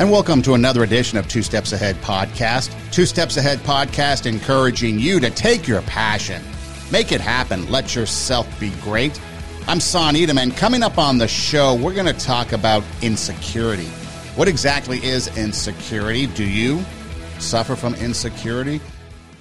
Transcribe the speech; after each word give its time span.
And 0.00 0.10
welcome 0.10 0.40
to 0.42 0.54
another 0.54 0.82
edition 0.82 1.18
of 1.18 1.28
Two 1.28 1.42
Steps 1.42 1.74
Ahead 1.74 1.94
Podcast. 1.96 2.72
Two 2.90 3.04
Steps 3.04 3.36
Ahead 3.36 3.58
Podcast 3.58 4.24
encouraging 4.24 4.98
you 4.98 5.20
to 5.20 5.28
take 5.28 5.68
your 5.68 5.82
passion, 5.82 6.42
make 6.90 7.12
it 7.12 7.20
happen, 7.20 7.70
let 7.70 7.94
yourself 7.94 8.48
be 8.58 8.70
great. 8.80 9.20
I'm 9.68 9.78
Son 9.78 10.16
Edom, 10.16 10.38
and 10.38 10.56
coming 10.56 10.82
up 10.82 10.96
on 10.96 11.18
the 11.18 11.28
show, 11.28 11.74
we're 11.74 11.92
going 11.92 12.06
to 12.06 12.18
talk 12.18 12.52
about 12.52 12.82
insecurity. 13.02 13.88
What 14.36 14.48
exactly 14.48 15.04
is 15.04 15.36
insecurity? 15.36 16.28
Do 16.28 16.48
you 16.48 16.82
suffer 17.38 17.76
from 17.76 17.94
insecurity? 17.96 18.80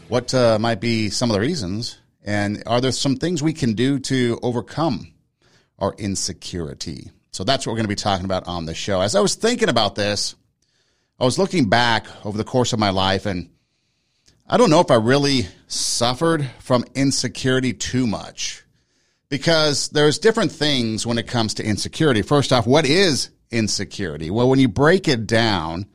What 0.10 0.34
uh, 0.34 0.60
might 0.60 0.82
be 0.82 1.10
some 1.10 1.30
of 1.30 1.36
the 1.36 1.40
reasons? 1.40 2.00
And 2.22 2.64
are 2.68 2.82
there 2.82 2.92
some 2.92 3.16
things 3.16 3.42
we 3.42 3.54
can 3.54 3.76
do 3.76 3.98
to 4.00 4.38
overcome 4.44 5.14
our 5.78 5.96
insecurity? 5.98 7.12
So 7.32 7.46
that's 7.46 7.66
what 7.66 7.72
we're 7.72 7.78
going 7.78 7.86
to 7.86 7.88
be 7.88 7.96
talking 7.96 8.26
about 8.26 8.48
on 8.48 8.66
the 8.66 8.74
show. 8.74 9.00
As 9.00 9.16
I 9.16 9.22
was 9.22 9.36
thinking 9.36 9.70
about 9.70 9.96
this, 9.96 10.36
I 11.22 11.26
was 11.26 11.38
looking 11.38 11.68
back 11.68 12.08
over 12.26 12.38
the 12.38 12.46
course 12.46 12.72
of 12.72 12.80
my 12.80 12.92
life, 12.92 13.26
and 13.26 13.50
I 14.48 14.56
don't 14.56 14.70
know 14.70 14.80
if 14.80 14.90
I 14.90 14.96
really 14.96 15.48
suffered 15.68 16.50
from 16.60 16.86
insecurity 16.96 17.74
too 17.74 18.08
much 18.08 18.64
because 19.28 19.90
there's 19.90 20.18
different 20.18 20.54
things 20.54 21.06
when 21.06 21.18
it 21.18 21.28
comes 21.28 21.56
to 21.56 21.64
insecurity. 21.66 22.22
First 22.22 22.54
off, 22.54 22.66
what 22.66 22.86
is 22.86 23.32
insecurity? 23.52 24.32
Well, 24.32 24.48
when 24.48 24.60
you 24.60 24.70
break 24.70 25.10
it 25.10 25.28
down, 25.28 25.88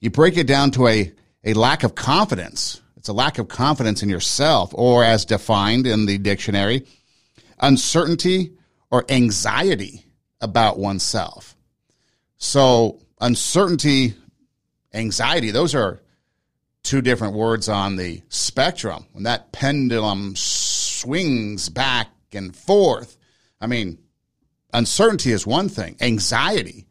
you 0.00 0.10
break 0.10 0.36
it 0.36 0.48
down 0.48 0.72
to 0.72 0.88
a, 0.88 1.12
a 1.44 1.54
lack 1.54 1.84
of 1.84 1.94
confidence. 1.94 2.82
It's 2.96 3.08
a 3.08 3.12
lack 3.12 3.38
of 3.38 3.46
confidence 3.46 4.02
in 4.02 4.08
yourself, 4.08 4.72
or 4.74 5.04
as 5.04 5.24
defined 5.24 5.86
in 5.86 6.06
the 6.06 6.18
dictionary, 6.18 6.84
uncertainty 7.60 8.54
or 8.90 9.04
anxiety 9.08 10.04
about 10.40 10.80
oneself. 10.80 11.54
So, 12.38 13.00
uncertainty 13.20 14.14
anxiety, 14.92 15.50
those 15.50 15.74
are 15.74 16.00
two 16.82 17.02
different 17.02 17.34
words 17.34 17.68
on 17.68 17.96
the 17.96 18.22
spectrum. 18.28 19.06
When 19.12 19.24
that 19.24 19.52
pendulum 19.52 20.34
swings 20.36 21.68
back 21.68 22.08
and 22.32 22.54
forth, 22.54 23.16
I 23.60 23.66
mean, 23.66 23.98
uncertainty 24.72 25.32
is 25.32 25.46
one 25.46 25.68
thing, 25.68 25.96
anxiety. 26.00 26.86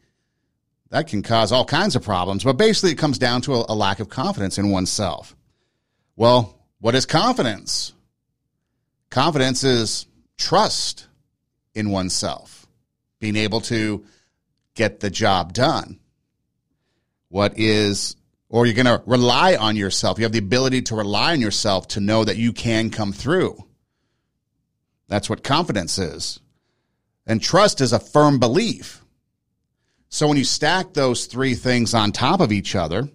That 0.90 1.08
can 1.08 1.22
cause 1.22 1.52
all 1.52 1.66
kinds 1.66 1.96
of 1.96 2.04
problems, 2.04 2.44
but 2.44 2.54
basically 2.54 2.92
it 2.92 2.98
comes 2.98 3.18
down 3.18 3.42
to 3.42 3.56
a, 3.56 3.66
a 3.70 3.76
lack 3.76 4.00
of 4.00 4.10
confidence 4.10 4.58
in 4.58 4.70
oneself. 4.70 5.36
Well, 6.16 6.58
what 6.80 6.96
is 6.96 7.06
confidence? 7.06 7.94
Confidence 9.10 9.64
is 9.64 10.06
trust 10.38 11.08
in 11.74 11.92
oneself, 11.92 12.68
being 13.20 13.36
able 13.36 13.62
to 13.62 14.06
get 14.76 15.00
the 15.00 15.10
job 15.10 15.54
done 15.54 16.00
what 17.30 17.58
is 17.58 18.16
or 18.50 18.66
you're 18.66 18.82
going 18.82 18.86
to 18.86 19.04
rely 19.06 19.56
on 19.56 19.76
yourself. 19.76 20.18
You 20.18 20.24
have 20.24 20.32
the 20.32 20.40
ability 20.40 20.84
to 20.84 20.96
rely 20.96 21.34
on 21.34 21.42
yourself 21.42 21.88
to 21.90 22.00
know 22.00 22.24
that 22.24 22.38
you 22.38 22.54
can 22.54 22.90
come 22.90 23.12
through. 23.12 23.64
That's 25.08 25.30
what 25.30 25.44
confidence 25.44 25.98
is. 25.98 26.40
And 27.26 27.42
trust 27.42 27.82
is 27.82 27.94
a 27.94 28.00
firm 28.00 28.40
belief. 28.40 29.04
So 30.10 30.28
when 30.28 30.38
you 30.38 30.46
stack 30.46 30.94
those 30.94 31.26
three 31.26 31.56
things 31.56 31.94
on 31.94 32.12
top 32.12 32.40
of 32.40 32.54
each 32.54 32.76
other, 32.76 33.10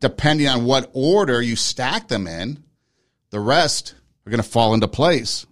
depending 0.00 0.48
on 0.48 0.64
what 0.64 0.90
order 0.94 1.42
you 1.42 1.56
stack 1.56 2.08
them 2.08 2.26
in, 2.26 2.62
the 3.30 3.40
rest 3.40 3.94
are 4.26 4.30
going 4.30 4.42
to 4.42 4.48
fall 4.48 4.72
into 4.72 4.88
place. 4.88 5.46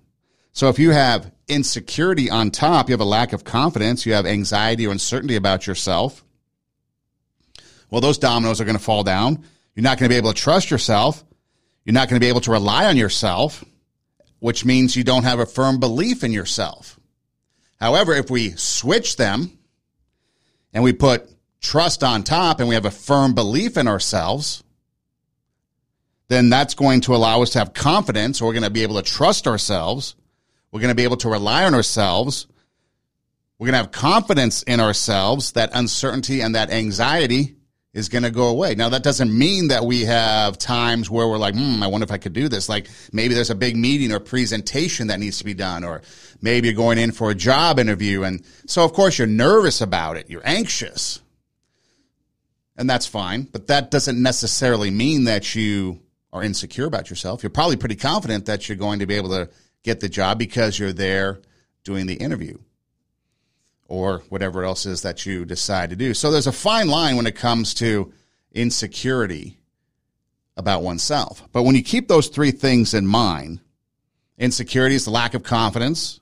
So 0.52 0.68
if 0.68 0.78
you 0.78 0.90
have 0.90 1.30
insecurity 1.48 2.30
on 2.30 2.50
top, 2.50 2.88
you 2.88 2.94
have 2.94 3.00
a 3.00 3.04
lack 3.04 3.34
of 3.34 3.44
confidence, 3.44 4.06
you 4.06 4.14
have 4.14 4.24
anxiety 4.24 4.86
or 4.86 4.92
uncertainty 4.92 5.36
about 5.36 5.66
yourself, 5.66 6.23
well, 7.94 8.00
those 8.00 8.18
dominoes 8.18 8.60
are 8.60 8.64
going 8.64 8.76
to 8.76 8.82
fall 8.82 9.04
down. 9.04 9.44
You're 9.76 9.84
not 9.84 10.00
going 10.00 10.08
to 10.08 10.12
be 10.12 10.16
able 10.16 10.32
to 10.32 10.42
trust 10.42 10.68
yourself. 10.68 11.24
You're 11.84 11.94
not 11.94 12.08
going 12.08 12.20
to 12.20 12.24
be 12.24 12.28
able 12.28 12.40
to 12.40 12.50
rely 12.50 12.86
on 12.86 12.96
yourself, 12.96 13.64
which 14.40 14.64
means 14.64 14.96
you 14.96 15.04
don't 15.04 15.22
have 15.22 15.38
a 15.38 15.46
firm 15.46 15.78
belief 15.78 16.24
in 16.24 16.32
yourself. 16.32 16.98
However, 17.78 18.12
if 18.12 18.30
we 18.30 18.50
switch 18.56 19.14
them 19.14 19.56
and 20.72 20.82
we 20.82 20.92
put 20.92 21.30
trust 21.60 22.02
on 22.02 22.24
top 22.24 22.58
and 22.58 22.68
we 22.68 22.74
have 22.74 22.84
a 22.84 22.90
firm 22.90 23.32
belief 23.32 23.76
in 23.76 23.86
ourselves, 23.86 24.64
then 26.26 26.50
that's 26.50 26.74
going 26.74 27.02
to 27.02 27.14
allow 27.14 27.42
us 27.42 27.50
to 27.50 27.60
have 27.60 27.74
confidence. 27.74 28.42
We're 28.42 28.54
going 28.54 28.64
to 28.64 28.70
be 28.70 28.82
able 28.82 29.00
to 29.00 29.08
trust 29.08 29.46
ourselves. 29.46 30.16
We're 30.72 30.80
going 30.80 30.90
to 30.90 30.96
be 30.96 31.04
able 31.04 31.18
to 31.18 31.28
rely 31.28 31.64
on 31.64 31.74
ourselves. 31.74 32.48
We're 33.60 33.66
going 33.66 33.74
to 33.74 33.84
have 33.84 33.92
confidence 33.92 34.64
in 34.64 34.80
ourselves 34.80 35.52
that 35.52 35.70
uncertainty 35.74 36.40
and 36.40 36.56
that 36.56 36.72
anxiety 36.72 37.53
is 37.94 38.08
going 38.08 38.24
to 38.24 38.30
go 38.30 38.48
away. 38.48 38.74
Now, 38.74 38.88
that 38.88 39.04
doesn't 39.04 39.36
mean 39.36 39.68
that 39.68 39.86
we 39.86 40.02
have 40.02 40.58
times 40.58 41.08
where 41.08 41.28
we're 41.28 41.38
like, 41.38 41.54
hmm, 41.54 41.82
I 41.82 41.86
wonder 41.86 42.04
if 42.04 42.10
I 42.10 42.18
could 42.18 42.32
do 42.32 42.48
this. 42.48 42.68
Like 42.68 42.88
maybe 43.12 43.34
there's 43.34 43.50
a 43.50 43.54
big 43.54 43.76
meeting 43.76 44.12
or 44.12 44.18
presentation 44.18 45.06
that 45.06 45.20
needs 45.20 45.38
to 45.38 45.44
be 45.44 45.54
done, 45.54 45.84
or 45.84 46.02
maybe 46.42 46.68
you're 46.68 46.76
going 46.76 46.98
in 46.98 47.12
for 47.12 47.30
a 47.30 47.34
job 47.34 47.78
interview. 47.78 48.24
And 48.24 48.44
so, 48.66 48.84
of 48.84 48.92
course, 48.92 49.18
you're 49.18 49.28
nervous 49.28 49.80
about 49.80 50.16
it. 50.16 50.28
You're 50.28 50.42
anxious. 50.44 51.22
And 52.76 52.90
that's 52.90 53.06
fine. 53.06 53.42
But 53.42 53.68
that 53.68 53.92
doesn't 53.92 54.20
necessarily 54.20 54.90
mean 54.90 55.24
that 55.24 55.54
you 55.54 56.00
are 56.32 56.42
insecure 56.42 56.86
about 56.86 57.08
yourself. 57.08 57.44
You're 57.44 57.50
probably 57.50 57.76
pretty 57.76 57.94
confident 57.94 58.46
that 58.46 58.68
you're 58.68 58.76
going 58.76 58.98
to 58.98 59.06
be 59.06 59.14
able 59.14 59.30
to 59.30 59.48
get 59.84 60.00
the 60.00 60.08
job 60.08 60.38
because 60.40 60.76
you're 60.76 60.92
there 60.92 61.40
doing 61.84 62.06
the 62.06 62.14
interview 62.14 62.58
or 63.94 64.22
whatever 64.28 64.64
else 64.64 64.86
is 64.86 65.02
that 65.02 65.24
you 65.24 65.44
decide 65.44 65.90
to 65.90 65.96
do. 65.96 66.14
So 66.14 66.30
there's 66.30 66.46
a 66.46 66.52
fine 66.52 66.88
line 66.88 67.16
when 67.16 67.26
it 67.26 67.36
comes 67.36 67.74
to 67.74 68.12
insecurity 68.52 69.58
about 70.56 70.82
oneself. 70.82 71.42
But 71.52 71.62
when 71.62 71.74
you 71.74 71.82
keep 71.82 72.08
those 72.08 72.28
three 72.28 72.50
things 72.50 72.94
in 72.94 73.06
mind, 73.06 73.60
insecurity 74.38 74.94
is 74.94 75.04
the 75.04 75.10
lack 75.10 75.34
of 75.34 75.42
confidence, 75.42 76.20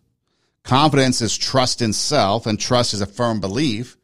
confidence 0.62 1.20
is 1.20 1.36
trust 1.36 1.82
in 1.82 1.92
self, 1.92 2.46
and 2.46 2.58
trust 2.58 2.94
is 2.94 3.00
a 3.00 3.06
firm 3.06 3.40
belief. 3.40 3.96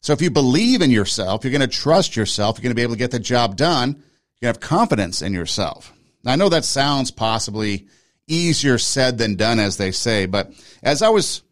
So 0.00 0.12
if 0.12 0.20
you 0.20 0.30
believe 0.30 0.82
in 0.82 0.90
yourself, 0.90 1.44
you're 1.44 1.50
going 1.50 1.60
to 1.60 1.66
trust 1.66 2.14
yourself, 2.14 2.58
you're 2.58 2.64
going 2.64 2.72
to 2.72 2.76
be 2.76 2.82
able 2.82 2.94
to 2.94 2.98
get 2.98 3.10
the 3.10 3.18
job 3.18 3.56
done, 3.56 3.90
you're 3.90 4.52
going 4.52 4.54
to 4.54 4.58
have 4.58 4.60
confidence 4.60 5.22
in 5.22 5.32
yourself. 5.32 5.92
Now, 6.22 6.32
I 6.32 6.36
know 6.36 6.48
that 6.50 6.64
sounds 6.64 7.10
possibly 7.10 7.86
easier 8.26 8.78
said 8.78 9.18
than 9.18 9.36
done, 9.36 9.58
as 9.58 9.76
they 9.76 9.90
say, 9.90 10.26
but 10.26 10.52
as 10.82 11.02
I 11.02 11.08
was 11.08 11.42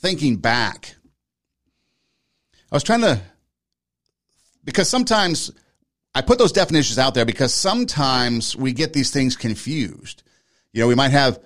thinking 0.00 0.36
back, 0.36 0.94
I 2.70 2.76
was 2.76 2.82
trying 2.82 3.02
to, 3.02 3.20
because 4.64 4.88
sometimes 4.88 5.50
I 6.14 6.22
put 6.22 6.38
those 6.38 6.52
definitions 6.52 6.98
out 6.98 7.14
there 7.14 7.24
because 7.24 7.54
sometimes 7.54 8.56
we 8.56 8.72
get 8.72 8.92
these 8.92 9.10
things 9.10 9.36
confused. 9.36 10.22
You 10.72 10.80
know, 10.80 10.88
we 10.88 10.94
might 10.94 11.10
have 11.10 11.40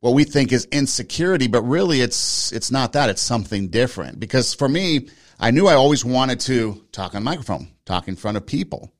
what 0.00 0.14
we 0.14 0.24
think 0.24 0.52
is 0.52 0.66
insecurity, 0.66 1.48
but 1.48 1.62
really 1.62 2.00
it's 2.00 2.52
it's 2.52 2.70
not 2.70 2.92
that. 2.92 3.10
It's 3.10 3.22
something 3.22 3.68
different. 3.68 4.20
Because 4.20 4.54
for 4.54 4.68
me, 4.68 5.08
I 5.40 5.50
knew 5.50 5.66
I 5.66 5.74
always 5.74 6.04
wanted 6.04 6.40
to 6.40 6.84
talk 6.92 7.14
on 7.14 7.22
microphone, 7.22 7.68
talk 7.84 8.08
in 8.08 8.16
front 8.16 8.36
of 8.36 8.46
people. 8.46 8.92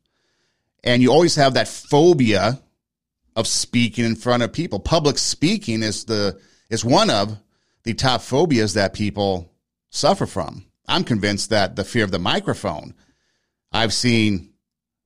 And 0.84 1.02
you 1.02 1.10
always 1.10 1.34
have 1.36 1.54
that 1.54 1.68
phobia 1.68 2.60
of 3.36 3.46
speaking 3.46 4.04
in 4.04 4.16
front 4.16 4.42
of 4.42 4.52
people. 4.52 4.80
Public 4.80 5.18
speaking 5.18 5.82
is 5.82 6.04
the 6.04 6.40
is 6.70 6.84
one 6.84 7.10
of 7.10 7.38
the 7.88 7.94
top 7.94 8.20
phobias 8.20 8.74
that 8.74 8.92
people 8.92 9.50
suffer 9.88 10.26
from. 10.26 10.62
I'm 10.86 11.04
convinced 11.04 11.48
that 11.48 11.74
the 11.74 11.84
fear 11.84 12.04
of 12.04 12.10
the 12.10 12.18
microphone, 12.18 12.92
I've 13.72 13.94
seen 13.94 14.52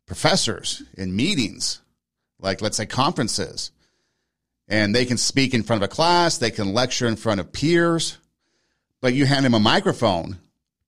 professors 0.04 0.82
in 0.94 1.15
meetings, 1.15 1.81
like 2.41 2.60
let's 2.60 2.76
say 2.76 2.87
conferences, 2.87 3.70
and 4.66 4.93
they 4.93 5.04
can 5.04 5.16
speak 5.16 5.55
in 5.55 5.62
front 5.62 5.81
of 5.81 5.88
a 5.88 5.94
class, 5.94 6.38
they 6.38 6.50
can 6.50 6.75
lecture 6.75 7.06
in 7.06 7.14
front 7.14 7.38
of 7.38 7.52
peers, 7.52 8.19
but 9.00 9.14
you 9.14 9.26
hand 9.26 9.44
them 9.44 9.55
a 9.55 9.61
microphone 9.61 10.38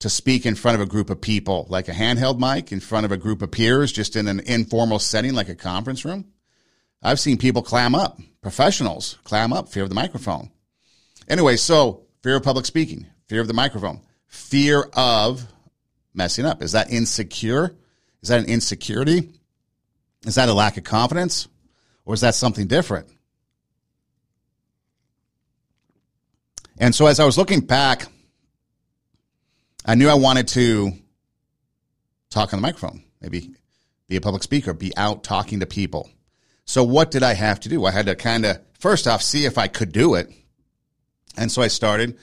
to 0.00 0.10
speak 0.10 0.46
in 0.46 0.56
front 0.56 0.74
of 0.74 0.80
a 0.80 0.90
group 0.90 1.10
of 1.10 1.20
people, 1.20 1.64
like 1.68 1.86
a 1.86 1.92
handheld 1.92 2.40
mic 2.40 2.72
in 2.72 2.80
front 2.80 3.06
of 3.06 3.12
a 3.12 3.16
group 3.16 3.40
of 3.40 3.52
peers, 3.52 3.92
just 3.92 4.16
in 4.16 4.26
an 4.26 4.40
informal 4.40 4.98
setting 4.98 5.32
like 5.32 5.48
a 5.48 5.54
conference 5.54 6.04
room. 6.04 6.24
I've 7.04 7.20
seen 7.20 7.38
people 7.38 7.62
clam 7.62 7.94
up, 7.94 8.18
professionals 8.42 9.16
clam 9.22 9.52
up, 9.52 9.68
fear 9.68 9.84
of 9.84 9.90
the 9.90 9.94
microphone. 9.94 10.50
Anyway, 11.28 11.56
so 11.56 12.02
fear 12.22 12.36
of 12.36 12.42
public 12.42 12.66
speaking, 12.66 13.06
fear 13.28 13.40
of 13.40 13.48
the 13.48 13.54
microphone, 13.54 14.00
fear 14.26 14.88
of 14.94 15.46
messing 16.12 16.44
up. 16.44 16.62
Is 16.62 16.72
that 16.72 16.90
insecure? 16.90 17.74
Is 18.22 18.28
that 18.28 18.40
an 18.40 18.46
insecurity? 18.46 19.30
Is 20.26 20.36
that 20.36 20.48
a 20.48 20.54
lack 20.54 20.76
of 20.76 20.84
confidence? 20.84 21.48
Or 22.04 22.14
is 22.14 22.20
that 22.20 22.34
something 22.34 22.66
different? 22.66 23.08
And 26.78 26.94
so 26.94 27.06
as 27.06 27.20
I 27.20 27.24
was 27.24 27.38
looking 27.38 27.60
back, 27.60 28.06
I 29.86 29.94
knew 29.94 30.08
I 30.08 30.14
wanted 30.14 30.48
to 30.48 30.92
talk 32.30 32.52
on 32.52 32.58
the 32.58 32.62
microphone, 32.62 33.04
maybe 33.20 33.54
be 34.08 34.16
a 34.16 34.20
public 34.20 34.42
speaker, 34.42 34.74
be 34.74 34.96
out 34.96 35.22
talking 35.22 35.60
to 35.60 35.66
people. 35.66 36.10
So 36.64 36.82
what 36.82 37.10
did 37.10 37.22
I 37.22 37.34
have 37.34 37.60
to 37.60 37.68
do? 37.68 37.84
I 37.84 37.90
had 37.90 38.06
to 38.06 38.16
kind 38.16 38.44
of 38.44 38.60
first 38.78 39.06
off 39.06 39.22
see 39.22 39.44
if 39.44 39.58
I 39.58 39.68
could 39.68 39.92
do 39.92 40.14
it. 40.14 40.32
And 41.36 41.50
so 41.50 41.62
I 41.62 41.68
started. 41.68 42.18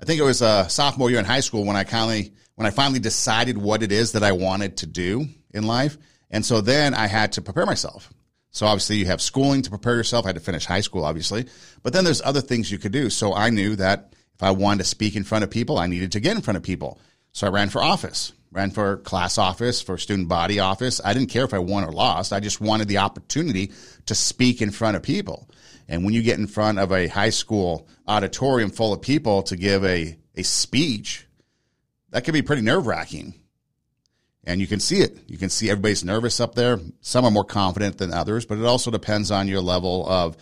I 0.00 0.04
think 0.04 0.20
it 0.20 0.24
was 0.24 0.42
a 0.42 0.68
sophomore 0.68 1.10
year 1.10 1.18
in 1.18 1.24
high 1.24 1.40
school 1.40 1.64
when 1.64 1.76
I 1.76 1.84
kindly 1.84 2.32
when 2.56 2.66
I 2.66 2.70
finally 2.70 3.00
decided 3.00 3.58
what 3.58 3.82
it 3.82 3.90
is 3.90 4.12
that 4.12 4.22
I 4.22 4.32
wanted 4.32 4.76
to 4.78 4.86
do 4.86 5.26
in 5.52 5.66
life. 5.66 5.96
And 6.30 6.44
so 6.44 6.60
then 6.60 6.94
I 6.94 7.06
had 7.06 7.32
to 7.32 7.42
prepare 7.42 7.66
myself. 7.66 8.12
So 8.50 8.66
obviously 8.66 8.96
you 8.96 9.06
have 9.06 9.20
schooling 9.20 9.62
to 9.62 9.70
prepare 9.70 9.96
yourself. 9.96 10.24
I 10.24 10.28
had 10.28 10.36
to 10.36 10.40
finish 10.40 10.64
high 10.64 10.80
school, 10.80 11.04
obviously, 11.04 11.46
but 11.82 11.92
then 11.92 12.04
there's 12.04 12.22
other 12.22 12.40
things 12.40 12.70
you 12.70 12.78
could 12.78 12.92
do. 12.92 13.10
So 13.10 13.34
I 13.34 13.50
knew 13.50 13.74
that 13.76 14.14
if 14.34 14.42
I 14.42 14.52
wanted 14.52 14.78
to 14.78 14.84
speak 14.84 15.16
in 15.16 15.24
front 15.24 15.42
of 15.42 15.50
people, 15.50 15.78
I 15.78 15.88
needed 15.88 16.12
to 16.12 16.20
get 16.20 16.36
in 16.36 16.42
front 16.42 16.56
of 16.56 16.62
people. 16.62 17.00
So 17.32 17.48
I 17.48 17.50
ran 17.50 17.68
for 17.68 17.82
office, 17.82 18.32
ran 18.52 18.70
for 18.70 18.98
class 18.98 19.38
office, 19.38 19.82
for 19.82 19.98
student 19.98 20.28
body 20.28 20.60
office. 20.60 21.00
I 21.04 21.14
didn't 21.14 21.30
care 21.30 21.44
if 21.44 21.52
I 21.52 21.58
won 21.58 21.84
or 21.84 21.90
lost. 21.90 22.32
I 22.32 22.38
just 22.38 22.60
wanted 22.60 22.86
the 22.86 22.98
opportunity 22.98 23.72
to 24.06 24.14
speak 24.14 24.62
in 24.62 24.70
front 24.70 24.96
of 24.96 25.02
people. 25.02 25.48
And 25.88 26.04
when 26.04 26.14
you 26.14 26.22
get 26.22 26.38
in 26.38 26.46
front 26.46 26.78
of 26.78 26.92
a 26.92 27.08
high 27.08 27.30
school 27.30 27.88
auditorium 28.06 28.70
full 28.70 28.92
of 28.92 29.02
people 29.02 29.42
to 29.44 29.56
give 29.56 29.84
a, 29.84 30.16
a 30.34 30.42
speech, 30.42 31.26
that 32.10 32.24
can 32.24 32.32
be 32.32 32.42
pretty 32.42 32.62
nerve 32.62 32.86
wracking. 32.86 33.34
And 34.44 34.60
you 34.60 34.66
can 34.66 34.80
see 34.80 35.00
it. 35.00 35.18
You 35.26 35.38
can 35.38 35.48
see 35.48 35.70
everybody's 35.70 36.04
nervous 36.04 36.38
up 36.40 36.54
there. 36.54 36.78
Some 37.00 37.24
are 37.24 37.30
more 37.30 37.44
confident 37.44 37.98
than 37.98 38.12
others, 38.12 38.44
but 38.44 38.58
it 38.58 38.64
also 38.64 38.90
depends 38.90 39.30
on 39.30 39.48
your 39.48 39.60
level 39.60 40.06
of 40.08 40.36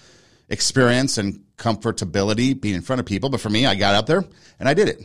experience 0.48 1.18
and 1.18 1.44
comfortability 1.56 2.60
being 2.60 2.74
in 2.74 2.82
front 2.82 3.00
of 3.00 3.06
people. 3.06 3.30
But 3.30 3.40
for 3.40 3.50
me, 3.50 3.64
I 3.66 3.74
got 3.74 3.94
up 3.94 4.06
there 4.06 4.24
and 4.58 4.68
I 4.68 4.74
did 4.74 4.88
it. 4.88 5.02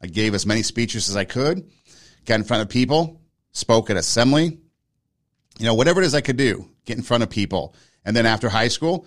I 0.00 0.06
gave 0.06 0.34
as 0.34 0.46
many 0.46 0.62
speeches 0.62 1.08
as 1.08 1.16
I 1.16 1.24
could, 1.24 1.68
got 2.24 2.36
in 2.36 2.44
front 2.44 2.62
of 2.62 2.68
people, 2.68 3.20
spoke 3.52 3.90
at 3.90 3.96
assembly, 3.96 4.58
you 5.58 5.66
know, 5.66 5.74
whatever 5.74 6.02
it 6.02 6.06
is 6.06 6.14
I 6.14 6.20
could 6.20 6.36
do, 6.36 6.68
get 6.84 6.96
in 6.96 7.02
front 7.02 7.22
of 7.22 7.30
people. 7.30 7.74
And 8.04 8.14
then 8.14 8.26
after 8.26 8.48
high 8.48 8.68
school, 8.68 9.06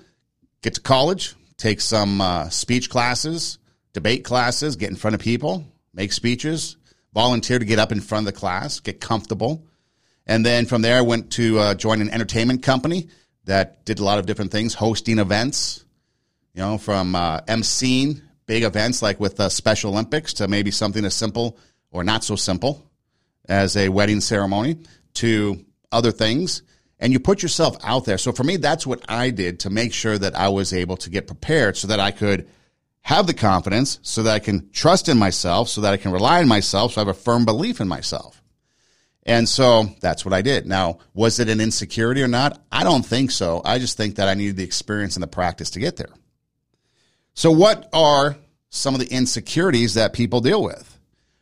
get 0.62 0.76
to 0.76 0.82
college, 0.82 1.36
take 1.58 1.82
some 1.82 2.22
uh, 2.22 2.50
speech 2.50 2.90
classes, 2.90 3.58
debate 3.94 4.24
classes, 4.24 4.76
get 4.76 4.90
in 4.90 4.96
front 4.96 5.16
of 5.16 5.22
people, 5.22 5.66
make 5.94 6.14
speeches, 6.14 6.78
volunteer 7.14 7.60
to 7.60 7.66
get 7.66 7.80
up 7.80 7.92
in 7.92 8.02
front 8.02 8.28
of 8.28 8.34
the 8.34 8.40
class, 8.40 8.80
get 8.80 9.02
comfortable. 9.02 9.66
And 10.26 10.46
then 10.46 10.66
from 10.66 10.82
there, 10.82 10.98
I 10.98 11.02
went 11.02 11.32
to 11.34 11.60
uh, 11.60 11.74
join 11.76 12.02
an 12.02 12.10
entertainment 12.10 12.62
company 12.64 13.10
that 13.46 13.84
did 13.86 14.00
a 14.00 14.04
lot 14.04 14.20
of 14.20 14.26
different 14.26 14.52
things, 14.52 14.74
hosting 14.74 15.18
events, 15.18 15.84
you 16.54 16.62
know, 16.62 16.78
from 16.78 17.16
uh, 17.16 17.42
emceeing 17.42 18.22
big 18.46 18.64
events 18.64 19.02
like 19.02 19.20
with 19.20 19.38
the 19.38 19.50
Special 19.50 19.92
Olympics 19.92 20.34
to 20.34 20.48
maybe 20.48 20.72
something 20.72 21.04
as 21.06 21.16
simple 21.16 21.58
or 21.92 22.04
not 22.04 22.24
so 22.24 22.36
simple 22.36 22.90
as 23.48 23.76
a 23.76 23.90
wedding 23.90 24.22
ceremony 24.22 24.78
to 25.16 25.66
other 25.92 26.12
things. 26.12 26.62
And 27.00 27.14
you 27.14 27.20
put 27.20 27.42
yourself 27.42 27.78
out 27.84 28.06
there. 28.06 28.18
So 28.18 28.32
for 28.32 28.44
me, 28.44 28.58
that's 28.58 28.86
what 28.86 29.04
I 29.08 29.30
did 29.30 29.62
to 29.62 29.70
make 29.70 29.94
sure 29.94 30.18
that 30.18 30.36
I 30.36 30.50
was 30.50 30.74
able 30.74 30.98
to 30.98 31.10
get 31.10 31.28
prepared 31.28 31.78
so 31.78 31.88
that 31.88 32.00
I 32.00 32.12
could 32.12 32.48
have 33.02 33.28
the 33.28 33.34
confidence 33.34 34.00
so 34.02 34.24
that 34.24 34.36
I 34.36 34.40
can 34.40 34.70
trust 34.72 35.10
in 35.10 35.18
myself, 35.18 35.70
so 35.70 35.82
that 35.82 35.94
I 35.94 35.98
can 35.98 36.12
rely 36.12 36.42
on 36.42 36.48
myself, 36.48 36.94
so 36.94 37.02
I 37.02 37.06
have 37.06 37.08
a 37.08 37.20
firm 37.20 37.46
belief 37.46 37.82
in 37.82 37.88
myself. 37.88 38.42
And 39.24 39.48
so 39.48 39.86
that's 40.02 40.26
what 40.26 40.34
I 40.34 40.42
did. 40.42 40.66
Now, 40.66 41.00
was 41.14 41.40
it 41.40 41.50
an 41.50 41.62
insecurity 41.62 42.22
or 42.22 42.28
not? 42.28 42.62
I 42.72 42.84
don't 42.84 43.06
think 43.06 43.32
so. 43.32 43.62
I 43.64 43.80
just 43.80 43.98
think 43.98 44.16
that 44.16 44.28
I 44.28 44.34
needed 44.34 44.58
the 44.58 44.64
experience 44.64 45.16
and 45.16 45.24
the 45.24 45.28
practice 45.28 45.72
to 45.72 45.80
get 45.80 45.98
there. 45.98 46.14
So, 47.34 47.52
what 47.52 47.90
are 47.94 48.38
some 48.70 48.94
of 48.94 49.00
the 49.00 49.12
insecurities 49.12 49.96
that 49.96 50.14
people 50.14 50.42
deal 50.42 50.64
with? 50.64 50.98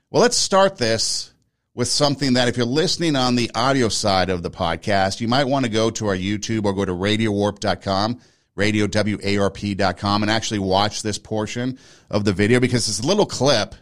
Well, 0.09 0.21
let's 0.21 0.37
start 0.37 0.77
this 0.77 1.33
with 1.77 1.87
something 1.87 2.33
that 2.33 2.47
if 2.47 2.57
you're 2.57 2.65
listening 2.65 3.15
on 3.15 3.35
the 3.35 3.51
audio 3.53 3.87
side 3.87 4.31
of 4.31 4.41
the 4.41 4.49
podcast, 4.49 5.21
you 5.21 5.27
might 5.27 5.43
want 5.43 5.63
to 5.63 5.71
go 5.71 5.91
to 5.91 6.07
our 6.07 6.15
YouTube 6.15 6.65
or 6.65 6.73
go 6.73 6.83
to 6.83 6.91
radiowarp.com 6.91 8.19
radiowarp.com 8.57 10.23
and 10.23 10.31
actually 10.31 10.57
watch 10.57 11.03
this 11.03 11.19
portion 11.19 11.77
of 12.09 12.25
the 12.25 12.33
video 12.33 12.59
because 12.59 12.89
it's 12.89 12.99
a 12.99 13.05
little 13.05 13.27
clip 13.27 13.75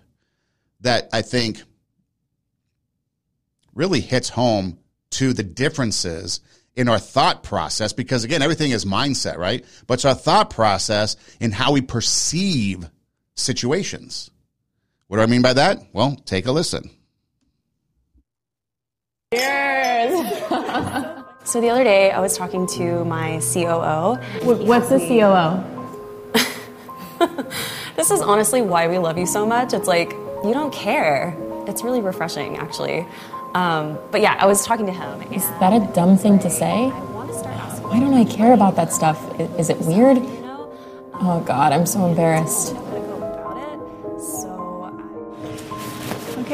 that 0.82 1.08
I 1.14 1.22
think 1.22 1.64
really 3.74 4.02
hits 4.02 4.28
home 4.28 4.78
to 5.12 5.32
the 5.32 5.44
differences 5.44 6.42
in 6.76 6.90
our 6.90 7.00
thought 7.00 7.44
process 7.44 7.94
because 7.94 8.26
again 8.26 8.42
everything 8.42 8.72
is 8.72 8.84
mindset 8.84 9.38
right? 9.38 9.64
But 9.88 9.94
it's 9.94 10.06
our 10.06 10.14
thought 10.14 10.50
process 10.50 11.16
in 11.40 11.54
how 11.54 11.72
we 11.72 11.80
perceive 11.80 12.90
situations. 13.36 14.30
What 15.08 15.18
do 15.18 15.24
i 15.24 15.28
mean 15.28 15.42
by 15.42 15.54
that? 15.54 15.80
Well 15.94 16.18
take 16.26 16.48
a 16.48 16.52
listen 16.52 16.90
Cheers. 19.36 20.44
So 21.46 21.62
the 21.62 21.70
other 21.70 21.84
day, 21.84 22.10
I 22.10 22.20
was 22.20 22.36
talking 22.36 22.66
to 22.70 23.06
my 23.06 23.40
COO. 23.54 24.16
What's 24.66 24.90
the 24.90 24.98
COO? 24.98 25.62
this 27.96 28.10
is 28.10 28.20
honestly 28.20 28.64
why 28.64 28.88
we 28.88 28.98
love 28.98 29.20
you 29.20 29.28
so 29.28 29.46
much. 29.46 29.72
It's 29.72 29.88
like 29.88 30.10
you 30.44 30.54
don't 30.54 30.74
care. 30.74 31.38
It's 31.68 31.84
really 31.84 32.02
refreshing, 32.02 32.58
actually. 32.58 33.06
Um, 33.54 34.00
but 34.10 34.22
yeah, 34.22 34.36
I 34.40 34.48
was 34.48 34.66
talking 34.66 34.88
to 34.88 34.92
him. 34.92 35.22
Is 35.32 35.48
that 35.60 35.72
a 35.72 35.86
dumb 35.94 36.18
thing 36.18 36.40
to 36.40 36.50
say? 36.50 36.90
Why 36.90 38.00
don't 38.00 38.16
I 38.16 38.26
care 38.26 38.54
about 38.54 38.76
that 38.78 38.92
stuff? 38.92 39.40
Is 39.40 39.70
it 39.70 39.78
weird? 39.82 40.18
Oh 41.22 41.44
God, 41.46 41.74
I'm 41.74 41.86
so 41.86 42.08
embarrassed. 42.08 42.76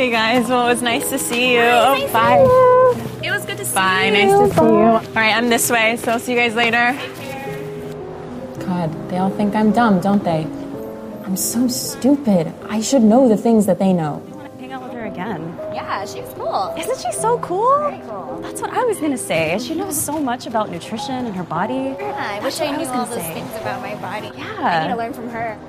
Okay, 0.01 0.09
guys. 0.09 0.49
Well, 0.49 0.65
it 0.65 0.69
was 0.69 0.81
nice 0.81 1.07
to 1.11 1.19
see 1.19 1.53
you. 1.53 1.61
Oh, 1.61 2.09
bye. 2.11 2.39
It 3.23 3.29
was 3.29 3.45
good 3.45 3.57
to 3.57 3.63
see 3.63 3.75
bye. 3.75 4.05
you. 4.05 4.11
Bye, 4.11 4.23
nice 4.23 4.31
to 4.31 4.55
see 4.55 4.65
you. 4.65 4.81
All 4.81 4.99
right, 5.13 5.37
I'm 5.37 5.49
this 5.49 5.69
way, 5.69 5.95
so 5.97 6.13
I'll 6.13 6.19
see 6.19 6.31
you 6.33 6.39
guys 6.39 6.55
later. 6.55 6.97
God, 8.65 9.09
they 9.11 9.19
all 9.19 9.29
think 9.29 9.53
I'm 9.53 9.71
dumb, 9.71 10.01
don't 10.01 10.23
they? 10.23 10.47
I'm 11.23 11.37
so 11.37 11.67
stupid. 11.67 12.51
I 12.67 12.81
should 12.81 13.03
know 13.03 13.29
the 13.29 13.37
things 13.37 13.67
that 13.67 13.77
they 13.77 13.93
know. 13.93 14.13
Want 14.33 14.51
to 14.51 14.57
Hang 14.57 14.71
out 14.71 14.81
with 14.81 14.93
her 14.93 15.05
again. 15.05 15.55
Yeah, 15.71 16.03
she's 16.05 16.27
cool. 16.33 16.73
Isn't 16.75 16.97
she 16.99 17.11
so 17.11 17.37
cool? 17.37 17.77
Very 17.81 18.01
cool. 18.09 18.39
That's 18.41 18.59
what 18.59 18.71
I 18.71 18.83
was 18.83 18.99
gonna 18.99 19.19
say. 19.19 19.59
She 19.59 19.75
knows 19.75 19.95
so 20.01 20.19
much 20.19 20.47
about 20.47 20.71
nutrition 20.71 21.27
and 21.27 21.35
her 21.35 21.43
body. 21.43 21.73
Yeah, 21.99 22.15
I 22.17 22.39
That's 22.39 22.59
wish 22.59 22.67
I 22.67 22.71
knew 22.71 22.79
was 22.79 22.87
all 22.87 23.05
gonna 23.05 23.17
those 23.17 23.23
say. 23.23 23.33
things 23.35 23.55
about 23.57 23.81
my 23.83 23.93
body. 24.01 24.31
Yeah. 24.35 24.49
I 24.61 24.87
need 24.87 24.93
to 24.93 24.97
learn 24.97 25.13
from 25.13 25.29
her. 25.29 25.59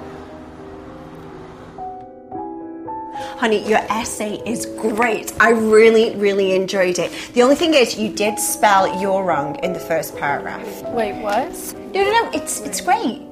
Honey, 3.38 3.66
your 3.68 3.80
essay 3.88 4.42
is 4.46 4.66
great. 4.66 5.32
I 5.40 5.50
really, 5.50 6.14
really 6.16 6.54
enjoyed 6.54 6.98
it. 6.98 7.10
The 7.34 7.42
only 7.42 7.56
thing 7.56 7.74
is, 7.74 7.98
you 7.98 8.12
did 8.12 8.38
spell 8.38 9.00
you're 9.00 9.24
wrong 9.24 9.56
in 9.64 9.72
the 9.72 9.80
first 9.80 10.16
paragraph. 10.16 10.82
Wait, 10.88 11.20
what? 11.22 11.52
No, 11.94 12.04
no, 12.04 12.10
no. 12.22 12.30
It's 12.32 12.60
it's 12.60 12.80
great. 12.80 13.22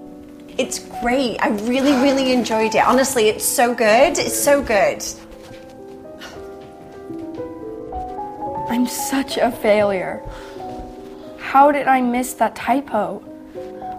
It's 0.58 0.78
great. 1.00 1.38
I 1.40 1.48
really, 1.48 1.92
really 1.92 2.32
enjoyed 2.32 2.74
it. 2.74 2.84
Honestly, 2.86 3.28
it's 3.28 3.44
so 3.44 3.74
good. 3.74 4.18
It's 4.18 4.38
so 4.38 4.62
good. 4.62 5.04
I'm 8.68 8.86
such 8.86 9.36
a 9.36 9.50
failure. 9.50 10.22
How 11.38 11.72
did 11.72 11.88
I 11.88 12.00
miss 12.00 12.34
that 12.34 12.54
typo? 12.54 13.22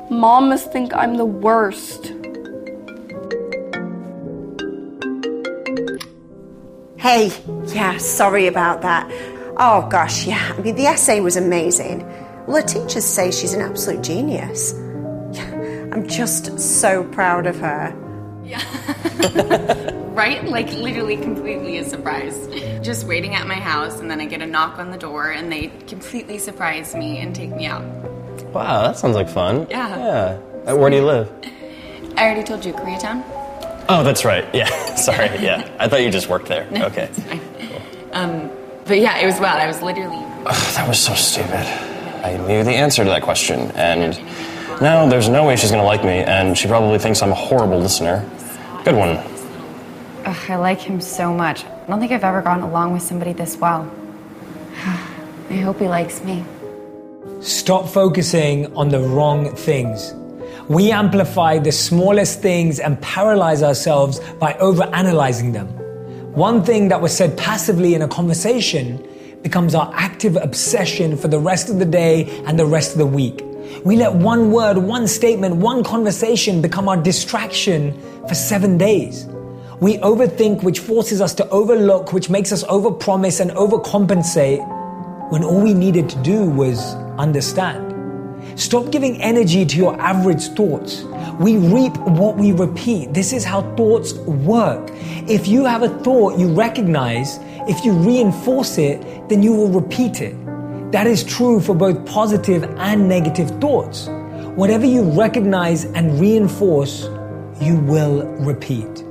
Mom 0.09 0.49
must 0.49 0.71
think 0.71 0.93
I'm 0.93 1.17
the 1.17 1.25
worst. 1.25 2.13
Hey, 7.01 7.31
yeah, 7.65 7.97
sorry 7.97 8.45
about 8.45 8.83
that. 8.83 9.09
Oh 9.57 9.87
gosh, 9.89 10.27
yeah. 10.27 10.53
I 10.55 10.61
mean, 10.61 10.75
the 10.75 10.85
essay 10.85 11.19
was 11.19 11.35
amazing. 11.35 12.05
Well, 12.45 12.61
the 12.61 12.67
teachers 12.67 13.05
say 13.05 13.31
she's 13.31 13.53
an 13.53 13.61
absolute 13.61 14.03
genius. 14.03 14.73
I'm 15.91 16.07
just 16.07 16.59
so 16.59 17.03
proud 17.05 17.47
of 17.47 17.57
her. 17.57 17.91
Yeah. 18.43 18.61
right? 20.13 20.45
Like 20.45 20.71
literally 20.73 21.17
completely 21.17 21.79
a 21.79 21.85
surprise. 21.85 22.37
Just 22.85 23.07
waiting 23.07 23.33
at 23.33 23.47
my 23.47 23.55
house 23.55 23.99
and 23.99 24.11
then 24.11 24.21
I 24.21 24.25
get 24.25 24.43
a 24.43 24.45
knock 24.45 24.77
on 24.77 24.91
the 24.91 24.97
door 24.99 25.31
and 25.31 25.51
they 25.51 25.69
completely 25.87 26.37
surprise 26.37 26.93
me 26.93 27.17
and 27.17 27.35
take 27.35 27.49
me 27.49 27.65
out. 27.65 27.83
Wow, 28.53 28.83
that 28.83 28.97
sounds 28.97 29.15
like 29.15 29.27
fun. 29.27 29.65
Yeah. 29.71 30.37
Yeah. 30.65 30.73
Where 30.73 30.91
do 30.91 30.97
you 30.97 31.05
live? 31.05 31.31
I 32.15 32.25
already 32.25 32.43
told 32.43 32.63
you, 32.63 32.73
Koreatown? 32.73 33.40
Oh, 33.89 34.03
that's 34.03 34.23
right. 34.25 34.45
Yeah. 34.53 34.69
Sorry. 34.95 35.27
Yeah. 35.39 35.69
I 35.79 35.87
thought 35.87 36.01
you 36.01 36.09
just 36.11 36.29
worked 36.29 36.47
there. 36.47 36.69
No, 36.71 36.85
Okay. 36.85 37.09
it's. 37.11 37.19
Um, 38.13 38.49
but 38.85 38.99
yeah, 38.99 39.17
it 39.19 39.25
was 39.25 39.39
wild. 39.39 39.59
I 39.59 39.67
was 39.67 39.81
literally 39.81 40.17
That 40.43 40.85
was 40.87 40.99
so 40.99 41.13
stupid. 41.13 41.65
I 42.25 42.37
knew 42.37 42.63
the 42.63 42.71
answer 42.71 43.03
to 43.03 43.09
that 43.09 43.21
question, 43.23 43.71
and 43.71 44.17
now 44.81 45.07
there's 45.07 45.29
no 45.29 45.45
way 45.45 45.55
she's 45.55 45.71
gonna 45.71 45.83
like 45.83 46.03
me, 46.03 46.19
and 46.19 46.57
she 46.57 46.67
probably 46.67 46.99
thinks 46.99 47.21
I'm 47.23 47.31
a 47.31 47.35
horrible 47.35 47.79
listener. 47.79 48.27
Good 48.83 48.95
one. 48.95 49.17
Ugh, 50.25 50.49
I 50.49 50.55
like 50.57 50.79
him 50.79 51.01
so 51.01 51.33
much. 51.33 51.63
I 51.65 51.85
don't 51.87 51.99
think 51.99 52.11
I've 52.11 52.23
ever 52.23 52.41
gotten 52.41 52.63
along 52.63 52.93
with 52.93 53.01
somebody 53.01 53.33
this 53.33 53.57
well. 53.57 53.89
I 55.49 55.55
hope 55.55 55.79
he 55.79 55.87
likes 55.87 56.23
me. 56.23 56.43
Stop 57.41 57.87
focusing 57.89 58.75
on 58.75 58.89
the 58.89 58.99
wrong 58.99 59.55
things. 59.55 60.13
We 60.71 60.89
amplify 60.89 61.59
the 61.59 61.73
smallest 61.73 62.41
things 62.41 62.79
and 62.79 63.01
paralyze 63.01 63.61
ourselves 63.61 64.21
by 64.39 64.53
overanalyzing 64.53 65.51
them. 65.51 65.67
One 66.33 66.63
thing 66.63 66.87
that 66.87 67.01
was 67.01 67.13
said 67.13 67.37
passively 67.37 67.93
in 67.93 68.01
a 68.01 68.07
conversation 68.07 69.05
becomes 69.41 69.75
our 69.75 69.91
active 69.93 70.37
obsession 70.37 71.17
for 71.17 71.27
the 71.27 71.39
rest 71.39 71.69
of 71.69 71.77
the 71.77 71.85
day 71.85 72.29
and 72.45 72.57
the 72.57 72.65
rest 72.65 72.93
of 72.93 72.99
the 72.99 73.05
week. 73.05 73.41
We 73.83 73.97
let 73.97 74.13
one 74.13 74.49
word, 74.53 74.77
one 74.77 75.09
statement, 75.09 75.57
one 75.57 75.83
conversation 75.83 76.61
become 76.61 76.87
our 76.87 76.95
distraction 76.95 77.91
for 78.29 78.33
seven 78.33 78.77
days. 78.77 79.25
We 79.81 79.97
overthink, 79.97 80.63
which 80.63 80.79
forces 80.79 81.19
us 81.19 81.33
to 81.33 81.49
overlook, 81.49 82.13
which 82.13 82.29
makes 82.29 82.53
us 82.53 82.63
overpromise 82.63 83.41
and 83.41 83.51
overcompensate 83.51 84.65
when 85.33 85.43
all 85.43 85.59
we 85.59 85.73
needed 85.73 86.07
to 86.11 86.23
do 86.23 86.49
was 86.49 86.95
understand. 87.19 87.90
Stop 88.55 88.91
giving 88.91 89.21
energy 89.21 89.65
to 89.65 89.77
your 89.77 89.99
average 89.99 90.47
thoughts. 90.49 91.03
We 91.39 91.57
reap 91.57 91.95
what 91.97 92.37
we 92.37 92.51
repeat. 92.51 93.13
This 93.13 93.33
is 93.33 93.43
how 93.43 93.61
thoughts 93.75 94.13
work. 94.13 94.89
If 95.27 95.47
you 95.47 95.65
have 95.65 95.83
a 95.83 95.89
thought 95.99 96.37
you 96.37 96.53
recognize, 96.53 97.39
if 97.67 97.85
you 97.85 97.93
reinforce 97.93 98.77
it, 98.77 99.01
then 99.29 99.41
you 99.41 99.53
will 99.53 99.69
repeat 99.69 100.21
it. 100.21 100.35
That 100.91 101.07
is 101.07 101.23
true 101.23 101.61
for 101.61 101.73
both 101.73 102.05
positive 102.05 102.63
and 102.77 103.07
negative 103.07 103.49
thoughts. 103.61 104.07
Whatever 104.55 104.85
you 104.85 105.03
recognize 105.03 105.85
and 105.85 106.19
reinforce, 106.19 107.03
you 107.61 107.77
will 107.77 108.25
repeat. 108.39 109.05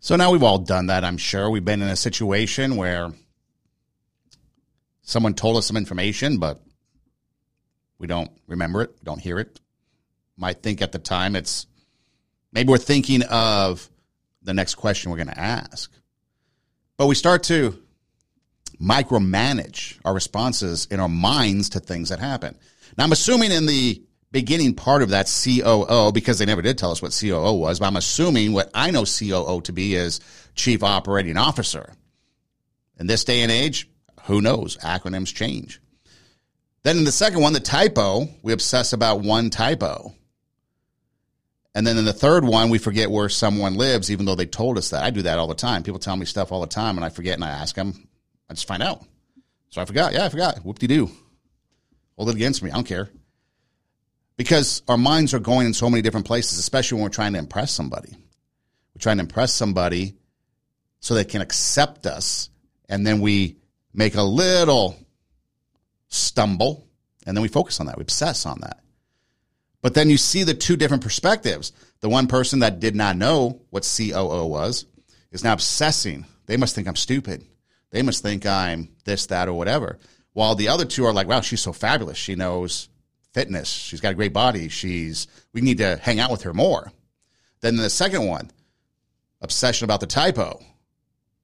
So 0.00 0.16
now 0.16 0.30
we've 0.30 0.42
all 0.42 0.58
done 0.58 0.86
that, 0.86 1.04
I'm 1.04 1.18
sure. 1.18 1.50
We've 1.50 1.64
been 1.64 1.82
in 1.82 1.88
a 1.88 1.96
situation 1.96 2.76
where 2.76 3.12
someone 5.06 5.32
told 5.32 5.56
us 5.56 5.66
some 5.66 5.76
information, 5.78 6.36
but 6.36 6.60
we 7.98 8.06
don't 8.06 8.30
remember 8.46 8.82
it, 8.82 9.02
don't 9.02 9.20
hear 9.20 9.38
it. 9.38 9.58
Might 10.36 10.62
think 10.62 10.82
at 10.82 10.92
the 10.92 10.98
time 10.98 11.34
it's 11.34 11.66
maybe 12.52 12.68
we're 12.68 12.76
thinking 12.76 13.22
of 13.22 13.88
the 14.42 14.52
next 14.52 14.74
question 14.74 15.10
we're 15.10 15.16
going 15.16 15.28
to 15.28 15.40
ask. 15.40 15.90
But 16.98 17.06
we 17.06 17.14
start 17.14 17.44
to 17.44 17.82
micromanage 18.80 19.98
our 20.04 20.12
responses 20.12 20.86
in 20.90 21.00
our 21.00 21.08
minds 21.08 21.70
to 21.70 21.80
things 21.80 22.10
that 22.10 22.18
happen. 22.18 22.58
Now, 22.98 23.04
I'm 23.04 23.12
assuming 23.12 23.52
in 23.52 23.66
the 23.66 24.02
beginning 24.32 24.74
part 24.74 25.02
of 25.02 25.10
that 25.10 25.32
COO, 25.44 26.12
because 26.12 26.38
they 26.38 26.44
never 26.44 26.62
did 26.62 26.76
tell 26.76 26.90
us 26.90 27.00
what 27.00 27.16
COO 27.18 27.54
was, 27.54 27.78
but 27.78 27.86
I'm 27.86 27.96
assuming 27.96 28.52
what 28.52 28.70
I 28.74 28.90
know 28.90 29.04
COO 29.04 29.60
to 29.62 29.72
be 29.72 29.94
is 29.94 30.20
Chief 30.54 30.82
Operating 30.82 31.36
Officer. 31.36 31.92
In 32.98 33.06
this 33.06 33.24
day 33.24 33.40
and 33.42 33.52
age, 33.52 33.88
who 34.26 34.40
knows? 34.40 34.76
Acronyms 34.78 35.34
change. 35.34 35.80
Then 36.82 36.98
in 36.98 37.04
the 37.04 37.12
second 37.12 37.40
one, 37.40 37.52
the 37.52 37.60
typo, 37.60 38.28
we 38.42 38.52
obsess 38.52 38.92
about 38.92 39.20
one 39.20 39.50
typo. 39.50 40.14
And 41.74 41.86
then 41.86 41.98
in 41.98 42.04
the 42.04 42.12
third 42.12 42.44
one, 42.44 42.70
we 42.70 42.78
forget 42.78 43.10
where 43.10 43.28
someone 43.28 43.74
lives, 43.74 44.10
even 44.10 44.24
though 44.24 44.34
they 44.34 44.46
told 44.46 44.78
us 44.78 44.90
that. 44.90 45.04
I 45.04 45.10
do 45.10 45.22
that 45.22 45.38
all 45.38 45.46
the 45.46 45.54
time. 45.54 45.82
People 45.82 45.98
tell 45.98 46.16
me 46.16 46.24
stuff 46.24 46.50
all 46.50 46.60
the 46.60 46.66
time, 46.66 46.96
and 46.96 47.04
I 47.04 47.08
forget, 47.10 47.34
and 47.34 47.44
I 47.44 47.50
ask 47.50 47.74
them. 47.74 48.08
I 48.48 48.54
just 48.54 48.66
find 48.66 48.82
out. 48.82 49.04
So 49.70 49.82
I 49.82 49.84
forgot. 49.84 50.12
Yeah, 50.12 50.24
I 50.24 50.28
forgot. 50.28 50.58
Whoop 50.64 50.78
de 50.78 50.86
doo. 50.86 51.10
Hold 52.16 52.30
it 52.30 52.36
against 52.36 52.62
me. 52.62 52.70
I 52.70 52.74
don't 52.74 52.86
care. 52.86 53.10
Because 54.36 54.82
our 54.88 54.96
minds 54.96 55.34
are 55.34 55.38
going 55.38 55.66
in 55.66 55.74
so 55.74 55.90
many 55.90 56.02
different 56.02 56.26
places, 56.26 56.58
especially 56.58 56.96
when 56.96 57.04
we're 57.04 57.10
trying 57.10 57.34
to 57.34 57.38
impress 57.38 57.72
somebody. 57.72 58.12
We're 58.12 59.00
trying 59.00 59.18
to 59.18 59.24
impress 59.24 59.52
somebody 59.52 60.14
so 61.00 61.14
they 61.14 61.24
can 61.24 61.42
accept 61.42 62.06
us, 62.06 62.48
and 62.88 63.06
then 63.06 63.20
we 63.20 63.56
make 63.96 64.14
a 64.14 64.22
little 64.22 64.96
stumble, 66.08 66.86
and 67.26 67.36
then 67.36 67.42
we 67.42 67.48
focus 67.48 67.80
on 67.80 67.86
that. 67.86 67.96
We 67.96 68.02
obsess 68.02 68.46
on 68.46 68.60
that. 68.60 68.80
But 69.82 69.94
then 69.94 70.10
you 70.10 70.18
see 70.18 70.44
the 70.44 70.54
two 70.54 70.76
different 70.76 71.02
perspectives. 71.02 71.72
The 72.00 72.08
one 72.08 72.26
person 72.28 72.60
that 72.60 72.78
did 72.78 72.94
not 72.94 73.16
know 73.16 73.62
what 73.70 73.90
COO 73.96 74.46
was 74.46 74.86
is 75.32 75.42
now 75.42 75.54
obsessing. 75.54 76.26
They 76.46 76.56
must 76.56 76.74
think 76.74 76.86
I'm 76.86 76.96
stupid. 76.96 77.44
They 77.90 78.02
must 78.02 78.22
think 78.22 78.46
I'm 78.46 78.90
this, 79.04 79.26
that, 79.26 79.48
or 79.48 79.54
whatever. 79.54 79.98
While 80.32 80.54
the 80.54 80.68
other 80.68 80.84
two 80.84 81.04
are 81.06 81.12
like, 81.12 81.28
wow, 81.28 81.40
she's 81.40 81.62
so 81.62 81.72
fabulous. 81.72 82.18
She 82.18 82.34
knows 82.34 82.88
fitness. 83.32 83.68
She's 83.68 84.00
got 84.00 84.12
a 84.12 84.16
great 84.16 84.32
body. 84.32 84.68
She's, 84.68 85.26
we 85.52 85.60
need 85.60 85.78
to 85.78 85.96
hang 85.96 86.20
out 86.20 86.30
with 86.30 86.42
her 86.42 86.52
more. 86.52 86.92
Then 87.60 87.76
the 87.76 87.90
second 87.90 88.26
one, 88.26 88.50
obsession 89.40 89.84
about 89.84 90.00
the 90.00 90.06
typo, 90.06 90.62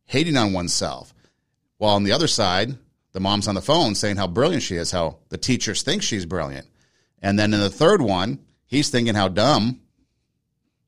hating 0.05 0.37
on 0.37 0.53
oneself. 0.53 1.12
While 1.83 1.97
on 1.97 2.05
the 2.05 2.13
other 2.13 2.29
side, 2.29 2.79
the 3.11 3.19
mom's 3.19 3.49
on 3.49 3.57
the 3.57 3.61
phone 3.61 3.97
saying 3.97 4.17
how 4.17 4.29
brilliant 4.29 4.63
she 4.63 4.77
is, 4.77 4.93
how 4.93 5.19
the 5.31 5.37
teachers 5.37 5.83
think 5.83 6.05
she's 6.05 6.25
brilliant. 6.25 6.69
And 7.21 7.37
then 7.37 7.53
in 7.53 7.59
the 7.59 7.69
third 7.69 8.01
one, 8.01 8.39
he's 8.67 8.89
thinking 8.89 9.17
how 9.17 9.27
dumb 9.27 9.81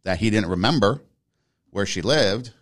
that 0.04 0.20
he 0.20 0.30
didn't 0.30 0.50
remember 0.50 1.02
where 1.70 1.84
she 1.84 2.00
lived. 2.00 2.52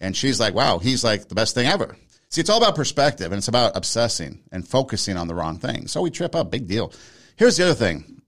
And 0.00 0.16
she's 0.16 0.40
like, 0.40 0.52
wow, 0.52 0.78
he's 0.78 1.04
like 1.04 1.28
the 1.28 1.36
best 1.36 1.54
thing 1.54 1.68
ever. 1.68 1.96
See, 2.28 2.40
it's 2.40 2.50
all 2.50 2.58
about 2.60 2.74
perspective 2.74 3.30
and 3.30 3.38
it's 3.38 3.46
about 3.46 3.76
obsessing 3.76 4.40
and 4.50 4.66
focusing 4.66 5.16
on 5.16 5.28
the 5.28 5.36
wrong 5.36 5.56
thing. 5.60 5.86
So 5.86 6.02
we 6.02 6.10
trip 6.10 6.34
up, 6.34 6.50
big 6.50 6.66
deal. 6.66 6.92
Here's 7.36 7.56
the 7.56 7.66
other 7.66 7.74
thing 7.74 8.20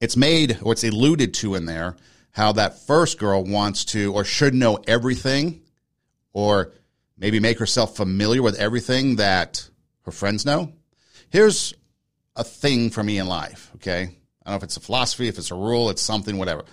it's 0.00 0.16
made 0.16 0.56
or 0.62 0.72
it's 0.72 0.84
alluded 0.84 1.34
to 1.34 1.54
in 1.54 1.66
there 1.66 1.96
how 2.30 2.52
that 2.52 2.78
first 2.86 3.18
girl 3.18 3.44
wants 3.44 3.84
to 3.84 4.14
or 4.14 4.24
should 4.24 4.54
know 4.54 4.78
everything 4.86 5.60
or 6.32 6.72
maybe 7.18 7.40
make 7.40 7.58
herself 7.58 7.96
familiar 7.96 8.42
with 8.42 8.58
everything 8.58 9.16
that 9.16 9.68
her 10.02 10.12
friends 10.12 10.46
know. 10.46 10.72
Here's 11.30 11.74
a 12.36 12.44
thing 12.44 12.90
for 12.90 13.02
me 13.02 13.18
in 13.18 13.26
life, 13.26 13.70
okay? 13.76 14.02
I 14.02 14.06
don't 14.06 14.52
know 14.52 14.56
if 14.56 14.62
it's 14.62 14.76
a 14.76 14.80
philosophy, 14.80 15.28
if 15.28 15.38
it's 15.38 15.50
a 15.50 15.56
rule, 15.56 15.90
it's 15.90 16.00
something, 16.00 16.38
whatever. 16.38 16.64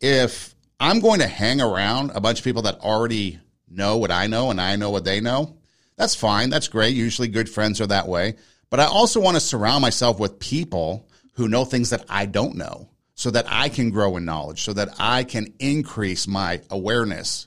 If 0.00 0.54
I'm 0.78 1.00
going 1.00 1.20
to 1.20 1.26
hang 1.26 1.60
around 1.60 2.12
a 2.14 2.20
bunch 2.20 2.38
of 2.38 2.44
people 2.44 2.62
that 2.62 2.80
already 2.80 3.40
know 3.68 3.96
what 3.96 4.10
I 4.10 4.26
know 4.26 4.50
and 4.50 4.60
I 4.60 4.76
know 4.76 4.90
what 4.90 5.04
they 5.04 5.20
know, 5.20 5.56
that's 5.96 6.14
fine. 6.14 6.50
That's 6.50 6.68
great. 6.68 6.94
Usually 6.94 7.28
good 7.28 7.48
friends 7.48 7.80
are 7.80 7.86
that 7.88 8.08
way. 8.08 8.36
But 8.70 8.80
I 8.80 8.86
also 8.86 9.20
want 9.20 9.36
to 9.36 9.40
surround 9.40 9.82
myself 9.82 10.18
with 10.18 10.38
people 10.38 11.08
who 11.34 11.48
know 11.48 11.64
things 11.64 11.90
that 11.90 12.04
I 12.08 12.26
don't 12.26 12.56
know 12.56 12.88
so 13.14 13.30
that 13.30 13.44
I 13.48 13.68
can 13.68 13.90
grow 13.90 14.16
in 14.16 14.24
knowledge, 14.24 14.62
so 14.62 14.72
that 14.72 14.94
I 14.98 15.24
can 15.24 15.52
increase 15.58 16.26
my 16.26 16.62
awareness. 16.70 17.46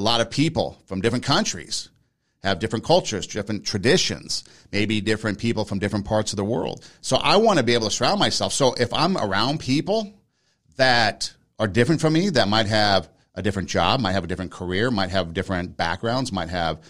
A 0.00 0.08
lot 0.10 0.22
of 0.22 0.30
people 0.30 0.80
from 0.86 1.02
different 1.02 1.26
countries 1.26 1.90
have 2.42 2.58
different 2.58 2.86
cultures, 2.86 3.26
different 3.26 3.66
traditions, 3.66 4.44
maybe 4.72 5.02
different 5.02 5.38
people 5.38 5.66
from 5.66 5.78
different 5.78 6.06
parts 6.06 6.32
of 6.32 6.38
the 6.38 6.44
world. 6.44 6.88
So 7.02 7.18
I 7.18 7.36
want 7.36 7.58
to 7.58 7.62
be 7.62 7.74
able 7.74 7.90
to 7.90 7.94
surround 7.94 8.18
myself. 8.18 8.54
So 8.54 8.72
if 8.72 8.94
I'm 8.94 9.18
around 9.18 9.60
people 9.60 10.10
that 10.76 11.34
are 11.58 11.68
different 11.68 12.00
from 12.00 12.14
me, 12.14 12.30
that 12.30 12.48
might 12.48 12.64
have 12.64 13.10
a 13.34 13.42
different 13.42 13.68
job, 13.68 14.00
might 14.00 14.12
have 14.12 14.24
a 14.24 14.26
different 14.26 14.52
career, 14.52 14.90
might 14.90 15.10
have 15.10 15.34
different 15.34 15.76
backgrounds, 15.76 16.32
might 16.32 16.48
have 16.48 16.82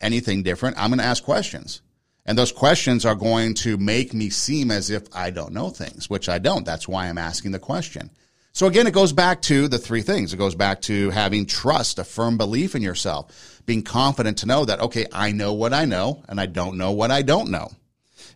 anything 0.00 0.42
different, 0.42 0.78
I'm 0.78 0.88
going 0.88 0.98
to 0.98 1.04
ask 1.04 1.22
questions. 1.22 1.82
And 2.24 2.38
those 2.38 2.52
questions 2.52 3.04
are 3.04 3.14
going 3.14 3.52
to 3.56 3.76
make 3.76 4.14
me 4.14 4.30
seem 4.30 4.70
as 4.70 4.88
if 4.88 5.14
I 5.14 5.28
don't 5.28 5.52
know 5.52 5.68
things, 5.68 6.08
which 6.08 6.30
I 6.30 6.38
don't. 6.38 6.64
That's 6.64 6.88
why 6.88 7.06
I'm 7.06 7.18
asking 7.18 7.50
the 7.50 7.58
question. 7.58 8.10
So 8.56 8.66
again, 8.66 8.86
it 8.86 8.94
goes 8.94 9.12
back 9.12 9.42
to 9.42 9.68
the 9.68 9.76
three 9.76 10.00
things. 10.00 10.32
It 10.32 10.38
goes 10.38 10.54
back 10.54 10.80
to 10.82 11.10
having 11.10 11.44
trust, 11.44 11.98
a 11.98 12.04
firm 12.04 12.38
belief 12.38 12.74
in 12.74 12.80
yourself, 12.80 13.60
being 13.66 13.82
confident 13.82 14.38
to 14.38 14.46
know 14.46 14.64
that, 14.64 14.80
okay, 14.80 15.04
I 15.12 15.32
know 15.32 15.52
what 15.52 15.74
I 15.74 15.84
know 15.84 16.24
and 16.26 16.40
I 16.40 16.46
don't 16.46 16.78
know 16.78 16.92
what 16.92 17.10
I 17.10 17.20
don't 17.20 17.50
know. 17.50 17.68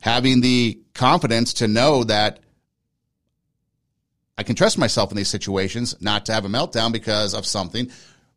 Having 0.02 0.42
the 0.42 0.78
confidence 0.92 1.54
to 1.54 1.68
know 1.68 2.04
that 2.04 2.40
I 4.36 4.42
can 4.42 4.56
trust 4.56 4.76
myself 4.76 5.10
in 5.10 5.16
these 5.16 5.30
situations 5.30 5.96
not 6.02 6.26
to 6.26 6.34
have 6.34 6.44
a 6.44 6.48
meltdown 6.48 6.92
because 6.92 7.32
of 7.32 7.46
something, 7.46 7.90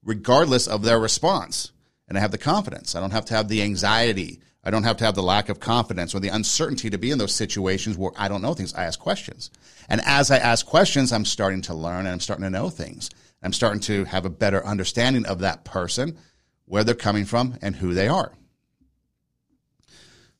regardless 0.05 0.69
of 0.69 0.83
their 0.83 1.01
response. 1.01 1.73
And 2.07 2.17
I 2.17 2.21
have 2.21 2.31
the 2.31 2.37
confidence. 2.37 2.95
I 2.95 3.01
don't 3.01 3.11
have 3.11 3.25
to 3.25 3.33
have 3.33 3.49
the 3.49 3.61
anxiety. 3.61 4.39
I 4.63 4.71
don't 4.71 4.83
have 4.83 4.97
to 4.97 5.05
have 5.05 5.15
the 5.15 5.23
lack 5.23 5.49
of 5.49 5.59
confidence 5.59 6.15
or 6.15 6.19
the 6.19 6.29
uncertainty 6.29 6.89
to 6.89 6.97
be 6.97 7.11
in 7.11 7.17
those 7.17 7.35
situations 7.35 7.97
where 7.97 8.11
I 8.17 8.29
don't 8.29 8.41
know 8.41 8.53
things. 8.53 8.73
I 8.73 8.85
ask 8.85 8.99
questions. 8.99 9.51
And 9.89 10.01
as 10.05 10.31
I 10.31 10.37
ask 10.37 10.65
questions, 10.65 11.11
I'm 11.11 11.25
starting 11.25 11.61
to 11.63 11.73
learn 11.73 12.05
and 12.05 12.09
I'm 12.09 12.21
starting 12.21 12.43
to 12.43 12.49
know 12.49 12.69
things. 12.69 13.09
I'm 13.41 13.51
starting 13.51 13.81
to 13.81 14.05
have 14.05 14.25
a 14.25 14.29
better 14.29 14.65
understanding 14.65 15.25
of 15.25 15.39
that 15.39 15.65
person, 15.65 16.17
where 16.65 16.85
they're 16.85 16.95
coming 16.95 17.25
from, 17.25 17.57
and 17.61 17.75
who 17.75 17.93
they 17.93 18.07
are. 18.07 18.31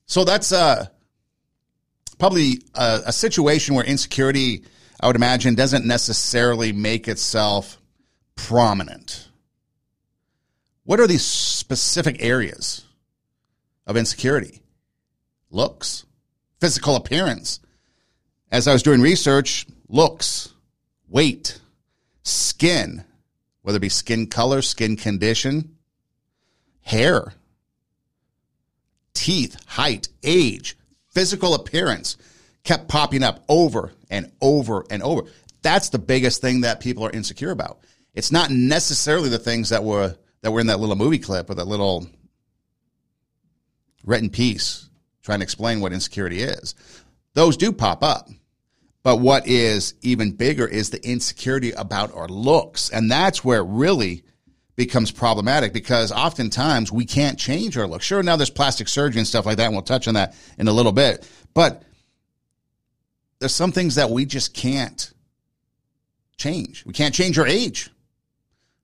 So 0.06 0.24
that's 0.24 0.54
uh, 0.54 0.86
probably 2.18 2.62
a, 2.76 3.02
a 3.08 3.12
situation 3.12 3.76
where 3.76 3.84
insecurity, 3.84 4.64
I 5.02 5.08
would 5.08 5.18
imagine, 5.18 5.56
doesn't 5.56 5.86
necessarily 5.86 6.72
make 6.72 7.10
itself 7.10 7.78
prominent. 8.36 9.28
What 10.86 11.02
are 11.02 11.08
these 11.08 11.26
specific 11.26 12.18
areas? 12.24 12.86
Of 13.86 13.98
insecurity 13.98 14.62
looks, 15.50 16.06
physical 16.60 16.96
appearance. 16.96 17.60
As 18.52 18.68
I 18.68 18.74
was 18.74 18.84
doing 18.84 19.02
research, 19.02 19.66
looks, 19.88 20.54
weight, 21.08 21.60
skin, 22.24 23.04
whether 23.62 23.78
it 23.78 23.82
be 23.82 23.90
skin 23.90 24.28
color, 24.28 24.62
skin 24.62 24.96
condition, 24.96 25.78
hair, 26.82 27.34
teeth, 29.14 29.58
height, 29.66 30.10
age, 30.24 30.78
physical 31.10 31.54
appearance 31.54 32.18
kept 32.64 32.88
popping 32.88 33.24
up 33.24 33.44
over 33.48 33.94
and 34.10 34.32
over 34.42 34.86
and 34.90 35.04
over. 35.04 35.24
That's 35.62 35.90
the 35.90 36.00
biggest 36.00 36.42
thing 36.42 36.62
that 36.62 36.80
people 36.80 37.06
are 37.06 37.12
insecure 37.12 37.52
about. 37.52 37.80
It's 38.14 38.32
not 38.32 38.52
necessarily 38.52 39.30
the 39.30 39.40
things 39.40 39.70
that 39.70 39.84
were 39.84 40.16
that 40.42 40.52
were 40.52 40.60
in 40.60 40.68
that 40.68 40.80
little 40.80 40.96
movie 40.96 41.20
clip 41.20 41.50
or 41.50 41.56
that 41.56 41.68
little 41.68 42.08
And 44.06 44.32
Peace 44.32 44.90
trying 45.22 45.40
to 45.40 45.44
explain 45.44 45.80
what 45.80 45.94
insecurity 45.94 46.42
is. 46.42 46.76
Those 47.34 47.58
do 47.58 47.72
pop 47.72 48.04
up. 48.04 48.30
But 49.04 49.18
what 49.18 49.48
is 49.48 49.96
even 50.02 50.32
bigger 50.32 50.66
is 50.66 50.90
the 50.90 51.06
insecurity 51.06 51.72
about 51.72 52.14
our 52.14 52.28
looks. 52.28 52.90
And 52.90 53.12
that's 53.12 53.44
where 53.44 53.60
it 53.60 53.68
really 53.68 54.24
becomes 54.76 55.12
problematic 55.12 55.74
because 55.74 56.12
oftentimes 56.12 56.92
we 56.92 57.06
can't 57.06 57.38
change 57.38 57.78
our 57.78 57.86
look. 57.86 58.02
Sure, 58.02 58.24
now 58.24 58.38
there's 58.38 58.50
plastic 58.50 58.88
surgery 58.88 59.20
and 59.20 59.28
stuff 59.28 59.46
like 59.46 59.58
that, 59.58 59.66
and 59.66 59.74
we'll 59.74 59.84
touch 59.84 60.08
on 60.08 60.14
that 60.16 60.36
in 60.58 60.68
a 60.68 60.74
little 60.74 60.92
bit. 60.94 61.30
But 61.54 61.84
there's 63.40 63.54
some 63.54 63.72
things 63.72 63.96
that 63.96 64.10
we 64.10 64.26
just 64.26 64.54
can't 64.54 65.14
change. 66.38 66.86
We 66.86 66.94
can't 66.94 67.14
change 67.14 67.38
our 67.38 67.48
age. 67.48 67.90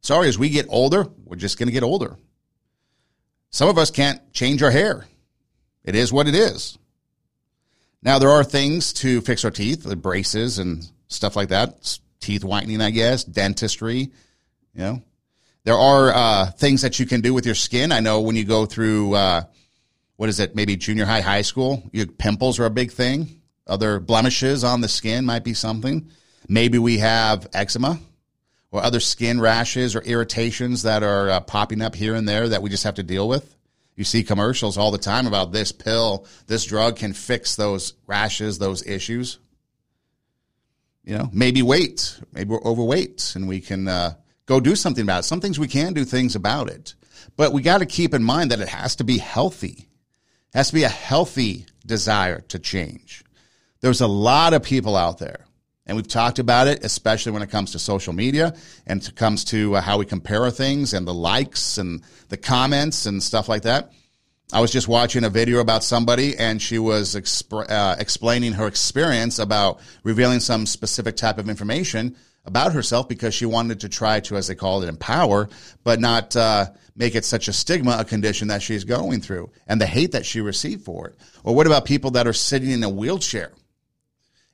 Sorry, 0.02 0.28
as 0.28 0.38
we 0.38 0.50
get 0.50 0.68
older, 0.70 1.08
we're 1.26 1.38
just 1.38 1.58
going 1.58 1.68
to 1.68 1.74
get 1.74 1.84
older. 1.84 2.18
Some 3.52 3.70
of 3.70 3.78
us 3.78 3.90
can't 3.90 4.32
change 4.34 4.62
our 4.62 4.72
hair. 4.72 5.06
It 5.84 5.96
is 5.96 6.12
what 6.12 6.28
it 6.28 6.36
is. 6.36 6.78
Now, 8.02 8.20
there 8.20 8.30
are 8.30 8.44
things 8.44 8.94
to 8.94 9.22
fix 9.22 9.44
our 9.44 9.52
teeth, 9.52 9.84
the 9.84 9.96
braces 9.96 10.60
and 10.60 10.90
stuff 11.08 11.36
like 11.36 11.50
that, 11.50 12.00
teeth 12.20 12.44
whitening, 12.44 12.82
I 12.82 12.92
guess, 12.92 13.24
dentistry. 13.24 14.12
You 14.74 14.82
know, 14.82 15.02
there 15.66 15.78
are 15.78 16.10
uh, 16.14 16.52
things 16.52 16.82
that 16.84 17.00
you 17.00 17.06
can 17.06 17.22
do 17.22 17.34
with 17.34 17.46
your 17.46 17.56
skin. 17.56 17.92
I 17.92 18.00
know 18.00 18.22
when 18.22 18.36
you 18.36 18.46
go 18.46 18.66
through, 18.66 19.16
uh, 19.16 19.44
what 20.16 20.30
is 20.30 20.40
it, 20.40 20.56
maybe 20.56 20.78
junior 20.78 21.06
high, 21.06 21.22
high 21.22 21.42
school, 21.42 21.84
your 21.92 22.08
pimples 22.08 22.60
are 22.60 22.66
a 22.66 22.70
big 22.70 22.92
thing. 22.92 23.42
Other 23.68 24.00
blemishes 24.00 24.64
on 24.64 24.82
the 24.82 24.88
skin 24.88 25.26
might 25.26 25.44
be 25.44 25.54
something. 25.54 26.10
Maybe 26.48 26.80
we 26.80 27.00
have 27.00 27.48
eczema 27.54 28.00
or 28.72 28.82
other 28.82 29.00
skin 29.00 29.40
rashes 29.42 29.96
or 29.96 30.02
irritations 30.02 30.84
that 30.84 31.04
are 31.04 31.30
uh, 31.30 31.40
popping 31.42 31.82
up 31.82 31.96
here 31.96 32.16
and 32.16 32.28
there 32.28 32.50
that 32.50 32.62
we 32.62 32.70
just 32.70 32.84
have 32.84 32.96
to 32.96 33.04
deal 33.04 33.28
with. 33.28 33.56
You 34.00 34.06
see 34.06 34.24
commercials 34.24 34.78
all 34.78 34.92
the 34.92 34.98
time 34.98 35.28
about 35.28 35.52
this 35.52 35.74
pill, 35.74 36.26
this 36.48 36.64
drug 36.64 36.96
can 36.96 37.12
fix 37.12 37.58
those 37.58 37.96
rashes, 38.08 38.58
those 38.58 38.88
issues. 38.88 39.40
You 41.04 41.18
know, 41.18 41.30
maybe 41.34 41.62
weight, 41.62 42.18
maybe 42.32 42.50
we're 42.50 42.64
overweight 42.64 43.34
and 43.36 43.46
we 43.46 43.60
can 43.60 43.90
uh, 43.90 44.14
go 44.46 44.62
do 44.62 44.78
something 44.78 45.04
about 45.04 45.20
it. 45.20 45.24
Some 45.24 45.42
things 45.42 45.60
we 45.60 45.68
can 45.68 45.92
do 45.92 46.06
things 46.06 46.38
about 46.38 46.70
it, 46.70 46.96
but 47.36 47.52
we 47.52 47.62
got 47.62 47.80
to 47.80 47.86
keep 47.86 48.14
in 48.14 48.24
mind 48.24 48.52
that 48.52 48.62
it 48.62 48.70
has 48.70 48.96
to 48.96 49.04
be 49.04 49.18
healthy. 49.18 49.90
It 50.54 50.58
has 50.58 50.70
to 50.70 50.76
be 50.76 50.84
a 50.84 50.88
healthy 50.88 51.66
desire 51.86 52.40
to 52.40 52.58
change. 52.58 53.26
There's 53.82 54.00
a 54.00 54.08
lot 54.08 54.54
of 54.54 54.64
people 54.64 54.96
out 54.96 55.18
there 55.18 55.44
and 55.90 55.96
we've 55.96 56.08
talked 56.08 56.38
about 56.38 56.68
it, 56.68 56.86
especially 56.86 57.32
when 57.32 57.42
it 57.42 57.50
comes 57.50 57.72
to 57.72 57.80
social 57.80 58.14
media 58.14 58.56
and 58.86 59.04
it 59.04 59.16
comes 59.16 59.44
to 59.46 59.76
uh, 59.76 59.82
how 59.82 59.98
we 59.98 60.06
compare 60.06 60.50
things 60.52 60.94
and 60.94 61.08
the 61.08 61.14
likes 61.14 61.80
and 61.80 62.04
the 62.28 62.38
comments 62.38 63.08
and 63.08 63.24
stuff 63.24 63.50
like 63.50 63.64
that. 63.64 63.92
I 64.54 64.62
was 64.62 64.72
just 64.72 64.88
watching 64.88 65.24
a 65.24 65.32
video 65.32 65.62
about 65.62 65.84
somebody 65.84 66.38
and 66.38 66.62
she 66.62 66.78
was 66.78 67.16
exp- 67.16 67.72
uh, 67.72 67.96
explaining 67.98 68.54
her 68.54 68.68
experience 68.68 69.40
about 69.40 69.80
revealing 70.04 70.42
some 70.42 70.68
specific 70.68 71.18
type 71.18 71.40
of 71.40 71.50
information 71.50 72.16
about 72.46 72.74
herself 72.74 73.10
because 73.10 73.34
she 73.34 73.48
wanted 73.48 73.80
to 73.80 73.90
try 73.90 74.20
to, 74.20 74.38
as 74.38 74.48
they 74.48 74.56
call 74.56 74.84
it, 74.84 74.90
empower, 74.90 75.50
but 75.84 76.00
not 76.00 76.36
uh, 76.36 76.68
make 76.96 77.16
it 77.16 77.26
such 77.26 77.48
a 77.48 77.54
stigma, 77.54 77.98
a 78.00 78.06
condition 78.06 78.50
that 78.50 78.62
she's 78.62 78.84
going 78.84 79.22
through 79.22 79.50
and 79.68 79.82
the 79.82 79.88
hate 79.88 80.12
that 80.12 80.26
she 80.26 80.40
received 80.40 80.86
for 80.86 81.08
it. 81.08 81.16
Or 81.44 81.56
what 81.56 81.66
about 81.66 81.86
people 81.86 82.12
that 82.12 82.28
are 82.28 82.34
sitting 82.34 82.70
in 82.70 82.84
a 82.84 82.90
wheelchair? 82.90 83.54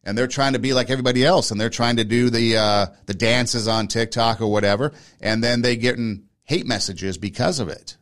And 0.06 0.18
they're 0.18 0.28
trying 0.28 0.54
to 0.54 0.60
be 0.60 0.74
like 0.74 0.90
everybody 0.90 1.26
else 1.26 1.52
and 1.52 1.60
they're 1.60 1.70
trying 1.70 1.98
to 1.98 2.04
do 2.04 2.30
the 2.30 2.58
uh, 2.58 2.86
the 3.06 3.14
dances 3.14 3.68
on 3.68 3.88
TikTok 3.88 4.42
or 4.42 4.52
whatever 4.52 4.94
and 5.22 5.44
then 5.44 5.62
they 5.62 5.76
getting 5.76 6.24
hate 6.44 6.66
messages 6.66 7.18
because 7.18 7.60
of 7.60 7.70
it. 7.70 7.98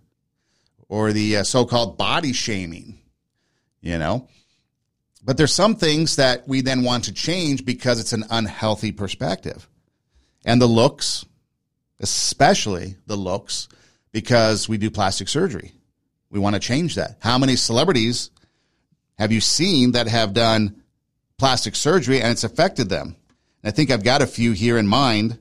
Or 0.90 1.12
the 1.12 1.38
uh, 1.38 1.44
so-called 1.44 1.98
body 1.98 2.34
shaming 2.34 3.00
you 3.84 3.98
know? 3.98 4.28
But 5.24 5.38
there's 5.38 5.54
some 5.54 5.76
things 5.76 6.16
that 6.16 6.48
we 6.48 6.62
then 6.62 6.84
want 6.84 7.06
to 7.06 7.14
change 7.14 7.64
because 7.64 8.00
it's 8.00 8.14
an 8.14 8.26
unhealthy 8.30 8.92
perspective. 8.92 9.70
And 10.44 10.62
the 10.62 10.68
looks 10.68 11.26
especially 12.00 12.98
the 13.08 13.16
looks 13.16 13.70
because 14.12 14.68
we 14.68 14.78
do 14.78 14.92
plastic 14.92 15.30
surgery. 15.30 15.72
We 16.30 16.40
want 16.40 16.56
to 16.56 16.60
change 16.60 16.96
that. 16.96 17.18
How 17.22 17.38
many 17.38 17.56
celebrities 17.56 18.30
have 19.18 19.32
you 19.32 19.40
seen 19.40 19.94
that 19.94 20.08
have 20.08 20.34
done 20.34 20.83
plastic 21.38 21.76
surgery 21.76 22.22
and 22.22 22.32
it's 22.32 22.44
affected 22.44 22.90
them. 22.90 23.16
And 23.64 23.72
I 23.72 23.72
think 23.72 23.92
I've 23.92 24.04
got 24.04 24.22
a 24.22 24.28
few 24.28 24.52
here 24.52 24.78
in 24.78 24.88
mind 24.88 25.40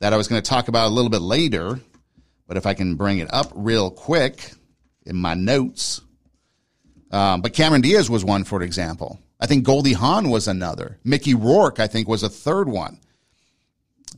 that 0.00 0.12
I 0.12 0.16
was 0.16 0.28
going 0.28 0.42
to 0.42 0.48
talk 0.48 0.68
about 0.68 0.88
a 0.88 0.94
little 0.94 1.10
bit 1.10 1.22
later, 1.22 1.80
but 2.46 2.56
if 2.56 2.66
I 2.66 2.74
can 2.74 2.96
bring 2.96 3.18
it 3.18 3.32
up 3.32 3.52
real 3.54 3.90
quick 3.90 4.52
in 5.04 5.16
my 5.16 5.34
notes. 5.34 6.00
Um, 7.10 7.42
but 7.42 7.52
Cameron 7.52 7.82
Diaz 7.82 8.08
was 8.08 8.24
one, 8.24 8.44
for 8.44 8.62
example. 8.62 9.18
I 9.38 9.46
think 9.46 9.64
Goldie 9.64 9.92
Hawn 9.92 10.30
was 10.30 10.48
another. 10.48 10.98
Mickey 11.04 11.34
Rourke, 11.34 11.80
I 11.80 11.86
think, 11.86 12.08
was 12.08 12.22
a 12.22 12.28
third 12.28 12.68
one 12.68 13.00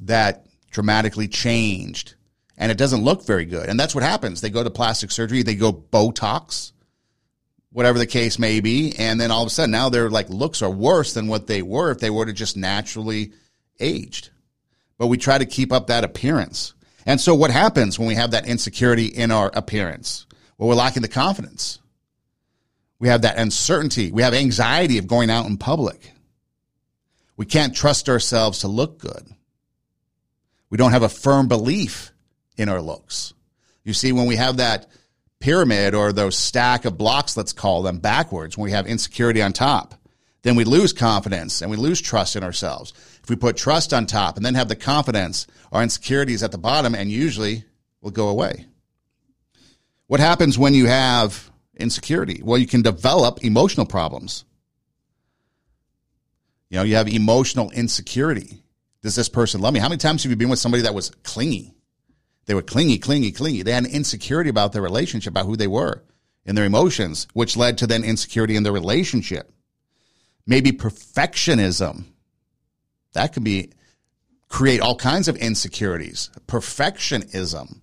that 0.02 0.46
dramatically 0.70 1.28
changed. 1.28 2.14
And 2.56 2.70
it 2.70 2.78
doesn't 2.78 3.02
look 3.02 3.26
very 3.26 3.46
good. 3.46 3.68
And 3.68 3.80
that's 3.80 3.94
what 3.94 4.04
happens. 4.04 4.40
They 4.40 4.50
go 4.50 4.62
to 4.62 4.70
plastic 4.70 5.10
surgery, 5.10 5.42
they 5.42 5.54
go 5.54 5.72
Botox, 5.72 6.72
whatever 7.74 7.98
the 7.98 8.06
case 8.06 8.38
may 8.38 8.60
be. 8.60 8.94
And 8.96 9.20
then 9.20 9.32
all 9.32 9.42
of 9.42 9.48
a 9.48 9.50
sudden 9.50 9.72
now 9.72 9.88
their 9.88 10.08
like 10.08 10.30
looks 10.30 10.62
are 10.62 10.70
worse 10.70 11.12
than 11.12 11.26
what 11.26 11.48
they 11.48 11.60
were 11.60 11.90
if 11.90 11.98
they 11.98 12.08
were 12.08 12.24
to 12.24 12.32
just 12.32 12.56
naturally 12.56 13.32
aged. 13.80 14.30
But 14.96 15.08
we 15.08 15.18
try 15.18 15.38
to 15.38 15.44
keep 15.44 15.72
up 15.72 15.88
that 15.88 16.04
appearance. 16.04 16.72
And 17.04 17.20
so 17.20 17.34
what 17.34 17.50
happens 17.50 17.98
when 17.98 18.06
we 18.06 18.14
have 18.14 18.30
that 18.30 18.46
insecurity 18.46 19.06
in 19.06 19.32
our 19.32 19.50
appearance? 19.52 20.24
Well, 20.56 20.68
we're 20.68 20.76
lacking 20.76 21.02
the 21.02 21.08
confidence. 21.08 21.80
We 23.00 23.08
have 23.08 23.22
that 23.22 23.38
uncertainty. 23.38 24.12
We 24.12 24.22
have 24.22 24.34
anxiety 24.34 24.98
of 24.98 25.08
going 25.08 25.28
out 25.28 25.46
in 25.46 25.58
public. 25.58 26.12
We 27.37 27.44
can't 27.44 27.74
trust 27.74 28.08
ourselves 28.08 28.60
to 28.60 28.68
look 28.68 29.00
good. 29.00 29.26
We 30.70 30.78
don't 30.78 30.92
have 30.92 31.02
a 31.02 31.08
firm 31.08 31.48
belief 31.48 32.12
in 32.56 32.68
our 32.68 32.80
looks. 32.80 33.34
You 33.82 33.94
see, 33.94 34.12
when 34.12 34.26
we 34.26 34.37
have 34.37 34.58
that 34.58 34.87
pyramid 35.44 35.94
or 35.94 36.11
those 36.11 36.38
stack 36.38 36.87
of 36.87 36.96
blocks, 36.96 37.37
let's 37.37 37.52
call 37.52 37.83
them 37.83 37.98
backwards, 37.98 38.57
when 38.57 38.64
we 38.64 38.70
have 38.70 38.87
insecurity 38.87 39.42
on 39.42 39.52
top, 39.52 39.94
then 40.40 40.57
we 40.57 40.64
lose 40.64 40.94
confidence 40.94 41.61
and 41.61 41.70
we 41.70 41.76
lose 41.76 42.00
trust 42.00 42.35
in 42.35 42.42
ourselves. 42.42 42.94
If 43.22 43.28
we 43.28 43.37
put 43.37 43.54
trust 43.54 43.92
on 43.92 44.07
top 44.07 44.38
and 44.38 44.46
then 44.46 44.54
have 44.54 44.68
the 44.68 44.74
confidence, 44.74 45.46
our 45.70 45.83
insecurities 45.83 46.42
at 46.42 46.50
the 46.50 46.57
bottom 46.57 46.94
and 46.94 47.11
usually 47.11 47.62
will 48.00 48.11
go 48.11 48.28
away. 48.28 48.64
What 50.07 50.18
happens 50.18 50.59
when 50.59 50.72
you 50.72 50.87
have 50.87 51.50
insecurity? 51.76 52.40
Well, 52.42 52.57
you 52.57 52.66
can 52.66 52.80
develop 52.80 53.44
emotional 53.44 53.85
problems. 53.85 54.46
You 56.70 56.78
know, 56.78 56.85
you 56.85 56.96
have 56.96 57.09
emotional 57.09 57.70
insecurity. 57.70 58.62
Does 59.02 59.14
this 59.14 59.28
person 59.28 59.61
love 59.61 59.74
me? 59.74 59.80
How 59.80 59.90
many 59.90 59.98
times 59.98 60.22
have 60.22 60.30
you 60.30 60.37
been 60.37 60.48
with 60.48 60.59
somebody 60.59 60.85
that 60.85 60.94
was 60.94 61.11
clingy? 61.22 61.74
They 62.46 62.54
were 62.54 62.62
clingy, 62.62 62.98
clingy, 62.98 63.33
clingy. 63.33 63.62
They 63.62 63.72
had 63.72 63.85
an 63.85 63.90
insecurity 63.90 64.50
about 64.50 64.72
their 64.72 64.83
relationship, 64.83 65.33
about 65.33 65.46
who 65.46 65.57
they 65.57 65.66
were 65.66 66.04
and 66.46 66.57
their 66.57 66.64
emotions, 66.64 67.26
which 67.33 67.57
led 67.57 67.78
to 67.78 67.87
then 67.87 68.04
insecurity 68.04 68.57
in 68.57 68.62
their 68.62 68.72
relationship. 68.72 69.50
Maybe 70.46 70.72
perfectionism. 70.72 72.04
That 73.14 73.33
could 73.33 73.44
be 73.44 73.72
create 74.48 74.80
all 74.80 74.96
kinds 74.96 75.28
of 75.28 75.37
insecurities. 75.37 76.30
Perfectionism. 76.46 77.80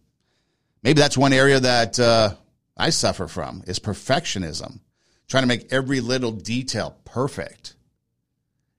Maybe 0.84 1.00
that's 1.00 1.18
one 1.18 1.34
area 1.34 1.60
that 1.60 2.00
uh, 2.00 2.36
I 2.78 2.92
suffer 2.92 3.28
from 3.28 3.64
is 3.68 3.80
perfectionism, 3.80 4.80
trying 5.28 5.44
to 5.44 5.48
make 5.48 5.72
every 5.74 6.02
little 6.02 6.32
detail 6.32 6.98
perfect. 7.04 7.76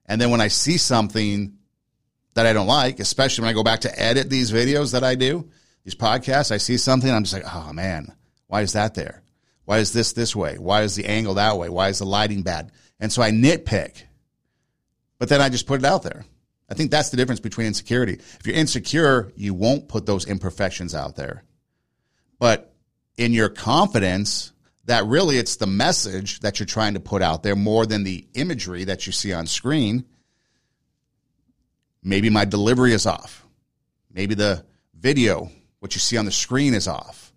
And 0.05 0.19
then 0.19 0.29
when 0.29 0.41
I 0.41 0.47
see 0.47 0.77
something 0.77 1.57
that 2.33 2.45
I 2.45 2.53
don't 2.53 2.67
like, 2.67 2.99
especially 2.99 3.43
when 3.43 3.51
I 3.51 3.53
go 3.53 3.63
back 3.63 3.81
to 3.81 3.99
edit 3.99 4.29
these 4.29 4.51
videos 4.51 4.93
that 4.93 5.03
I 5.03 5.15
do, 5.15 5.49
these 5.83 5.95
podcasts, 5.95 6.51
I 6.51 6.57
see 6.57 6.77
something, 6.77 7.11
I'm 7.11 7.23
just 7.23 7.33
like, 7.33 7.53
oh 7.53 7.73
man, 7.73 8.13
why 8.47 8.61
is 8.61 8.73
that 8.73 8.95
there? 8.95 9.23
Why 9.65 9.79
is 9.79 9.93
this 9.93 10.13
this 10.13 10.35
way? 10.35 10.57
Why 10.57 10.83
is 10.83 10.95
the 10.95 11.05
angle 11.05 11.35
that 11.35 11.57
way? 11.57 11.69
Why 11.69 11.89
is 11.89 11.99
the 11.99 12.05
lighting 12.05 12.43
bad? 12.43 12.71
And 12.99 13.11
so 13.11 13.21
I 13.21 13.31
nitpick, 13.31 14.03
but 15.19 15.29
then 15.29 15.41
I 15.41 15.49
just 15.49 15.67
put 15.67 15.79
it 15.79 15.85
out 15.85 16.03
there. 16.03 16.25
I 16.69 16.73
think 16.73 16.91
that's 16.91 17.09
the 17.09 17.17
difference 17.17 17.39
between 17.39 17.67
insecurity. 17.67 18.13
If 18.13 18.47
you're 18.47 18.55
insecure, 18.55 19.31
you 19.35 19.53
won't 19.53 19.87
put 19.87 20.05
those 20.05 20.25
imperfections 20.25 20.95
out 20.95 21.15
there. 21.15 21.43
But 22.39 22.73
in 23.17 23.33
your 23.33 23.49
confidence, 23.49 24.53
that 24.85 25.05
really 25.05 25.37
it's 25.37 25.57
the 25.57 25.67
message 25.67 26.39
that 26.39 26.59
you're 26.59 26.65
trying 26.65 26.95
to 26.95 26.99
put 26.99 27.21
out 27.21 27.43
there 27.43 27.55
more 27.55 27.85
than 27.85 28.03
the 28.03 28.27
imagery 28.33 28.85
that 28.85 29.05
you 29.05 29.13
see 29.13 29.33
on 29.33 29.45
screen. 29.45 30.05
Maybe 32.01 32.29
my 32.29 32.45
delivery 32.45 32.93
is 32.93 33.05
off. 33.05 33.45
Maybe 34.11 34.35
the 34.35 34.65
video 34.93 35.51
what 35.83 35.95
you 35.95 35.99
see 35.99 36.15
on 36.15 36.23
the 36.23 36.31
screen 36.31 36.73
is 36.73 36.87
off. 36.87 37.33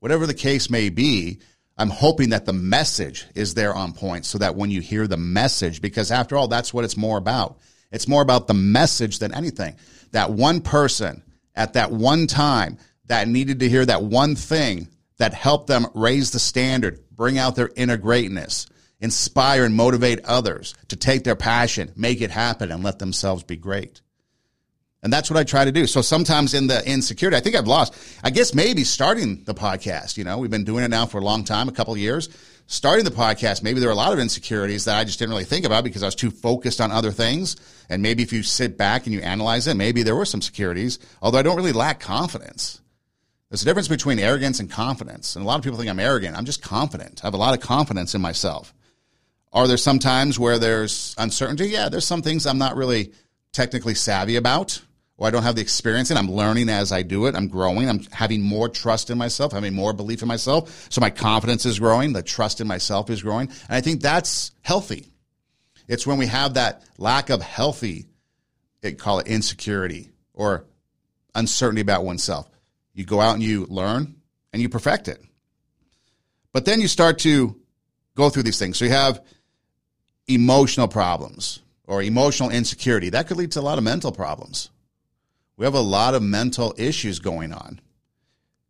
Whatever 0.00 0.26
the 0.26 0.34
case 0.34 0.68
may 0.68 0.88
be, 0.88 1.38
I'm 1.78 1.88
hoping 1.88 2.30
that 2.30 2.44
the 2.44 2.52
message 2.52 3.24
is 3.36 3.54
there 3.54 3.72
on 3.72 3.92
point 3.92 4.26
so 4.26 4.38
that 4.38 4.56
when 4.56 4.72
you 4.72 4.80
hear 4.80 5.06
the 5.06 5.16
message, 5.16 5.80
because 5.80 6.10
after 6.10 6.36
all, 6.36 6.48
that's 6.48 6.74
what 6.74 6.84
it's 6.84 6.96
more 6.96 7.16
about. 7.16 7.60
It's 7.92 8.08
more 8.08 8.22
about 8.22 8.48
the 8.48 8.54
message 8.54 9.20
than 9.20 9.32
anything. 9.32 9.76
That 10.10 10.32
one 10.32 10.62
person 10.62 11.22
at 11.54 11.74
that 11.74 11.92
one 11.92 12.26
time 12.26 12.78
that 13.04 13.28
needed 13.28 13.60
to 13.60 13.68
hear 13.68 13.86
that 13.86 14.02
one 14.02 14.34
thing 14.34 14.88
that 15.18 15.32
helped 15.32 15.68
them 15.68 15.86
raise 15.94 16.32
the 16.32 16.40
standard, 16.40 16.98
bring 17.12 17.38
out 17.38 17.54
their 17.54 17.70
inner 17.76 17.96
greatness, 17.96 18.66
inspire 18.98 19.64
and 19.64 19.76
motivate 19.76 20.24
others 20.24 20.74
to 20.88 20.96
take 20.96 21.22
their 21.22 21.36
passion, 21.36 21.92
make 21.94 22.20
it 22.20 22.32
happen, 22.32 22.72
and 22.72 22.82
let 22.82 22.98
themselves 22.98 23.44
be 23.44 23.54
great. 23.54 24.02
And 25.06 25.12
that's 25.12 25.30
what 25.30 25.36
I 25.36 25.44
try 25.44 25.64
to 25.64 25.70
do. 25.70 25.86
So 25.86 26.02
sometimes 26.02 26.52
in 26.52 26.66
the 26.66 26.84
insecurity, 26.84 27.36
I 27.36 27.40
think 27.40 27.54
I've 27.54 27.68
lost. 27.68 27.96
I 28.24 28.30
guess 28.30 28.52
maybe 28.52 28.82
starting 28.82 29.44
the 29.44 29.54
podcast, 29.54 30.16
you 30.16 30.24
know, 30.24 30.38
we've 30.38 30.50
been 30.50 30.64
doing 30.64 30.82
it 30.82 30.88
now 30.88 31.06
for 31.06 31.18
a 31.18 31.24
long 31.24 31.44
time, 31.44 31.68
a 31.68 31.72
couple 31.72 31.96
years. 31.96 32.28
Starting 32.66 33.04
the 33.04 33.12
podcast, 33.12 33.62
maybe 33.62 33.78
there 33.78 33.88
were 33.88 33.92
a 33.92 33.96
lot 33.96 34.12
of 34.12 34.18
insecurities 34.18 34.86
that 34.86 34.98
I 34.98 35.04
just 35.04 35.20
didn't 35.20 35.30
really 35.30 35.44
think 35.44 35.64
about 35.64 35.84
because 35.84 36.02
I 36.02 36.06
was 36.06 36.16
too 36.16 36.32
focused 36.32 36.80
on 36.80 36.90
other 36.90 37.12
things. 37.12 37.54
And 37.88 38.02
maybe 38.02 38.24
if 38.24 38.32
you 38.32 38.42
sit 38.42 38.76
back 38.76 39.06
and 39.06 39.14
you 39.14 39.20
analyze 39.20 39.68
it, 39.68 39.76
maybe 39.76 40.02
there 40.02 40.16
were 40.16 40.24
some 40.24 40.42
securities, 40.42 40.98
although 41.22 41.38
I 41.38 41.42
don't 41.42 41.56
really 41.56 41.70
lack 41.70 42.00
confidence. 42.00 42.80
There's 43.48 43.62
a 43.62 43.64
difference 43.64 43.86
between 43.86 44.18
arrogance 44.18 44.58
and 44.58 44.68
confidence. 44.68 45.36
And 45.36 45.44
a 45.44 45.46
lot 45.46 45.56
of 45.56 45.62
people 45.62 45.78
think 45.78 45.88
I'm 45.88 46.00
arrogant. 46.00 46.36
I'm 46.36 46.46
just 46.46 46.62
confident. 46.62 47.20
I 47.22 47.28
have 47.28 47.34
a 47.34 47.36
lot 47.36 47.56
of 47.56 47.60
confidence 47.60 48.16
in 48.16 48.20
myself. 48.20 48.74
Are 49.52 49.68
there 49.68 49.76
some 49.76 50.00
times 50.00 50.36
where 50.36 50.58
there's 50.58 51.14
uncertainty? 51.16 51.68
Yeah, 51.68 51.90
there's 51.90 52.04
some 52.04 52.22
things 52.22 52.44
I'm 52.44 52.58
not 52.58 52.74
really 52.74 53.12
technically 53.52 53.94
savvy 53.94 54.34
about 54.34 54.80
or 55.18 55.26
I 55.26 55.30
don't 55.30 55.42
have 55.42 55.54
the 55.54 55.62
experience 55.62 56.10
and 56.10 56.18
I'm 56.18 56.30
learning 56.30 56.68
as 56.68 56.92
I 56.92 57.02
do 57.02 57.26
it. 57.26 57.34
I'm 57.34 57.48
growing. 57.48 57.88
I'm 57.88 58.04
having 58.12 58.42
more 58.42 58.68
trust 58.68 59.10
in 59.10 59.16
myself, 59.16 59.52
having 59.52 59.74
more 59.74 59.92
belief 59.92 60.22
in 60.22 60.28
myself. 60.28 60.86
So 60.90 61.00
my 61.00 61.10
confidence 61.10 61.64
is 61.64 61.78
growing. 61.78 62.12
The 62.12 62.22
trust 62.22 62.60
in 62.60 62.66
myself 62.66 63.08
is 63.08 63.22
growing. 63.22 63.48
And 63.48 63.76
I 63.76 63.80
think 63.80 64.02
that's 64.02 64.50
healthy. 64.62 65.12
It's 65.88 66.06
when 66.06 66.18
we 66.18 66.26
have 66.26 66.54
that 66.54 66.84
lack 66.98 67.30
of 67.30 67.40
healthy, 67.40 68.06
it 68.82 68.98
call 68.98 69.20
it 69.20 69.26
insecurity 69.26 70.10
or 70.34 70.66
uncertainty 71.34 71.80
about 71.80 72.04
oneself. 72.04 72.50
You 72.92 73.04
go 73.04 73.20
out 73.20 73.34
and 73.34 73.42
you 73.42 73.66
learn 73.66 74.16
and 74.52 74.60
you 74.60 74.68
perfect 74.68 75.08
it. 75.08 75.22
But 76.52 76.64
then 76.64 76.80
you 76.80 76.88
start 76.88 77.18
to 77.20 77.58
go 78.14 78.28
through 78.28 78.42
these 78.44 78.58
things. 78.58 78.76
So 78.76 78.84
you 78.84 78.90
have 78.90 79.24
emotional 80.26 80.88
problems 80.88 81.60
or 81.86 82.02
emotional 82.02 82.50
insecurity. 82.50 83.10
That 83.10 83.28
could 83.28 83.36
lead 83.36 83.52
to 83.52 83.60
a 83.60 83.62
lot 83.62 83.78
of 83.78 83.84
mental 83.84 84.12
problems 84.12 84.70
we 85.56 85.64
have 85.64 85.74
a 85.74 85.80
lot 85.80 86.14
of 86.14 86.22
mental 86.22 86.74
issues 86.76 87.18
going 87.18 87.52
on. 87.52 87.80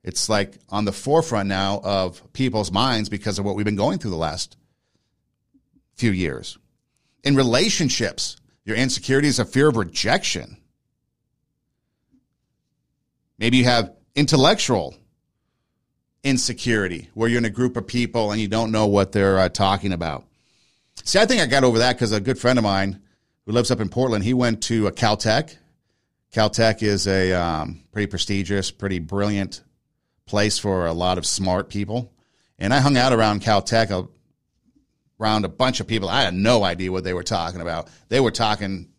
It's 0.05 0.29
like 0.29 0.59
on 0.68 0.85
the 0.85 0.92
forefront 0.92 1.49
now 1.49 1.81
of 1.83 2.33
people's 2.33 2.70
minds 2.70 3.09
because 3.09 3.38
of 3.38 3.44
what 3.44 3.57
we've 3.57 3.64
been 3.64 3.75
going 3.75 3.99
through 3.99 4.12
the 4.12 4.16
last 4.16 4.57
few 5.94 6.12
years. 6.12 6.59
In 7.25 7.35
relationships, 7.35 8.37
your 8.64 8.77
insecurity 8.77 9.27
is 9.27 9.40
a 9.40 9.44
fear 9.44 9.68
of 9.68 9.77
rejection. 9.77 10.59
Maybe 13.38 13.57
you 13.59 13.64
have 13.64 13.92
intellectual 14.14 14.94
insecurity 16.22 17.11
where 17.14 17.29
you're 17.29 17.38
in 17.38 17.44
a 17.44 17.51
group 17.51 17.77
of 17.77 17.87
people 17.87 18.31
and 18.31 18.40
you 18.40 18.49
don't 18.49 18.70
know 18.70 18.87
what 18.87 19.11
they're 19.11 19.38
uh, 19.38 19.49
talking 19.49 19.92
about. 19.92 20.25
See, 21.05 21.18
I 21.18 21.27
think 21.27 21.42
I 21.42 21.46
got 21.46 21.64
over 21.64 21.79
that 21.79 21.94
because 21.94 22.12
a 22.12 22.20
good 22.20 22.38
friend 22.38 22.59
of 22.59 22.64
mine 22.64 23.01
who 23.44 23.53
lives 23.53 23.70
up 23.70 23.81
in 23.81 23.88
Portland, 23.88 24.25
he 24.25 24.35
went 24.35 24.62
to 24.64 24.87
a 24.87 24.92
Caltech 24.92 25.57
Caltech 26.37 26.83
is 26.83 27.07
a 27.07 27.33
um, 27.33 27.83
pretty 27.92 28.09
prestigious, 28.09 28.70
pretty 28.70 28.99
brilliant 28.99 29.62
place 30.27 30.59
for 30.59 30.85
a 30.85 30.92
lot 30.92 31.16
of 31.16 31.25
smart 31.25 31.70
people. 31.70 32.12
And 32.59 32.75
I 32.75 32.81
hung 32.81 32.99
out 32.99 33.14
around 33.14 33.40
Caltech, 33.40 34.11
around 35.18 35.44
a 35.46 35.49
bunch 35.49 35.81
of 35.81 35.87
people. 35.87 36.11
I 36.11 36.20
had 36.20 36.35
no 36.35 36.62
idea 36.62 36.92
what 36.92 37.05
they 37.05 37.14
were 37.14 37.22
talking 37.22 37.62
about. 37.62 37.88
They 38.11 38.20
were 38.20 38.31
talking 38.31 38.90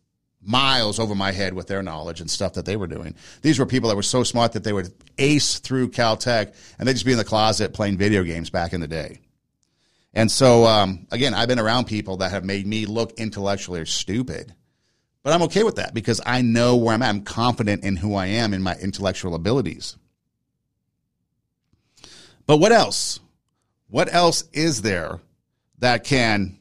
miles 0.41 0.97
over 0.97 1.13
my 1.13 1.31
head 1.31 1.53
with 1.53 1.67
their 1.67 1.83
knowledge 1.83 2.21
and 2.21 2.31
stuff 2.31 2.53
that 2.53 2.65
they 2.65 2.75
were 2.75 2.87
doing. 2.87 3.13
These 3.43 3.59
were 3.59 3.67
people 3.67 3.89
that 3.89 3.95
were 3.95 4.01
so 4.01 4.23
smart 4.23 4.53
that 4.53 4.63
they 4.63 4.73
would 4.73 4.91
ace 5.19 5.59
through 5.59 5.91
Caltech 5.91 6.55
and 6.79 6.87
they'd 6.87 6.93
just 6.93 7.05
be 7.05 7.11
in 7.11 7.19
the 7.19 7.23
closet 7.23 7.71
playing 7.71 7.99
video 7.99 8.23
games 8.23 8.49
back 8.49 8.73
in 8.73 8.81
the 8.81 8.87
day. 8.87 9.19
And 10.11 10.31
so, 10.31 10.65
um, 10.65 11.05
again, 11.11 11.35
I've 11.35 11.47
been 11.47 11.59
around 11.59 11.85
people 11.85 12.17
that 12.17 12.31
have 12.31 12.43
made 12.43 12.65
me 12.65 12.87
look 12.87 13.19
intellectually 13.19 13.85
stupid. 13.85 14.55
But 15.27 15.33
I'm 15.33 15.41
okay 15.41 15.63
with 15.63 15.75
that 15.75 15.93
because 15.93 16.21
I 16.25 16.41
know 16.41 16.77
where 16.77 16.93
I'm 16.93 17.01
at. 17.01 17.09
I'm 17.09 17.21
confident 17.23 17.83
in 17.83 17.97
who 17.97 18.15
I 18.15 18.27
am 18.27 18.53
in 18.53 18.61
my 18.61 18.75
intellectual 18.75 19.35
abilities. 19.35 19.97
But 22.45 22.59
what 22.59 22.71
else? 22.71 23.19
What 23.89 24.13
else 24.13 24.45
is 24.53 24.83
there 24.83 25.19
that 25.79 26.05
can 26.05 26.57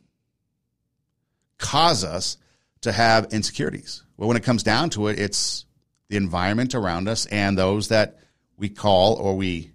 cause 1.58 2.02
us 2.02 2.38
to 2.80 2.90
have 2.90 3.32
insecurities? 3.32 4.02
Well, 4.16 4.26
when 4.26 4.36
it 4.36 4.42
comes 4.42 4.64
down 4.64 4.90
to 4.90 5.06
it, 5.06 5.20
it's 5.20 5.64
the 6.08 6.16
environment 6.16 6.74
around 6.74 7.06
us 7.06 7.26
and 7.26 7.56
those 7.56 7.90
that 7.90 8.18
we 8.56 8.68
call 8.68 9.14
or 9.14 9.36
we, 9.36 9.70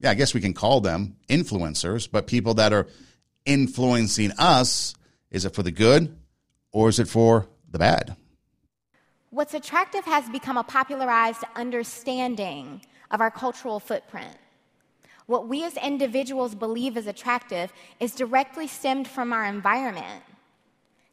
yeah, 0.00 0.10
I 0.10 0.14
guess 0.14 0.34
we 0.34 0.40
can 0.40 0.52
call 0.52 0.80
them 0.80 1.14
influencers, 1.28 2.10
but 2.10 2.26
people 2.26 2.54
that 2.54 2.72
are 2.72 2.88
influencing 3.44 4.32
us. 4.32 4.96
Is 5.30 5.44
it 5.44 5.54
for 5.54 5.62
the 5.62 5.70
good 5.70 6.18
or 6.72 6.88
is 6.88 6.98
it 6.98 7.06
for 7.06 7.46
the 7.70 7.78
bad. 7.78 8.16
What's 9.30 9.54
attractive 9.54 10.04
has 10.04 10.28
become 10.30 10.56
a 10.56 10.64
popularized 10.64 11.44
understanding 11.54 12.82
of 13.10 13.20
our 13.20 13.30
cultural 13.30 13.78
footprint. 13.78 14.36
What 15.26 15.48
we 15.48 15.64
as 15.64 15.76
individuals 15.76 16.54
believe 16.54 16.96
is 16.96 17.06
attractive 17.06 17.70
is 18.00 18.14
directly 18.14 18.66
stemmed 18.66 19.06
from 19.06 19.32
our 19.32 19.44
environment. 19.44 20.24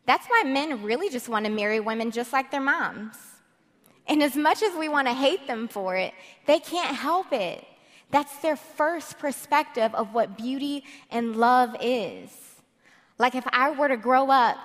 That's 0.05 0.27
why 0.27 0.43
men 0.45 0.83
really 0.83 1.09
just 1.09 1.27
want 1.27 1.45
to 1.45 1.51
marry 1.51 1.81
women 1.81 2.11
just 2.11 2.31
like 2.31 2.51
their 2.51 2.61
moms. 2.61 3.17
And 4.07 4.23
as 4.23 4.35
much 4.35 4.61
as 4.61 4.73
we 4.77 4.87
want 4.87 5.07
to 5.07 5.13
hate 5.13 5.47
them 5.47 5.67
for 5.67 5.95
it, 5.95 6.13
they 6.45 6.59
can't 6.59 6.95
help 6.95 7.33
it. 7.33 7.65
That's 8.11 8.37
their 8.37 8.55
first 8.55 9.17
perspective 9.19 9.93
of 9.93 10.13
what 10.13 10.37
beauty 10.37 10.83
and 11.09 11.35
love 11.35 11.75
is. 11.81 12.29
Like 13.17 13.35
if 13.35 13.45
I 13.51 13.71
were 13.71 13.87
to 13.87 13.97
grow 13.97 14.29
up 14.29 14.57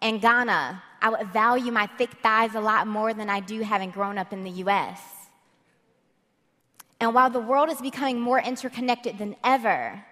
in 0.00 0.18
Ghana 0.18 0.82
I 1.04 1.10
would 1.10 1.34
value 1.34 1.70
my 1.70 1.86
thick 1.98 2.12
thighs 2.22 2.54
a 2.54 2.60
lot 2.60 2.86
more 2.86 3.12
than 3.12 3.28
I 3.28 3.40
do 3.40 3.60
having 3.60 3.90
grown 3.90 4.16
up 4.16 4.32
in 4.32 4.42
the 4.42 4.50
US. 4.64 4.98
And 6.98 7.12
while 7.12 7.28
the 7.28 7.40
world 7.40 7.68
is 7.68 7.78
becoming 7.78 8.18
more 8.18 8.40
interconnected 8.40 9.18
than 9.18 9.36
ever, 9.44 10.02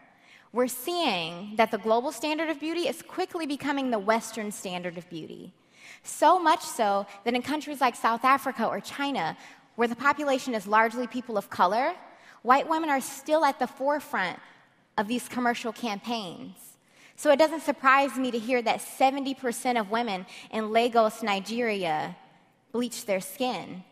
we're 0.53 0.69
seeing 0.69 1.57
that 1.57 1.71
the 1.71 1.79
global 1.79 2.13
standard 2.13 2.51
of 2.51 2.61
beauty 2.61 2.89
is 2.89 3.01
quickly 3.01 3.47
becoming 3.47 3.91
the 3.91 3.99
Western 3.99 4.53
standard 4.53 4.99
of 4.99 5.09
beauty. 5.09 5.55
So 6.03 6.39
much 6.39 6.61
so 6.61 7.07
that 7.25 7.33
in 7.33 7.41
countries 7.41 7.81
like 7.81 7.97
South 7.97 8.23
Africa 8.23 8.67
or 8.67 8.79
China, 8.79 9.35
where 9.77 9.89
the 9.89 9.97
population 9.97 10.55
is 10.55 10.67
largely 10.67 11.07
people 11.07 11.39
of 11.39 11.49
color, 11.49 11.95
white 12.43 12.69
women 12.69 12.91
are 12.91 13.01
still 13.01 13.47
at 13.47 13.59
the 13.59 13.67
forefront 13.67 14.39
of 14.99 15.09
these 15.09 15.27
commercial 15.27 15.73
campaigns. 15.73 16.72
So 17.17 17.31
it 17.31 17.39
doesn't 17.39 17.63
surprise 17.63 18.17
me 18.17 18.31
to 18.31 18.39
hear 18.39 18.63
that 18.63 18.81
70% 18.81 19.79
of 19.79 19.91
women 19.91 20.27
in 20.51 20.73
Lagos, 20.73 21.23
Nigeria, 21.23 22.17
bleach 22.73 23.05
their 23.05 23.21
skin. 23.21 23.85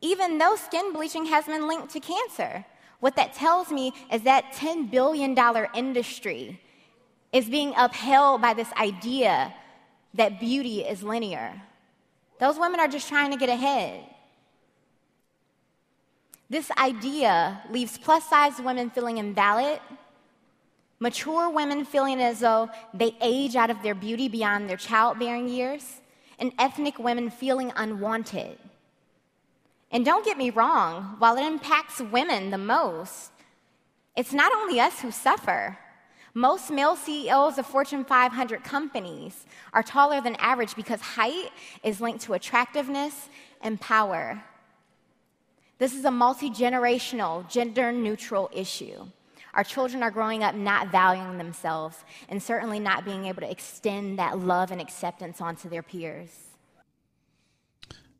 Even 0.00 0.38
though 0.38 0.56
skin 0.56 0.92
bleaching 0.92 1.26
has 1.26 1.46
been 1.46 1.66
linked 1.66 1.90
to 1.90 2.00
cancer. 2.00 2.64
What 3.00 3.16
that 3.16 3.34
tells 3.34 3.70
me 3.70 3.92
is 4.10 4.22
that 4.22 4.52
$10 4.54 4.90
billion 4.90 5.36
industry 5.74 6.60
is 7.32 7.46
being 7.46 7.74
upheld 7.76 8.40
by 8.40 8.54
this 8.54 8.72
idea 8.72 9.52
that 10.14 10.40
beauty 10.40 10.80
is 10.80 11.02
linear. 11.02 11.60
Those 12.38 12.58
women 12.58 12.80
are 12.80 12.88
just 12.88 13.08
trying 13.08 13.30
to 13.32 13.36
get 13.36 13.48
ahead. 13.48 14.00
This 16.48 16.70
idea 16.78 17.62
leaves 17.70 17.98
plus 17.98 18.28
size 18.28 18.60
women 18.60 18.90
feeling 18.90 19.18
invalid 19.18 19.80
mature 20.98 21.50
women 21.50 21.84
feeling 21.84 22.20
as 22.20 22.40
though 22.40 22.68
they 22.94 23.14
age 23.20 23.56
out 23.56 23.70
of 23.70 23.82
their 23.82 23.94
beauty 23.94 24.28
beyond 24.28 24.68
their 24.68 24.76
childbearing 24.76 25.48
years, 25.48 26.00
and 26.38 26.52
ethnic 26.58 26.98
women 26.98 27.30
feeling 27.30 27.72
unwanted. 27.76 28.58
And 29.90 30.04
don't 30.04 30.24
get 30.24 30.38
me 30.38 30.50
wrong, 30.50 31.16
while 31.18 31.36
it 31.36 31.46
impacts 31.46 32.00
women 32.00 32.50
the 32.50 32.58
most, 32.58 33.30
it's 34.16 34.32
not 34.32 34.52
only 34.52 34.80
us 34.80 35.00
who 35.00 35.10
suffer. 35.10 35.78
Most 36.34 36.70
male 36.70 36.96
CEOs 36.96 37.58
of 37.58 37.66
Fortune 37.66 38.04
500 38.04 38.62
companies 38.64 39.46
are 39.72 39.82
taller 39.82 40.20
than 40.20 40.36
average 40.36 40.74
because 40.74 41.00
height 41.00 41.50
is 41.82 42.00
linked 42.00 42.24
to 42.24 42.34
attractiveness 42.34 43.28
and 43.62 43.80
power. 43.80 44.42
This 45.78 45.94
is 45.94 46.04
a 46.04 46.10
multi 46.10 46.50
generational, 46.50 47.48
gender 47.48 47.92
neutral 47.92 48.50
issue. 48.52 49.06
Our 49.56 49.64
children 49.64 50.02
are 50.02 50.10
growing 50.10 50.44
up 50.44 50.54
not 50.54 50.92
valuing 50.92 51.38
themselves 51.38 51.96
and 52.28 52.42
certainly 52.42 52.78
not 52.78 53.06
being 53.06 53.24
able 53.24 53.40
to 53.40 53.50
extend 53.50 54.18
that 54.18 54.38
love 54.38 54.70
and 54.70 54.82
acceptance 54.82 55.40
onto 55.40 55.70
their 55.70 55.82
peers. 55.82 56.28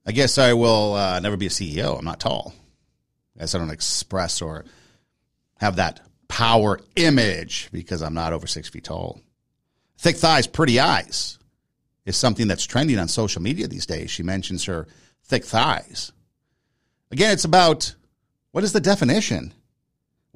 I 0.07 0.13
guess 0.13 0.39
I 0.39 0.55
will 0.55 0.95
uh, 0.95 1.21
never 1.21 1.37
be 1.37 1.47
a 1.47 1.51
CEO. 1.51 1.99
I'm 1.99 2.07
not 2.07 2.21
tall. 2.21 2.55
I 3.37 3.41
guess 3.41 3.55
I 3.55 3.59
don't 3.59 3.71
express 3.71 4.41
or 4.41 4.65
have 5.61 5.77
that 5.77 6.01
power 6.27 6.81
image 6.97 7.69
because 7.71 8.01
I'm 8.01 8.15
not 8.15 8.33
over 8.33 8.47
six 8.47 8.71
feet 8.71 8.85
tall. 8.85 9.21
Thick 9.99 10.17
thighs, 10.17 10.47
pretty 10.47 10.81
eyes 10.81 11.39
is 12.07 12.17
something 12.17 12.49
that's 12.49 12.65
trending 12.65 12.99
on 12.99 13.09
social 13.09 13.43
media 13.43 13.69
these 13.69 13.85
days. 13.85 14.11
She 14.11 14.23
mentions 14.23 14.65
her 14.65 14.87
thick 15.25 15.45
thighs. 15.45 16.13
Again, 17.11 17.33
it's 17.33 17.45
about 17.45 17.95
what 18.53 18.65
is 18.65 18.73
the 18.73 18.81
definition? 18.81 19.53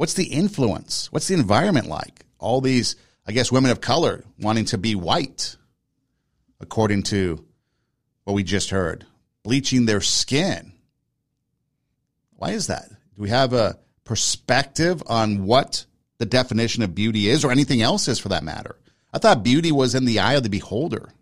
What's 0.01 0.15
the 0.15 0.25
influence? 0.25 1.13
What's 1.13 1.29
the 1.29 1.35
environment 1.35 1.87
like? 1.87 2.25
All 2.39 2.63
these 2.63 2.97
I 3.27 3.33
guess 3.33 3.53
women 3.53 3.71
of 3.71 3.83
color 3.83 4.25
wanting 4.39 4.65
to 4.65 4.79
be 4.79 4.95
white, 4.95 5.59
according 6.59 7.03
to 7.03 7.45
what 8.25 8.33
we 8.33 8.43
just 8.43 8.71
heard, 8.71 9.05
bleaching 9.43 9.85
their 9.85 10.01
skin. 10.01 10.73
Why 12.31 12.53
is 12.53 12.69
that? 12.69 12.89
Do 12.89 13.21
we 13.21 13.29
have 13.29 13.53
a 13.53 13.79
perspective 14.05 15.03
on 15.07 15.45
what 15.45 15.85
the 16.17 16.25
definition 16.25 16.83
of 16.83 16.95
beauty 16.95 17.29
is 17.29 17.45
or 17.45 17.51
anything 17.51 17.83
else 17.83 18.09
is 18.09 18.19
for 18.19 18.31
that 18.31 18.43
matter? 18.43 18.77
I 19.13 19.19
thought 19.19 19.43
beauty 19.43 19.71
was 19.71 19.95
in 19.95 20.07
the 20.07 20.21
eye 20.21 20.33
of 20.33 20.45
the 20.45 20.49
beholder. 20.49 21.13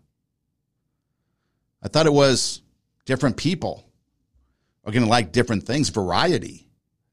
I 1.83 1.89
thought 1.89 2.05
it 2.05 2.13
was 2.13 2.61
different 3.03 3.35
people 3.35 3.91
are 4.85 4.93
going 4.93 5.03
to 5.03 5.09
like 5.09 5.33
different 5.33 5.65
things, 5.65 5.89
variety. 5.89 6.68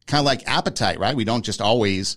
Kind 0.06 0.20
of 0.20 0.26
like 0.26 0.46
appetite, 0.48 0.98
right? 0.98 1.16
We 1.16 1.24
don't 1.24 1.44
just 1.44 1.60
always 1.60 2.16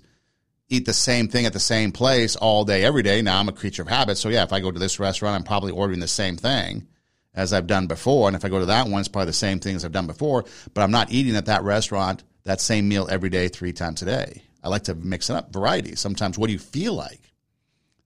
eat 0.69 0.85
the 0.85 0.93
same 0.93 1.27
thing 1.27 1.45
at 1.45 1.53
the 1.53 1.59
same 1.59 1.91
place 1.91 2.35
all 2.35 2.63
day, 2.63 2.83
every 2.83 3.01
day. 3.01 3.21
Now 3.21 3.39
I'm 3.39 3.49
a 3.49 3.53
creature 3.53 3.81
of 3.81 3.87
habit. 3.87 4.17
So 4.17 4.29
yeah, 4.29 4.43
if 4.43 4.53
I 4.53 4.59
go 4.59 4.71
to 4.71 4.79
this 4.79 4.99
restaurant, 4.99 5.35
I'm 5.35 5.43
probably 5.43 5.71
ordering 5.71 5.99
the 5.99 6.07
same 6.07 6.37
thing 6.37 6.87
as 7.33 7.53
I've 7.53 7.67
done 7.67 7.87
before. 7.87 8.27
And 8.27 8.35
if 8.35 8.45
I 8.45 8.49
go 8.49 8.59
to 8.59 8.67
that 8.67 8.87
one, 8.87 8.99
it's 8.99 9.07
probably 9.07 9.27
the 9.27 9.33
same 9.33 9.59
thing 9.59 9.75
as 9.75 9.83
I've 9.83 9.91
done 9.91 10.07
before, 10.07 10.45
but 10.73 10.81
I'm 10.81 10.91
not 10.91 11.11
eating 11.11 11.35
at 11.35 11.47
that 11.47 11.63
restaurant 11.63 12.23
that 12.43 12.61
same 12.61 12.87
meal 12.87 13.07
every 13.09 13.29
day, 13.29 13.47
three 13.47 13.73
times 13.73 14.01
a 14.01 14.05
day. 14.05 14.43
I 14.63 14.69
like 14.69 14.83
to 14.83 14.95
mix 14.95 15.29
it 15.29 15.35
up, 15.35 15.53
variety. 15.53 15.95
Sometimes, 15.95 16.37
what 16.37 16.47
do 16.47 16.53
you 16.53 16.59
feel 16.59 16.93
like? 16.93 17.21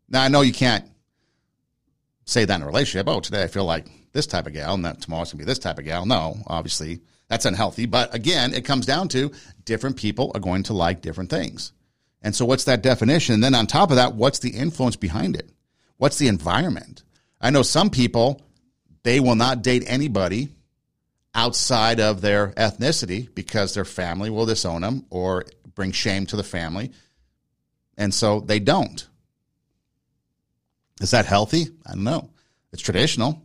Now, 0.09 0.23
I 0.23 0.27
know 0.27 0.41
you 0.41 0.53
can't 0.53 0.85
say 2.25 2.45
that 2.45 2.55
in 2.55 2.61
a 2.61 2.65
relationship. 2.65 3.07
Oh, 3.07 3.19
today 3.19 3.43
I 3.43 3.47
feel 3.47 3.65
like 3.65 3.87
this 4.11 4.27
type 4.27 4.47
of 4.47 4.53
gal, 4.53 4.75
and 4.75 4.85
that 4.85 5.01
tomorrow's 5.01 5.31
gonna 5.31 5.43
be 5.43 5.45
this 5.45 5.59
type 5.59 5.79
of 5.79 5.85
gal. 5.85 6.05
No, 6.05 6.37
obviously 6.47 7.01
that's 7.27 7.45
unhealthy. 7.45 7.85
But 7.85 8.13
again, 8.13 8.53
it 8.53 8.65
comes 8.65 8.85
down 8.85 9.07
to 9.09 9.31
different 9.65 9.97
people 9.97 10.31
are 10.35 10.41
going 10.41 10.63
to 10.63 10.73
like 10.73 11.01
different 11.01 11.29
things. 11.29 11.71
And 12.21 12.35
so, 12.35 12.45
what's 12.45 12.63
that 12.65 12.83
definition? 12.83 13.35
And 13.35 13.43
then 13.43 13.55
on 13.55 13.67
top 13.67 13.89
of 13.89 13.97
that, 13.97 14.15
what's 14.15 14.39
the 14.39 14.51
influence 14.51 14.95
behind 14.95 15.35
it? 15.35 15.49
What's 15.97 16.17
the 16.17 16.27
environment? 16.27 17.03
I 17.41 17.49
know 17.49 17.61
some 17.61 17.89
people, 17.89 18.41
they 19.03 19.19
will 19.19 19.35
not 19.35 19.61
date 19.61 19.83
anybody 19.87 20.49
outside 21.35 21.99
of 21.99 22.21
their 22.21 22.49
ethnicity 22.49 23.33
because 23.33 23.73
their 23.73 23.85
family 23.85 24.29
will 24.29 24.45
disown 24.45 24.81
them 24.81 25.05
or 25.09 25.45
bring 25.75 25.91
shame 25.91 26.25
to 26.27 26.35
the 26.35 26.43
family. 26.43 26.91
And 27.97 28.13
so 28.13 28.39
they 28.39 28.59
don't. 28.59 29.07
Is 31.01 31.11
that 31.11 31.25
healthy? 31.25 31.67
I 31.85 31.93
don't 31.93 32.03
know. 32.03 32.29
It's 32.71 32.81
traditional. 32.81 33.41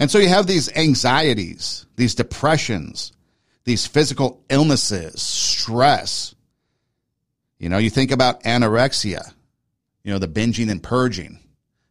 And 0.00 0.10
so 0.10 0.18
you 0.18 0.28
have 0.28 0.46
these 0.46 0.74
anxieties, 0.74 1.84
these 1.96 2.14
depressions, 2.14 3.12
these 3.64 3.86
physical 3.86 4.42
illnesses, 4.48 5.20
stress. 5.20 6.34
You 7.58 7.68
know, 7.68 7.76
you 7.76 7.90
think 7.90 8.10
about 8.10 8.42
anorexia, 8.44 9.30
you 10.02 10.10
know, 10.10 10.18
the 10.18 10.26
binging 10.26 10.70
and 10.70 10.82
purging, 10.82 11.38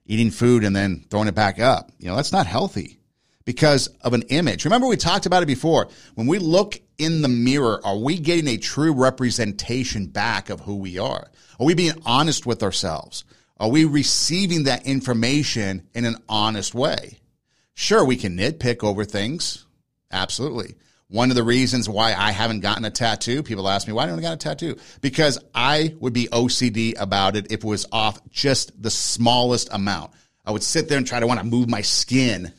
eating 0.08 0.32
food 0.32 0.64
and 0.64 0.76
then 0.76 1.06
throwing 1.12 1.28
it 1.28 1.36
back 1.36 1.60
up. 1.60 1.92
You 2.00 2.10
know, 2.10 2.16
that's 2.16 2.32
not 2.32 2.48
healthy 2.48 3.00
because 3.46 3.86
of 4.02 4.14
an 4.14 4.24
image. 4.24 4.66
Remember, 4.66 4.88
we 4.88 4.98
talked 4.98 5.28
about 5.28 5.44
it 5.44 5.46
before. 5.46 5.88
When 6.16 6.26
we 6.26 6.40
look 6.40 6.82
in 6.98 7.22
the 7.22 7.28
mirror, 7.28 7.80
are 7.86 7.98
we 7.98 8.18
getting 8.18 8.48
a 8.48 8.58
true 8.58 8.92
representation 8.92 10.08
back 10.08 10.50
of 10.50 10.62
who 10.62 10.78
we 10.78 10.98
are? 10.98 11.30
Are 11.60 11.66
we 11.66 11.76
being 11.76 12.02
honest 12.08 12.48
with 12.48 12.64
ourselves? 12.64 13.24
Are 13.60 13.70
we 13.70 13.86
receiving 13.86 14.64
that 14.64 14.88
information 14.88 15.88
in 15.94 16.06
an 16.06 16.16
honest 16.28 16.74
way? 16.74 17.20
Sure, 17.80 18.04
we 18.04 18.18
can 18.18 18.38
nitpick 18.38 18.84
over 18.84 19.06
things. 19.06 19.66
Absolutely. 20.12 20.76
One 21.08 21.30
of 21.30 21.38
the 21.38 21.46
reasons 21.46 21.88
why 21.88 22.14
I 22.14 22.32
haven't 22.32 22.60
gotten 22.60 22.84
a 22.84 22.90
tattoo, 22.90 23.42
people 23.42 23.70
ask 23.70 23.88
me, 23.88 23.94
why 23.94 24.06
don't 24.06 24.20
I 24.20 24.22
got 24.22 24.34
a 24.34 24.38
tattoo? 24.38 24.76
Because 25.00 25.40
I 25.56 25.96
would 26.02 26.12
be 26.12 26.28
OCD 26.28 27.00
about 27.00 27.38
it 27.38 27.54
if 27.54 27.64
it 27.64 27.68
was 27.68 27.86
off 27.94 28.20
just 28.32 28.84
the 28.84 28.90
smallest 28.90 29.70
amount. 29.72 30.12
I 30.46 30.52
would 30.52 30.62
sit 30.62 30.90
there 30.90 30.98
and 30.98 31.08
try 31.08 31.22
to 31.22 31.26
want 31.26 31.40
to 31.40 31.46
move 31.46 31.70
my 31.70 31.80
skin 31.80 32.52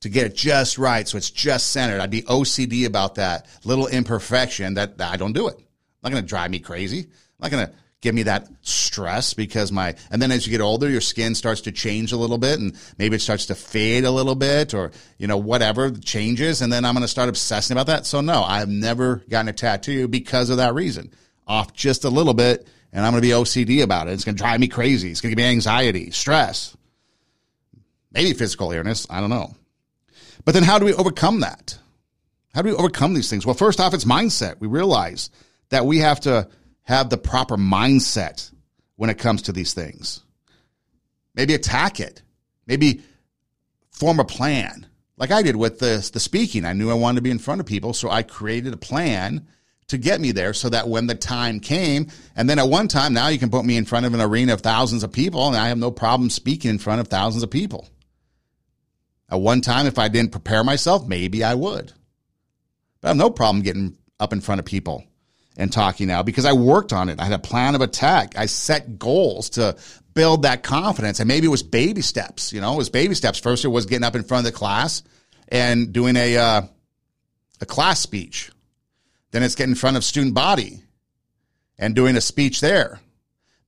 to 0.00 0.08
get 0.08 0.24
it 0.24 0.34
just 0.34 0.78
right 0.78 1.06
so 1.06 1.18
it's 1.18 1.30
just 1.30 1.70
centered. 1.70 2.00
I'd 2.00 2.10
be 2.10 2.22
OCD 2.22 2.86
about 2.86 3.16
that 3.16 3.46
little 3.62 3.88
imperfection 3.88 4.72
that, 4.74 4.96
that 4.96 5.12
I 5.12 5.18
don't 5.18 5.34
do 5.34 5.48
it. 5.48 5.60
Not 6.02 6.12
going 6.12 6.22
to 6.22 6.26
drive 6.26 6.50
me 6.50 6.60
crazy. 6.60 7.08
Not 7.38 7.50
going 7.50 7.66
to 7.66 7.74
give 8.02 8.14
me 8.14 8.24
that 8.24 8.48
stress 8.62 9.34
because 9.34 9.72
my 9.72 9.94
and 10.10 10.20
then 10.20 10.30
as 10.30 10.46
you 10.46 10.50
get 10.50 10.60
older 10.60 10.88
your 10.88 11.00
skin 11.00 11.34
starts 11.34 11.62
to 11.62 11.72
change 11.72 12.12
a 12.12 12.16
little 12.16 12.38
bit 12.38 12.58
and 12.58 12.76
maybe 12.98 13.16
it 13.16 13.20
starts 13.20 13.46
to 13.46 13.54
fade 13.54 14.04
a 14.04 14.10
little 14.10 14.34
bit 14.34 14.74
or 14.74 14.92
you 15.18 15.26
know 15.26 15.38
whatever 15.38 15.90
changes. 15.90 16.62
And 16.62 16.72
then 16.72 16.84
i'm 16.84 16.94
going 16.94 17.02
to 17.02 17.08
start 17.08 17.28
obsessing 17.28 17.74
about 17.74 17.86
that. 17.86 18.06
So 18.06 18.20
no 18.20 18.42
i've 18.42 18.68
never 18.68 19.16
gotten 19.28 19.48
a 19.48 19.52
tattoo 19.52 20.08
because 20.08 20.50
of 20.50 20.58
that 20.58 20.74
reason. 20.74 21.12
Off 21.46 21.72
just 21.72 22.04
a 22.04 22.10
little 22.10 22.34
bit 22.34 22.68
and 22.92 23.04
i'm 23.04 23.12
going 23.12 23.22
to 23.22 23.28
be 23.28 23.32
ocd 23.32 23.82
about 23.82 24.08
it. 24.08 24.12
It's 24.12 24.24
going 24.24 24.36
to 24.36 24.42
drive 24.42 24.60
me 24.60 24.68
crazy. 24.68 25.10
It's 25.10 25.20
going 25.20 25.30
to 25.30 25.36
give 25.36 25.44
me 25.44 25.50
anxiety 25.50 26.10
stress 26.10 26.76
maybe 28.12 28.32
physical 28.32 28.72
illness. 28.72 29.06
I 29.10 29.20
don't 29.20 29.30
know. 29.30 29.54
But 30.44 30.54
then 30.54 30.62
how 30.62 30.78
do 30.78 30.86
we 30.86 30.94
overcome 30.94 31.40
that? 31.40 31.78
How 32.54 32.62
do 32.62 32.70
we 32.70 32.74
overcome 32.74 33.14
these 33.14 33.28
things? 33.28 33.44
Well 33.44 33.54
first 33.54 33.80
off 33.80 33.94
it's 33.94 34.04
mindset. 34.04 34.60
We 34.60 34.68
realize 34.68 35.30
that 35.70 35.86
we 35.86 35.98
have 35.98 36.20
to 36.20 36.48
have 36.86 37.10
the 37.10 37.18
proper 37.18 37.56
mindset 37.56 38.50
when 38.94 39.10
it 39.10 39.18
comes 39.18 39.42
to 39.42 39.52
these 39.52 39.74
things. 39.74 40.22
Maybe 41.34 41.54
attack 41.54 42.00
it. 42.00 42.22
Maybe 42.66 43.02
form 43.90 44.20
a 44.20 44.24
plan. 44.24 44.86
Like 45.16 45.30
I 45.30 45.42
did 45.42 45.56
with 45.56 45.78
the, 45.78 46.08
the 46.12 46.20
speaking. 46.20 46.64
I 46.64 46.72
knew 46.72 46.90
I 46.90 46.94
wanted 46.94 47.16
to 47.16 47.22
be 47.22 47.30
in 47.30 47.38
front 47.38 47.60
of 47.60 47.66
people, 47.66 47.92
so 47.92 48.10
I 48.10 48.22
created 48.22 48.72
a 48.72 48.78
plan 48.78 49.46
to 49.88 49.98
get 49.98 50.20
me 50.20 50.32
there 50.32 50.52
so 50.52 50.68
that 50.68 50.88
when 50.88 51.06
the 51.06 51.14
time 51.14 51.60
came, 51.60 52.08
and 52.34 52.48
then 52.48 52.58
at 52.58 52.68
one 52.68 52.88
time, 52.88 53.12
now 53.12 53.28
you 53.28 53.38
can 53.38 53.50
put 53.50 53.64
me 53.64 53.76
in 53.76 53.84
front 53.84 54.06
of 54.06 54.14
an 54.14 54.20
arena 54.20 54.52
of 54.52 54.60
thousands 54.60 55.04
of 55.04 55.12
people, 55.12 55.46
and 55.46 55.56
I 55.56 55.68
have 55.68 55.78
no 55.78 55.90
problem 55.90 56.30
speaking 56.30 56.70
in 56.70 56.78
front 56.78 57.00
of 57.00 57.08
thousands 57.08 57.42
of 57.42 57.50
people. 57.50 57.88
At 59.28 59.40
one 59.40 59.60
time, 59.60 59.86
if 59.86 59.98
I 59.98 60.08
didn't 60.08 60.32
prepare 60.32 60.62
myself, 60.62 61.06
maybe 61.06 61.42
I 61.42 61.54
would. 61.54 61.92
But 63.00 63.08
I 63.08 63.10
have 63.10 63.16
no 63.16 63.30
problem 63.30 63.62
getting 63.62 63.96
up 64.20 64.32
in 64.32 64.40
front 64.40 64.60
of 64.60 64.64
people 64.64 65.04
and 65.56 65.72
talking 65.72 66.06
now 66.06 66.22
because 66.22 66.44
I 66.44 66.52
worked 66.52 66.92
on 66.92 67.08
it. 67.08 67.20
I 67.20 67.24
had 67.24 67.32
a 67.32 67.38
plan 67.38 67.74
of 67.74 67.80
attack. 67.80 68.36
I 68.36 68.46
set 68.46 68.98
goals 68.98 69.50
to 69.50 69.76
build 70.14 70.42
that 70.42 70.62
confidence. 70.62 71.20
And 71.20 71.28
maybe 71.28 71.46
it 71.46 71.50
was 71.50 71.62
baby 71.62 72.02
steps, 72.02 72.52
you 72.52 72.60
know, 72.60 72.72
it 72.72 72.76
was 72.76 72.90
baby 72.90 73.14
steps. 73.14 73.38
First, 73.38 73.64
it 73.64 73.68
was 73.68 73.86
getting 73.86 74.04
up 74.04 74.16
in 74.16 74.24
front 74.24 74.46
of 74.46 74.52
the 74.52 74.58
class 74.58 75.02
and 75.48 75.92
doing 75.92 76.16
a, 76.16 76.36
uh, 76.36 76.62
a 77.60 77.66
class 77.66 78.00
speech. 78.00 78.50
Then 79.30 79.42
it's 79.42 79.54
getting 79.54 79.72
in 79.72 79.76
front 79.76 79.96
of 79.96 80.04
student 80.04 80.34
body 80.34 80.82
and 81.78 81.94
doing 81.94 82.16
a 82.16 82.20
speech 82.20 82.60
there. 82.60 83.00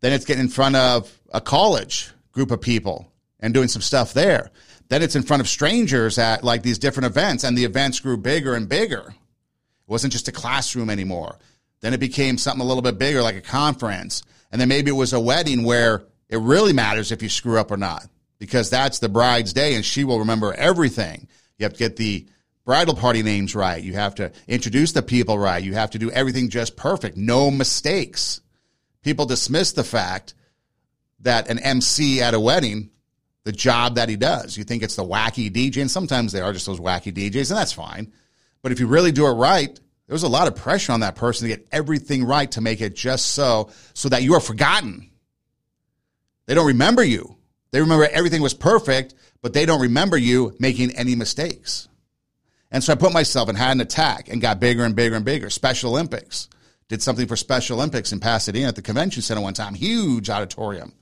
Then 0.01 0.13
it's 0.13 0.25
getting 0.25 0.45
in 0.45 0.49
front 0.49 0.77
of 0.77 1.13
a 1.33 1.41
college 1.41 2.11
group 2.33 2.51
of 2.51 2.61
people 2.61 3.13
and 3.41 3.53
doing 3.53 3.69
some 3.69 3.83
stuff 3.83 4.15
there. 4.15 4.51
Then 4.89 5.03
it's 5.03 5.17
in 5.17 5.23
front 5.23 5.41
of 5.43 5.49
strangers 5.49 6.19
at 6.19 6.43
like 6.43 6.63
these 6.63 6.79
different 6.79 7.07
events 7.07 7.45
and 7.45 7.57
the 7.59 7.65
events 7.65 8.01
grew 8.01 8.17
bigger 8.17 8.55
and 8.55 8.69
bigger. 8.69 9.05
It 9.09 9.91
wasn't 9.91 10.13
just 10.13 10.29
a 10.29 10.33
classroom 10.33 10.89
anymore. 10.89 11.39
Then 11.81 11.95
it 11.95 12.01
became 12.01 12.39
something 12.39 12.61
a 12.61 12.67
little 12.67 12.83
bit 12.83 12.99
bigger, 12.99 13.23
like 13.23 13.37
a 13.37 13.41
conference. 13.41 14.23
And 14.51 14.61
then 14.61 14.69
maybe 14.69 14.91
it 14.91 14.95
was 14.95 15.13
a 15.13 15.21
wedding 15.21 15.65
where 15.65 16.05
it 16.29 16.39
really 16.39 16.73
matters 16.73 17.13
if 17.13 17.23
you 17.23 17.29
screw 17.29 17.59
up 17.59 17.71
or 17.71 17.77
not, 17.77 18.07
because 18.39 18.71
that's 18.71 18.99
the 18.99 19.09
bride's 19.09 19.53
day 19.53 19.75
and 19.75 19.85
she 19.85 20.05
will 20.05 20.19
remember 20.21 20.53
everything. 20.53 21.29
You 21.59 21.65
have 21.65 21.75
to 21.75 21.79
get 21.79 21.97
the 21.97 22.27
bridal 22.65 22.95
party 22.95 23.23
names 23.23 23.55
right. 23.55 23.83
You 23.83 23.95
have 23.95 24.17
to 24.17 24.33
introduce 24.47 24.93
the 24.93 25.03
people 25.03 25.39
right. 25.39 25.63
You 25.63 25.75
have 25.75 25.91
to 25.91 25.99
do 25.99 26.11
everything 26.11 26.51
just 26.51 26.77
perfect, 26.77 27.17
no 27.17 27.51
mistakes. 27.51 28.41
People 29.03 29.27
dismiss 29.27 29.73
the 29.73 29.85
fact 29.85 30.35
that 31.21 31.49
an 31.49 31.59
MC 31.59 32.21
at 32.21 32.35
a 32.35 32.41
wedding, 32.41 32.91
the 33.45 33.53
job 33.53 33.95
that 33.95 34.09
he 34.09 34.17
does, 34.17 34.57
you 34.57 34.65
think 34.65 34.83
it's 34.83 34.97
the 34.97 35.05
wacky 35.05 35.51
DJ, 35.51 35.81
and 35.81 35.91
sometimes 35.91 36.33
they 36.33 36.41
are 36.41 36.53
just 36.53 36.67
those 36.67 36.81
wacky 36.81 37.13
DJs, 37.13 37.51
and 37.51 37.59
that's 37.59 37.73
fine. 37.73 38.13
But 38.63 38.73
if 38.73 38.81
you 38.81 38.87
really 38.87 39.13
do 39.13 39.27
it 39.27 39.33
right, 39.33 39.79
there 40.09 40.15
was 40.15 40.23
a 40.23 40.29
lot 40.29 40.49
of 40.49 40.57
pressure 40.57 40.93
on 40.93 41.01
that 41.01 41.17
person 41.17 41.47
to 41.47 41.55
get 41.55 41.69
everything 41.71 42.25
right 42.25 42.51
to 42.53 42.63
make 42.63 42.81
it 42.81 42.97
just 42.97 43.27
so, 43.27 43.71
so 43.93 44.09
that 44.09 44.23
you 44.23 44.35
are 44.35 44.41
forgotten. 44.41 45.11
They 46.47 46.55
don't 46.55 46.67
remember 46.67 47.05
you. 47.05 47.37
They 47.73 47.81
remember 47.83 48.09
everything 48.11 48.41
was 48.41 48.55
perfect, 48.55 49.15
but 49.43 49.53
they 49.53 49.67
don't 49.67 49.83
remember 49.83 50.17
you 50.17 50.57
making 50.59 50.93
any 50.93 51.15
mistakes. 51.15 51.89
And 52.71 52.83
so 52.83 52.95
I 52.95 52.97
put 52.97 53.13
myself 53.13 53.51
and 53.51 53.59
had 53.59 53.73
an 53.73 53.83
attack 53.83 54.31
and 54.31 54.41
got 54.41 54.61
bigger 54.61 54.83
and 54.83 54.97
bigger 54.97 55.15
and 55.15 55.27
bigger. 55.27 55.51
Special 55.51 55.91
Olympics. 55.91 56.49
Did 56.89 57.03
something 57.03 57.27
for 57.27 57.37
Special 57.37 57.77
Olympics 57.77 58.11
in 58.11 58.19
Pasadena 58.19 58.69
at 58.69 58.77
the 58.77 58.83
convention 58.83 59.21
center 59.21 59.43
one 59.43 59.53
time. 59.53 59.75
Huge 59.75 60.31
auditorium. 60.31 60.95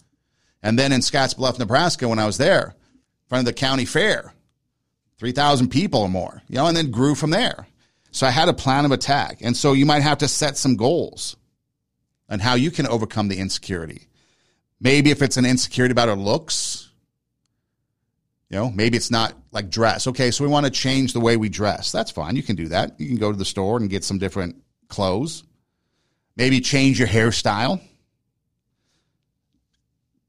And 0.65 0.77
then 0.77 0.91
in 0.91 1.01
Scottsbluff, 1.01 1.61
Nebraska, 1.61 2.09
when 2.09 2.19
I 2.19 2.27
was 2.27 2.39
there, 2.39 2.75
in 2.75 3.29
front 3.29 3.43
of 3.43 3.47
the 3.47 3.53
county 3.53 3.85
fair, 3.85 4.35
3,000 5.21 5.69
people 5.69 6.01
or 6.01 6.09
more, 6.09 6.43
you 6.49 6.57
know, 6.57 6.67
and 6.67 6.77
then 6.77 6.91
grew 6.91 7.15
from 7.15 7.31
there. 7.31 7.69
So 8.11 8.27
I 8.27 8.31
had 8.31 8.49
a 8.49 8.55
plan 8.55 8.85
of 8.85 8.93
attack. 8.93 9.39
And 9.43 9.57
so 9.57 9.73
you 9.73 9.87
might 9.87 10.03
have 10.03 10.19
to 10.19 10.29
set 10.29 10.57
some 10.57 10.77
goals 10.77 11.37
on 12.29 12.41
how 12.41 12.55
you 12.55 12.71
can 12.71 12.87
overcome 12.87 13.29
the 13.29 13.39
insecurity. 13.39 14.09
Maybe 14.81 15.11
if 15.11 15.23
it's 15.23 15.37
an 15.37 15.47
insecurity 15.47 15.93
about 15.93 16.09
our 16.09 16.17
looks, 16.17 16.91
you 18.51 18.59
know, 18.59 18.71
maybe 18.71 18.97
it's 18.97 19.11
not 19.11 19.35
like 19.51 19.71
dress. 19.71 20.07
Okay, 20.07 20.31
so 20.31 20.45
we 20.45 20.51
want 20.51 20.67
to 20.67 20.71
change 20.71 21.13
the 21.13 21.21
way 21.21 21.37
we 21.37 21.49
dress. 21.49 21.93
That's 21.93 22.11
fine. 22.11 22.37
You 22.37 22.43
can 22.43 22.57
do 22.57 22.69
that. 22.69 22.99
You 23.01 23.09
can 23.09 23.17
go 23.17 23.33
to 23.33 23.39
the 23.39 23.45
store 23.45 23.77
and 23.77 23.91
get 23.91 24.05
some 24.05 24.19
different 24.19 24.57
clothes. 24.89 25.43
Maybe 26.37 26.61
change 26.61 26.99
your 26.99 27.09
hairstyle. 27.09 27.81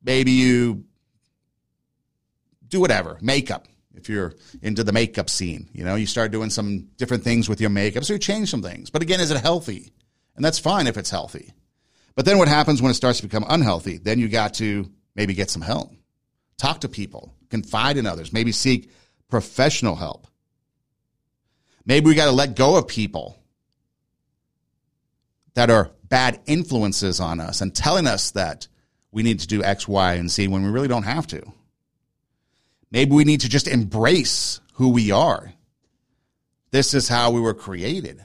Maybe 0.01 0.31
you 0.31 0.85
do 2.67 2.79
whatever, 2.79 3.17
makeup. 3.21 3.67
If 3.97 4.09
you're 4.09 4.33
into 4.61 4.83
the 4.83 4.93
makeup 4.93 5.29
scene, 5.29 5.67
you 5.73 5.83
know, 5.83 5.95
you 5.95 6.05
start 6.05 6.31
doing 6.31 6.49
some 6.49 6.87
different 6.97 7.23
things 7.23 7.49
with 7.49 7.59
your 7.59 7.69
makeup. 7.69 8.03
So 8.03 8.13
you 8.13 8.19
change 8.19 8.49
some 8.49 8.61
things. 8.61 8.89
But 8.89 9.01
again, 9.01 9.19
is 9.19 9.31
it 9.31 9.41
healthy? 9.41 9.91
And 10.35 10.45
that's 10.45 10.59
fine 10.59 10.87
if 10.87 10.97
it's 10.97 11.09
healthy. 11.09 11.53
But 12.15 12.25
then 12.25 12.37
what 12.37 12.47
happens 12.47 12.81
when 12.81 12.91
it 12.91 12.95
starts 12.95 13.19
to 13.19 13.27
become 13.27 13.45
unhealthy? 13.47 13.97
Then 13.97 14.19
you 14.19 14.27
got 14.27 14.55
to 14.55 14.89
maybe 15.15 15.33
get 15.33 15.49
some 15.49 15.61
help, 15.61 15.91
talk 16.57 16.81
to 16.81 16.89
people, 16.89 17.33
confide 17.49 17.97
in 17.97 18.05
others, 18.05 18.31
maybe 18.31 18.51
seek 18.51 18.91
professional 19.29 19.95
help. 19.95 20.27
Maybe 21.85 22.07
we 22.07 22.15
got 22.15 22.25
to 22.25 22.31
let 22.31 22.55
go 22.55 22.77
of 22.77 22.87
people 22.87 23.37
that 25.53 25.69
are 25.69 25.91
bad 26.03 26.39
influences 26.45 27.19
on 27.19 27.39
us 27.39 27.61
and 27.61 27.73
telling 27.73 28.07
us 28.07 28.31
that 28.31 28.67
we 29.11 29.23
need 29.23 29.39
to 29.39 29.47
do 29.47 29.63
X, 29.63 29.87
Y, 29.87 30.13
and 30.13 30.29
Z 30.29 30.47
when 30.47 30.63
we 30.63 30.69
really 30.69 30.87
don't 30.87 31.03
have 31.03 31.25
to. 31.27 31.41
Maybe 32.91 33.11
we 33.11 33.23
need 33.23 33.41
to 33.41 33.49
just 33.49 33.67
embrace 33.67 34.59
who 34.73 34.89
we 34.89 35.11
are. 35.11 35.53
This 36.71 36.93
is 36.93 37.07
how 37.07 37.31
we 37.31 37.41
were 37.41 37.53
created. 37.53 38.23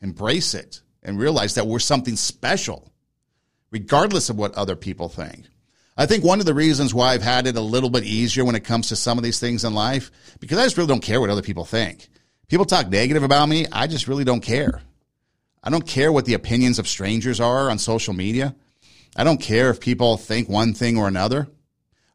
Embrace 0.00 0.54
it 0.54 0.80
and 1.02 1.18
realize 1.18 1.54
that 1.54 1.66
we're 1.66 1.78
something 1.78 2.16
special, 2.16 2.92
regardless 3.70 4.30
of 4.30 4.36
what 4.36 4.54
other 4.54 4.76
people 4.76 5.08
think. 5.08 5.46
I 5.96 6.06
think 6.06 6.22
one 6.22 6.38
of 6.38 6.46
the 6.46 6.54
reasons 6.54 6.94
why 6.94 7.12
I've 7.12 7.22
had 7.22 7.46
it 7.46 7.56
a 7.56 7.60
little 7.60 7.90
bit 7.90 8.04
easier 8.04 8.44
when 8.44 8.54
it 8.54 8.64
comes 8.64 8.88
to 8.88 8.96
some 8.96 9.18
of 9.18 9.24
these 9.24 9.40
things 9.40 9.64
in 9.64 9.74
life, 9.74 10.10
because 10.38 10.58
I 10.58 10.64
just 10.64 10.76
really 10.76 10.88
don't 10.88 11.02
care 11.02 11.20
what 11.20 11.30
other 11.30 11.42
people 11.42 11.64
think. 11.64 12.08
People 12.46 12.66
talk 12.66 12.88
negative 12.88 13.24
about 13.24 13.48
me, 13.48 13.66
I 13.72 13.88
just 13.88 14.06
really 14.06 14.24
don't 14.24 14.40
care. 14.40 14.80
I 15.62 15.70
don't 15.70 15.86
care 15.86 16.12
what 16.12 16.24
the 16.24 16.34
opinions 16.34 16.78
of 16.78 16.86
strangers 16.86 17.40
are 17.40 17.68
on 17.68 17.78
social 17.78 18.14
media. 18.14 18.54
I 19.16 19.24
don't 19.24 19.40
care 19.40 19.70
if 19.70 19.80
people 19.80 20.16
think 20.16 20.48
one 20.48 20.72
thing 20.72 20.96
or 20.96 21.08
another. 21.08 21.48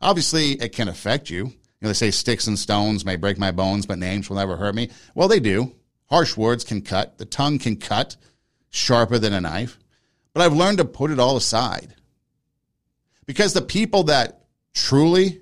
Obviously, 0.03 0.51
it 0.61 0.73
can 0.73 0.89
affect 0.89 1.29
you. 1.29 1.45
You 1.45 1.53
know, 1.81 1.87
they 1.89 1.93
say 1.93 2.11
sticks 2.11 2.47
and 2.47 2.59
stones 2.59 3.05
may 3.05 3.15
break 3.15 3.37
my 3.37 3.51
bones, 3.51 3.85
but 3.85 3.97
names 3.97 4.29
will 4.29 4.37
never 4.37 4.57
hurt 4.57 4.75
me. 4.75 4.89
Well, 5.15 5.27
they 5.27 5.39
do. 5.39 5.73
Harsh 6.09 6.35
words 6.35 6.63
can 6.63 6.81
cut. 6.81 7.17
The 7.17 7.25
tongue 7.25 7.57
can 7.57 7.77
cut 7.77 8.17
sharper 8.69 9.17
than 9.17 9.33
a 9.33 9.41
knife. 9.41 9.79
But 10.33 10.41
I've 10.41 10.53
learned 10.53 10.79
to 10.79 10.85
put 10.85 11.11
it 11.11 11.19
all 11.19 11.37
aside. 11.37 11.95
Because 13.25 13.53
the 13.53 13.61
people 13.61 14.03
that 14.03 14.45
truly 14.73 15.41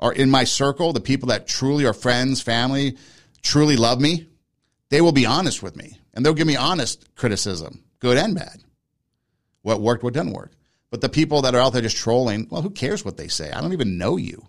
are 0.00 0.12
in 0.12 0.30
my 0.30 0.44
circle, 0.44 0.92
the 0.92 1.00
people 1.00 1.28
that 1.28 1.46
truly 1.46 1.84
are 1.84 1.92
friends, 1.92 2.40
family, 2.40 2.96
truly 3.42 3.76
love 3.76 4.00
me, 4.00 4.28
they 4.88 5.00
will 5.00 5.12
be 5.12 5.26
honest 5.26 5.62
with 5.62 5.76
me 5.76 5.98
and 6.14 6.24
they'll 6.24 6.34
give 6.34 6.46
me 6.46 6.56
honest 6.56 7.14
criticism, 7.16 7.84
good 7.98 8.16
and 8.16 8.34
bad. 8.34 8.62
What 9.62 9.80
worked, 9.80 10.02
what 10.02 10.14
didn't 10.14 10.32
work. 10.32 10.52
But 10.90 11.00
the 11.00 11.08
people 11.08 11.42
that 11.42 11.54
are 11.54 11.60
out 11.60 11.72
there 11.72 11.82
just 11.82 11.96
trolling, 11.96 12.48
well, 12.50 12.62
who 12.62 12.70
cares 12.70 13.04
what 13.04 13.16
they 13.16 13.28
say? 13.28 13.50
I 13.50 13.60
don't 13.60 13.72
even 13.72 13.98
know 13.98 14.16
you. 14.16 14.46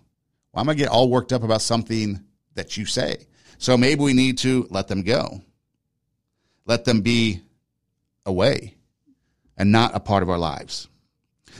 Why 0.52 0.62
am 0.62 0.68
I 0.68 0.74
get 0.74 0.88
all 0.88 1.10
worked 1.10 1.32
up 1.32 1.42
about 1.42 1.62
something 1.62 2.24
that 2.54 2.76
you 2.76 2.86
say? 2.86 3.26
So 3.58 3.76
maybe 3.76 4.02
we 4.02 4.14
need 4.14 4.38
to 4.38 4.66
let 4.70 4.88
them 4.88 5.02
go. 5.02 5.42
Let 6.64 6.84
them 6.84 7.02
be 7.02 7.42
away 8.24 8.74
and 9.56 9.70
not 9.70 9.94
a 9.94 10.00
part 10.00 10.22
of 10.22 10.30
our 10.30 10.38
lives. 10.38 10.88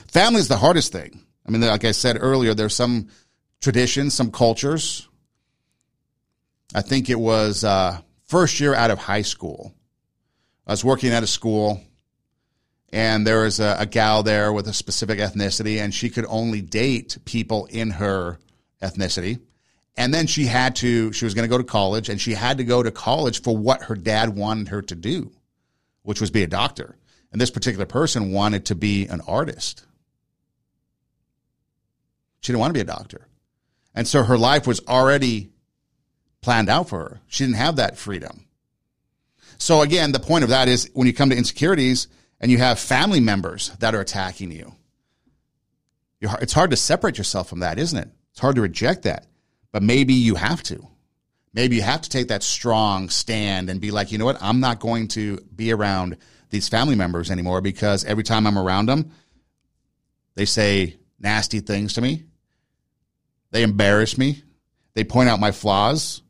Family 0.07 0.39
is 0.39 0.47
the 0.47 0.57
hardest 0.57 0.91
thing. 0.91 1.23
I 1.45 1.51
mean, 1.51 1.61
like 1.61 1.85
I 1.85 1.91
said 1.91 2.17
earlier, 2.19 2.53
there's 2.53 2.75
some 2.75 3.09
traditions, 3.61 4.13
some 4.13 4.31
cultures. 4.31 5.07
I 6.73 6.81
think 6.81 7.09
it 7.09 7.19
was 7.19 7.63
uh, 7.63 7.99
first 8.25 8.59
year 8.59 8.73
out 8.73 8.91
of 8.91 8.97
high 8.97 9.21
school. 9.21 9.73
I 10.65 10.71
was 10.71 10.83
working 10.83 11.11
at 11.11 11.23
a 11.23 11.27
school, 11.27 11.81
and 12.91 13.25
there 13.25 13.43
was 13.43 13.59
a, 13.59 13.77
a 13.79 13.85
gal 13.85 14.23
there 14.23 14.51
with 14.51 14.67
a 14.67 14.73
specific 14.73 15.19
ethnicity, 15.19 15.79
and 15.79 15.93
she 15.93 16.09
could 16.09 16.25
only 16.27 16.61
date 16.61 17.17
people 17.25 17.65
in 17.67 17.91
her 17.91 18.37
ethnicity. 18.81 19.39
And 19.95 20.13
then 20.13 20.27
she 20.27 20.45
had 20.45 20.75
to, 20.77 21.11
she 21.13 21.25
was 21.25 21.33
going 21.33 21.47
to 21.47 21.53
go 21.53 21.57
to 21.57 21.63
college, 21.63 22.09
and 22.09 22.19
she 22.19 22.33
had 22.33 22.57
to 22.57 22.63
go 22.63 22.83
to 22.83 22.91
college 22.91 23.41
for 23.41 23.55
what 23.55 23.83
her 23.83 23.95
dad 23.95 24.35
wanted 24.35 24.69
her 24.69 24.81
to 24.81 24.95
do, 24.95 25.31
which 26.03 26.19
was 26.19 26.31
be 26.31 26.43
a 26.43 26.47
doctor. 26.47 26.97
And 27.31 27.39
this 27.39 27.51
particular 27.51 27.85
person 27.85 28.31
wanted 28.31 28.65
to 28.65 28.75
be 28.75 29.07
an 29.07 29.21
artist. 29.27 29.85
She 32.41 32.51
didn't 32.51 32.59
want 32.59 32.71
to 32.71 32.77
be 32.77 32.81
a 32.81 32.95
doctor. 32.95 33.27
And 33.95 34.07
so 34.07 34.23
her 34.23 34.37
life 34.37 34.67
was 34.67 34.81
already 34.87 35.51
planned 36.41 36.69
out 36.69 36.89
for 36.89 36.99
her. 36.99 37.21
She 37.27 37.43
didn't 37.43 37.57
have 37.57 37.77
that 37.77 37.97
freedom. 37.97 38.47
So 39.57 39.81
again, 39.81 40.11
the 40.11 40.19
point 40.19 40.43
of 40.43 40.49
that 40.49 40.67
is 40.67 40.89
when 40.93 41.07
you 41.07 41.13
come 41.13 41.29
to 41.29 41.37
insecurities 41.37 42.07
and 42.41 42.51
you 42.51 42.57
have 42.57 42.79
family 42.79 43.21
members 43.21 43.69
that 43.79 43.95
are 43.95 44.01
attacking 44.01 44.51
you, 44.51 44.75
it's 46.19 46.53
hard 46.53 46.71
to 46.71 46.77
separate 46.77 47.17
yourself 47.17 47.47
from 47.47 47.59
that, 47.59 47.79
isn't 47.79 47.97
it? 47.97 48.09
It's 48.31 48.39
hard 48.39 48.55
to 48.55 48.61
reject 48.61 49.03
that, 49.03 49.27
but 49.71 49.81
maybe 49.83 50.13
you 50.13 50.35
have 50.35 50.61
to. 50.63 50.85
Maybe 51.53 51.77
you 51.77 51.81
have 51.81 52.01
to 52.01 52.09
take 52.09 52.29
that 52.29 52.43
strong 52.43 53.09
stand 53.09 53.69
and 53.69 53.79
be 53.79 53.91
like, 53.91 54.11
you 54.11 54.17
know 54.17 54.25
what? 54.25 54.41
I'm 54.41 54.59
not 54.59 54.79
going 54.79 55.07
to 55.09 55.37
be 55.55 55.71
around 55.71 56.17
these 56.49 56.69
family 56.69 56.95
members 56.95 57.29
anymore 57.31 57.61
because 57.61 58.05
every 58.05 58.23
time 58.23 58.47
I'm 58.47 58.57
around 58.57 58.87
them, 58.87 59.11
they 60.35 60.45
say 60.45 60.97
nasty 61.19 61.59
things 61.59 61.93
to 61.93 62.01
me. 62.01 62.23
They 63.51 63.63
embarrass 63.63 64.17
me. 64.17 64.43
They 64.93 65.03
point 65.03 65.29
out 65.29 65.39
my 65.39 65.51
flaws. 65.51 66.21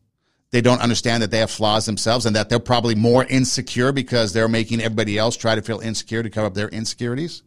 They 0.52 0.62
don't 0.62 0.82
understand 0.82 1.24
that 1.24 1.32
they 1.32 1.40
have 1.40 1.50
flaws 1.50 1.86
themselves 1.86 2.26
and 2.26 2.36
that 2.36 2.50
they're 2.50 2.60
probably 2.60 2.94
more 2.94 3.24
insecure 3.24 3.94
because 3.94 4.34
they're 4.34 4.50
making 4.50 4.82
everybody 4.82 5.18
else 5.18 5.38
try 5.38 5.56
to 5.56 5.62
feel 5.62 5.80
insecure 5.80 6.22
to 6.22 6.30
cover 6.30 6.48
up 6.48 6.54
their 6.54 6.68
insecurities. 6.68 7.42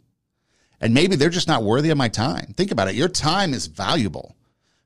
And 0.80 0.94
maybe 0.94 1.16
they're 1.16 1.30
just 1.30 1.48
not 1.48 1.62
worthy 1.62 1.90
of 1.90 1.98
my 1.98 2.08
time. 2.08 2.54
Think 2.56 2.70
about 2.70 2.88
it. 2.88 2.94
Your 2.94 3.08
time 3.08 3.52
is 3.52 3.66
valuable. 3.66 4.34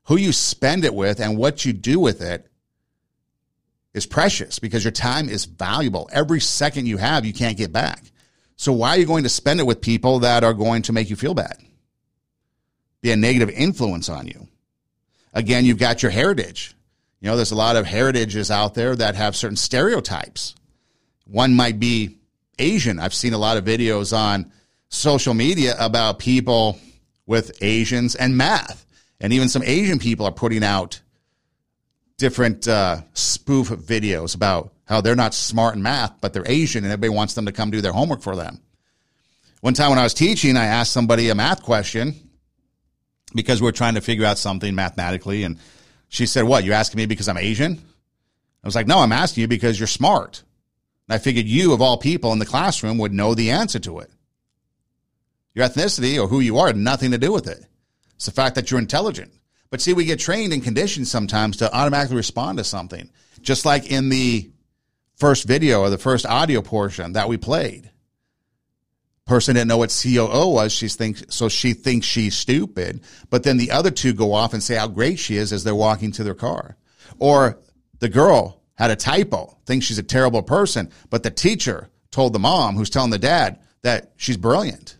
Who 0.05 0.17
you 0.17 0.33
spend 0.33 0.83
it 0.85 0.93
with 0.93 1.19
and 1.21 1.37
what 1.37 1.63
you 1.65 1.71
do 1.71 1.99
with 1.99 2.21
it 2.21 2.45
is 3.93 4.05
precious 4.05 4.59
because 4.59 4.83
your 4.83 4.91
time 4.91 5.29
is 5.29 5.45
valuable. 5.45 6.09
Every 6.11 6.41
second 6.41 6.87
you 6.87 6.97
have, 6.97 7.25
you 7.25 7.33
can't 7.33 7.57
get 7.57 7.71
back. 7.71 8.03
So 8.55 8.73
why 8.73 8.89
are 8.89 8.97
you 8.99 9.05
going 9.05 9.23
to 9.23 9.29
spend 9.29 9.61
it 9.61 9.65
with 9.65 9.79
people 9.79 10.19
that 10.19 10.43
are 10.43 10.53
going 10.53 10.81
to 10.83 10.93
make 10.93 11.09
you 11.09 11.15
feel 11.15 11.33
bad? 11.33 11.57
Be 13.01 13.11
a 13.11 13.15
negative 13.15 13.49
influence 13.49 14.09
on 14.09 14.27
you. 14.27 14.47
Again, 15.33 15.63
you've 15.63 15.77
got 15.77 16.03
your 16.03 16.11
heritage. 16.11 16.75
You 17.21 17.29
know, 17.29 17.35
there's 17.35 17.51
a 17.51 17.55
lot 17.55 17.75
of 17.75 17.85
heritages 17.85 18.49
out 18.49 18.75
there 18.75 18.95
that 18.95 19.15
have 19.15 19.35
certain 19.35 19.57
stereotypes. 19.57 20.55
One 21.25 21.53
might 21.53 21.79
be 21.79 22.17
Asian. 22.57 22.99
I've 22.99 23.13
seen 23.13 23.33
a 23.33 23.37
lot 23.37 23.57
of 23.57 23.65
videos 23.65 24.17
on 24.17 24.51
social 24.89 25.33
media 25.33 25.75
about 25.79 26.19
people 26.19 26.79
with 27.25 27.61
Asians 27.61 28.15
and 28.15 28.37
math. 28.37 28.85
And 29.19 29.33
even 29.33 29.49
some 29.49 29.63
Asian 29.63 29.99
people 29.99 30.25
are 30.25 30.31
putting 30.31 30.63
out 30.63 31.01
different 32.17 32.67
uh, 32.67 33.01
spoof 33.13 33.69
videos 33.69 34.35
about 34.35 34.73
how 34.85 35.01
they're 35.01 35.15
not 35.15 35.33
smart 35.33 35.75
in 35.75 35.83
math, 35.83 36.19
but 36.21 36.33
they're 36.33 36.47
Asian 36.47 36.83
and 36.83 36.91
everybody 36.91 37.13
wants 37.13 37.33
them 37.33 37.45
to 37.45 37.51
come 37.51 37.69
do 37.69 37.81
their 37.81 37.93
homework 37.93 38.21
for 38.21 38.35
them. 38.35 38.61
One 39.61 39.73
time 39.73 39.89
when 39.89 39.99
I 39.99 40.03
was 40.03 40.13
teaching, 40.13 40.55
I 40.55 40.65
asked 40.65 40.93
somebody 40.93 41.29
a 41.29 41.35
math 41.35 41.63
question 41.63 42.15
because 43.35 43.61
we 43.61 43.67
are 43.67 43.73
trying 43.73 43.95
to 43.95 44.01
figure 44.01 44.25
out 44.25 44.37
something 44.37 44.73
mathematically. 44.73 45.43
And 45.43 45.59
she 46.09 46.25
said, 46.25 46.43
What? 46.43 46.63
You 46.63 46.73
asking 46.73 46.97
me 46.97 47.05
because 47.05 47.27
I'm 47.27 47.37
Asian? 47.37 47.81
I 48.63 48.67
was 48.67 48.75
like, 48.75 48.87
No, 48.87 48.99
I'm 48.99 49.11
asking 49.11 49.41
you 49.41 49.47
because 49.47 49.79
you're 49.79 49.87
smart. 49.87 50.43
And 51.07 51.15
I 51.15 51.19
figured 51.19 51.45
you, 51.45 51.73
of 51.73 51.81
all 51.81 51.97
people 51.97 52.33
in 52.33 52.39
the 52.39 52.45
classroom, 52.45 52.97
would 52.97 53.13
know 53.13 53.33
the 53.33 53.51
answer 53.51 53.79
to 53.79 53.99
it. 53.99 54.11
Your 55.53 55.67
ethnicity 55.67 56.21
or 56.21 56.27
who 56.27 56.39
you 56.39 56.57
are 56.57 56.67
had 56.67 56.77
nothing 56.77 57.11
to 57.11 57.17
do 57.17 57.31
with 57.31 57.47
it. 57.47 57.65
It's 58.15 58.25
the 58.25 58.31
fact 58.31 58.55
that 58.55 58.69
you're 58.69 58.79
intelligent. 58.79 59.31
But 59.69 59.81
see, 59.81 59.93
we 59.93 60.05
get 60.05 60.19
trained 60.19 60.51
and 60.51 60.63
conditioned 60.63 61.07
sometimes 61.07 61.57
to 61.57 61.73
automatically 61.73 62.17
respond 62.17 62.57
to 62.57 62.63
something. 62.63 63.09
Just 63.41 63.65
like 63.65 63.89
in 63.89 64.09
the 64.09 64.51
first 65.15 65.47
video 65.47 65.81
or 65.81 65.89
the 65.89 65.97
first 65.97 66.25
audio 66.25 66.61
portion 66.61 67.13
that 67.13 67.29
we 67.29 67.37
played 67.37 67.91
person 69.29 69.55
didn't 69.55 69.69
know 69.69 69.77
what 69.77 69.97
COO 70.03 70.49
was. 70.49 70.73
She 70.73 70.89
thinks 70.89 71.23
so. 71.29 71.47
She 71.47 71.73
thinks 71.73 72.05
she's 72.05 72.35
stupid. 72.35 73.01
But 73.29 73.43
then 73.43 73.57
the 73.57 73.71
other 73.71 73.91
two 73.91 74.11
go 74.13 74.33
off 74.33 74.53
and 74.53 74.61
say 74.61 74.75
how 74.75 74.87
great 74.87 75.19
she 75.19 75.37
is 75.37 75.53
as 75.53 75.63
they're 75.63 75.75
walking 75.75 76.11
to 76.13 76.23
their 76.23 76.33
car. 76.33 76.75
Or 77.19 77.59
the 77.99 78.09
girl 78.09 78.61
had 78.75 78.91
a 78.91 78.95
typo, 78.95 79.57
thinks 79.65 79.85
she's 79.85 79.99
a 79.99 80.03
terrible 80.03 80.41
person, 80.41 80.91
but 81.09 81.23
the 81.23 81.31
teacher 81.31 81.89
told 82.11 82.33
the 82.33 82.39
mom, 82.39 82.75
who's 82.75 82.89
telling 82.89 83.11
the 83.11 83.19
dad, 83.19 83.59
that 83.83 84.13
she's 84.17 84.37
brilliant. 84.37 84.97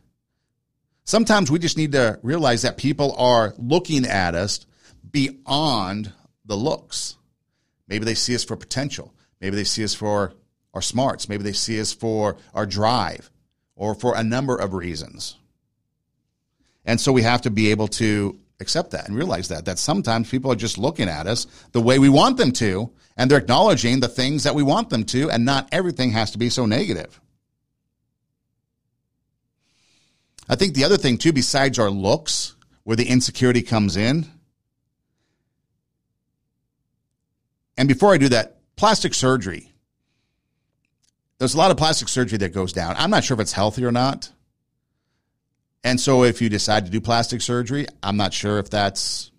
Sometimes 1.06 1.50
we 1.50 1.58
just 1.58 1.78
need 1.78 1.94
to 1.94 2.20
realize 2.22 2.62
that 2.62 2.78
people 2.78 3.16
are 3.18 3.54
looking 3.58 4.06
at 4.06 4.36
us 4.36 4.66
beyond 5.10 6.14
the 6.46 6.56
looks. 6.56 7.18
Maybe 7.88 8.06
they 8.06 8.14
see 8.14 8.36
us 8.36 8.44
for 8.44 8.56
potential. 8.56 9.16
Maybe 9.42 9.56
they 9.56 9.64
see 9.64 9.84
us 9.84 9.96
for 9.96 10.34
our 10.74 10.82
smarts. 10.82 11.28
Maybe 11.28 11.44
they 11.44 11.54
see 11.54 11.82
us 11.82 11.94
for 11.94 12.38
our 12.54 12.68
drive 12.68 13.32
or 13.80 13.96
for 13.96 14.16
a 14.16 14.24
number 14.24 14.56
of 14.56 14.74
reasons. 14.74 15.38
And 16.86 17.00
so 17.00 17.12
we 17.12 17.24
have 17.24 17.42
to 17.44 17.50
be 17.50 17.72
able 17.72 17.88
to 17.88 18.38
accept 18.60 18.92
that 18.92 19.08
and 19.08 19.16
realize 19.16 19.48
that 19.48 19.66
that 19.66 19.80
sometimes 19.80 20.30
people 20.30 20.52
are 20.52 20.56
just 20.56 20.78
looking 20.78 21.08
at 21.08 21.28
us 21.28 21.48
the 21.72 21.80
way 21.82 21.98
we 21.98 22.10
want 22.10 22.36
them 22.36 22.52
to 22.52 22.92
and 23.16 23.32
they're 23.32 23.40
acknowledging 23.40 24.02
the 24.02 24.10
things 24.10 24.44
that 24.44 24.54
we 24.54 24.64
want 24.64 24.90
them 24.90 25.06
to 25.06 25.32
and 25.32 25.46
not 25.46 25.70
everything 25.72 26.12
has 26.12 26.32
to 26.32 26.38
be 26.38 26.50
so 26.50 26.66
negative. 26.66 27.22
I 30.50 30.56
think 30.56 30.74
the 30.74 30.84
other 30.84 30.98
thing 30.98 31.18
too 31.18 31.32
besides 31.32 31.80
our 31.80 31.90
looks 31.90 32.56
where 32.84 32.98
the 32.98 33.08
insecurity 33.08 33.62
comes 33.62 33.96
in. 33.96 34.26
And 37.78 37.88
before 37.88 38.14
I 38.14 38.18
do 38.18 38.28
that, 38.30 38.58
plastic 38.76 39.14
surgery. 39.14 39.72
There's 41.40 41.56
a 41.56 41.58
lot 41.58 41.72
of 41.72 41.78
plastic 41.78 42.10
surgery 42.10 42.38
that 42.40 42.54
goes 42.54 42.74
down. 42.74 42.96
I'm 42.98 43.10
not 43.10 43.24
sure 43.24 43.36
if 43.36 43.42
it's 43.42 43.54
healthy 43.54 43.86
or 43.86 43.92
not. 43.92 44.30
And 45.84 46.00
so 46.00 46.24
if 46.24 46.42
you 46.42 46.50
decide 46.50 46.86
to 46.86 46.92
do 46.92 47.00
plastic 47.00 47.42
surgery, 47.42 47.88
I'm 48.04 48.18
not 48.18 48.34
sure 48.34 48.60
if 48.60 48.70
that's 48.70 49.32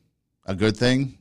a 0.46 0.55
good 0.55 0.76
thing. 0.76 1.18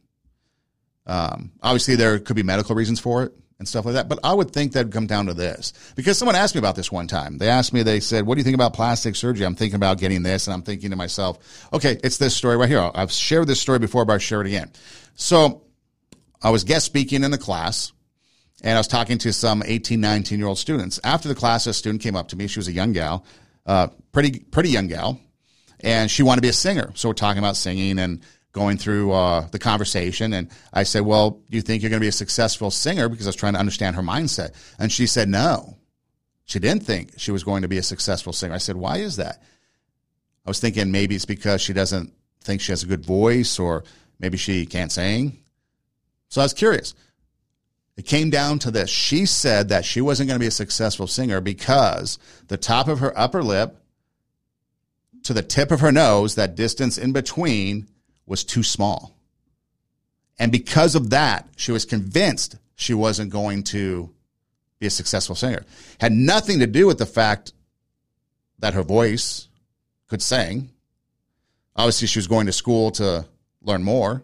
Um, 1.06 1.52
obviously, 1.62 1.96
there 1.96 2.20
could 2.20 2.38
be 2.38 2.44
medical 2.44 2.76
reasons 2.76 3.00
for 3.00 3.24
it 3.24 3.34
and 3.58 3.68
stuff 3.68 3.84
like 3.84 3.96
that. 3.96 4.08
But 4.08 4.20
I 4.24 4.34
would 4.34 4.52
think 4.52 4.72
that'd 4.72 4.94
come 4.94 5.08
down 5.08 5.26
to 5.26 5.34
this 5.34 5.74
because 5.96 6.18
someone 6.18 6.36
asked 6.36 6.56
me 6.56 6.60
about 6.60 6.78
this 6.78 6.92
one 6.92 7.08
time. 7.08 7.38
They 7.38 7.50
asked 7.50 7.74
me, 7.74 7.84
they 7.84 8.00
said, 8.00 8.26
"What 8.26 8.36
do 8.36 8.40
you 8.40 8.44
think 8.46 8.56
about 8.56 8.74
plastic 8.74 9.18
surgery?" 9.18 9.46
I'm 9.46 9.56
thinking 9.56 9.76
about 9.76 9.98
getting 9.98 10.24
this, 10.24 10.48
and 10.48 10.54
I'm 10.54 10.62
thinking 10.62 10.92
to 10.92 10.96
myself, 10.96 11.68
"Okay, 11.74 12.00
it's 12.04 12.18
this 12.18 12.36
story 12.36 12.56
right 12.56 12.70
here. 12.70 12.90
I've 12.96 13.12
shared 13.12 13.48
this 13.48 13.60
story 13.60 13.80
before, 13.80 14.06
but 14.06 14.14
I'll 14.14 14.20
share 14.20 14.40
it 14.40 14.48
again." 14.48 14.72
So 15.16 15.64
I 16.42 16.52
was 16.52 16.64
guest 16.64 16.86
speaking 16.86 17.26
in 17.26 17.32
the 17.32 17.38
class. 17.38 17.92
And 18.62 18.74
I 18.74 18.80
was 18.80 18.88
talking 18.88 19.18
to 19.20 19.32
some 19.32 19.64
18, 19.66 20.02
19 20.02 20.38
year 20.38 20.48
old 20.48 20.58
students. 20.58 21.00
After 21.04 21.28
the 21.28 21.36
class, 21.36 21.66
a 21.68 21.74
student 21.74 22.02
came 22.02 22.16
up 22.16 22.30
to 22.30 22.36
me. 22.36 22.48
She 22.48 22.60
was 22.60 22.68
a 22.68 22.74
young 22.74 22.94
gal, 22.94 23.26
uh, 23.66 23.88
pretty, 24.12 24.40
pretty 24.40 24.70
young 24.70 24.88
gal. 24.88 25.20
And 25.82 26.12
she 26.12 26.24
wanted 26.24 26.38
to 26.38 26.42
be 26.42 26.50
a 26.50 26.54
singer. 26.54 26.92
So 26.96 27.10
we're 27.10 27.14
talking 27.14 27.40
about 27.40 27.56
singing 27.56 28.00
and 28.00 28.22
going 28.52 28.78
through 28.78 29.14
uh, 29.14 29.48
the 29.52 29.60
conversation. 29.60 30.34
And 30.34 30.50
I 30.74 30.84
said, 30.84 31.02
Well, 31.02 31.32
do 31.32 31.56
you 31.56 31.62
think 31.62 31.82
you're 31.82 31.90
going 31.90 32.02
to 32.02 32.04
be 32.04 32.10
a 32.10 32.12
successful 32.12 32.72
singer? 32.72 33.08
Because 33.08 33.28
I 33.28 33.30
was 33.30 33.36
trying 33.36 33.54
to 33.54 33.60
understand 33.60 33.96
her 33.96 34.02
mindset. 34.02 34.54
And 34.78 34.92
she 34.92 35.08
said, 35.08 35.30
No. 35.30 35.78
She 36.46 36.60
didn't 36.60 36.84
think 36.84 37.12
she 37.18 37.32
was 37.32 37.44
going 37.44 37.62
to 37.62 37.68
be 37.68 37.78
a 37.78 37.84
successful 37.84 38.34
singer. 38.34 38.56
I 38.56 38.58
said, 38.58 38.76
Why 38.76 38.98
is 38.98 39.18
that? 39.18 39.42
I 40.46 40.50
was 40.50 40.60
thinking 40.60 40.92
maybe 40.92 41.16
it's 41.16 41.26
because 41.26 41.62
she 41.62 41.74
doesn't 41.74 42.12
think 42.42 42.62
she 42.62 42.72
has 42.72 42.84
a 42.84 42.88
good 42.88 43.06
voice 43.06 43.60
or 43.60 43.84
maybe 44.20 44.38
she 44.38 44.66
can't 44.66 44.92
sing. 44.92 45.44
So 46.30 46.42
I 46.42 46.46
was 46.46 46.54
curious. 46.54 46.94
It 48.00 48.06
came 48.06 48.30
down 48.30 48.60
to 48.60 48.72
this. 48.72 48.90
She 48.90 49.26
said 49.26 49.68
that 49.68 49.84
she 49.84 50.00
wasn't 50.00 50.30
going 50.30 50.40
to 50.40 50.44
be 50.44 50.48
a 50.48 50.52
successful 50.52 51.06
singer 51.06 51.42
because 51.42 52.18
the 52.48 52.56
top 52.56 52.88
of 52.88 53.00
her 53.00 53.12
upper 53.20 53.44
lip 53.44 53.76
to 55.24 55.34
the 55.34 55.42
tip 55.42 55.70
of 55.70 55.82
her 55.82 55.92
nose, 55.92 56.36
that 56.36 56.56
distance 56.56 56.98
in 56.98 57.12
between, 57.12 57.90
was 58.26 58.46
too 58.46 58.64
small. 58.64 59.18
And 60.40 60.50
because 60.50 60.96
of 60.96 61.10
that, 61.10 61.50
she 61.58 61.74
was 61.74 61.84
convinced 61.84 62.56
she 62.78 62.94
wasn't 62.94 63.32
going 63.32 63.64
to 63.64 64.10
be 64.80 64.88
a 64.88 64.90
successful 64.90 65.36
singer. 65.36 65.66
Had 66.00 66.14
nothing 66.14 66.60
to 66.60 66.68
do 66.68 66.88
with 66.88 67.00
the 67.00 67.06
fact 67.06 67.52
that 68.60 68.76
her 68.76 68.84
voice 68.84 69.50
could 70.08 70.22
sing. 70.22 70.70
Obviously, 71.76 72.08
she 72.08 72.20
was 72.20 72.28
going 72.28 72.46
to 72.46 72.54
school 72.54 72.92
to 72.92 73.26
learn 73.62 73.84
more. 73.84 74.24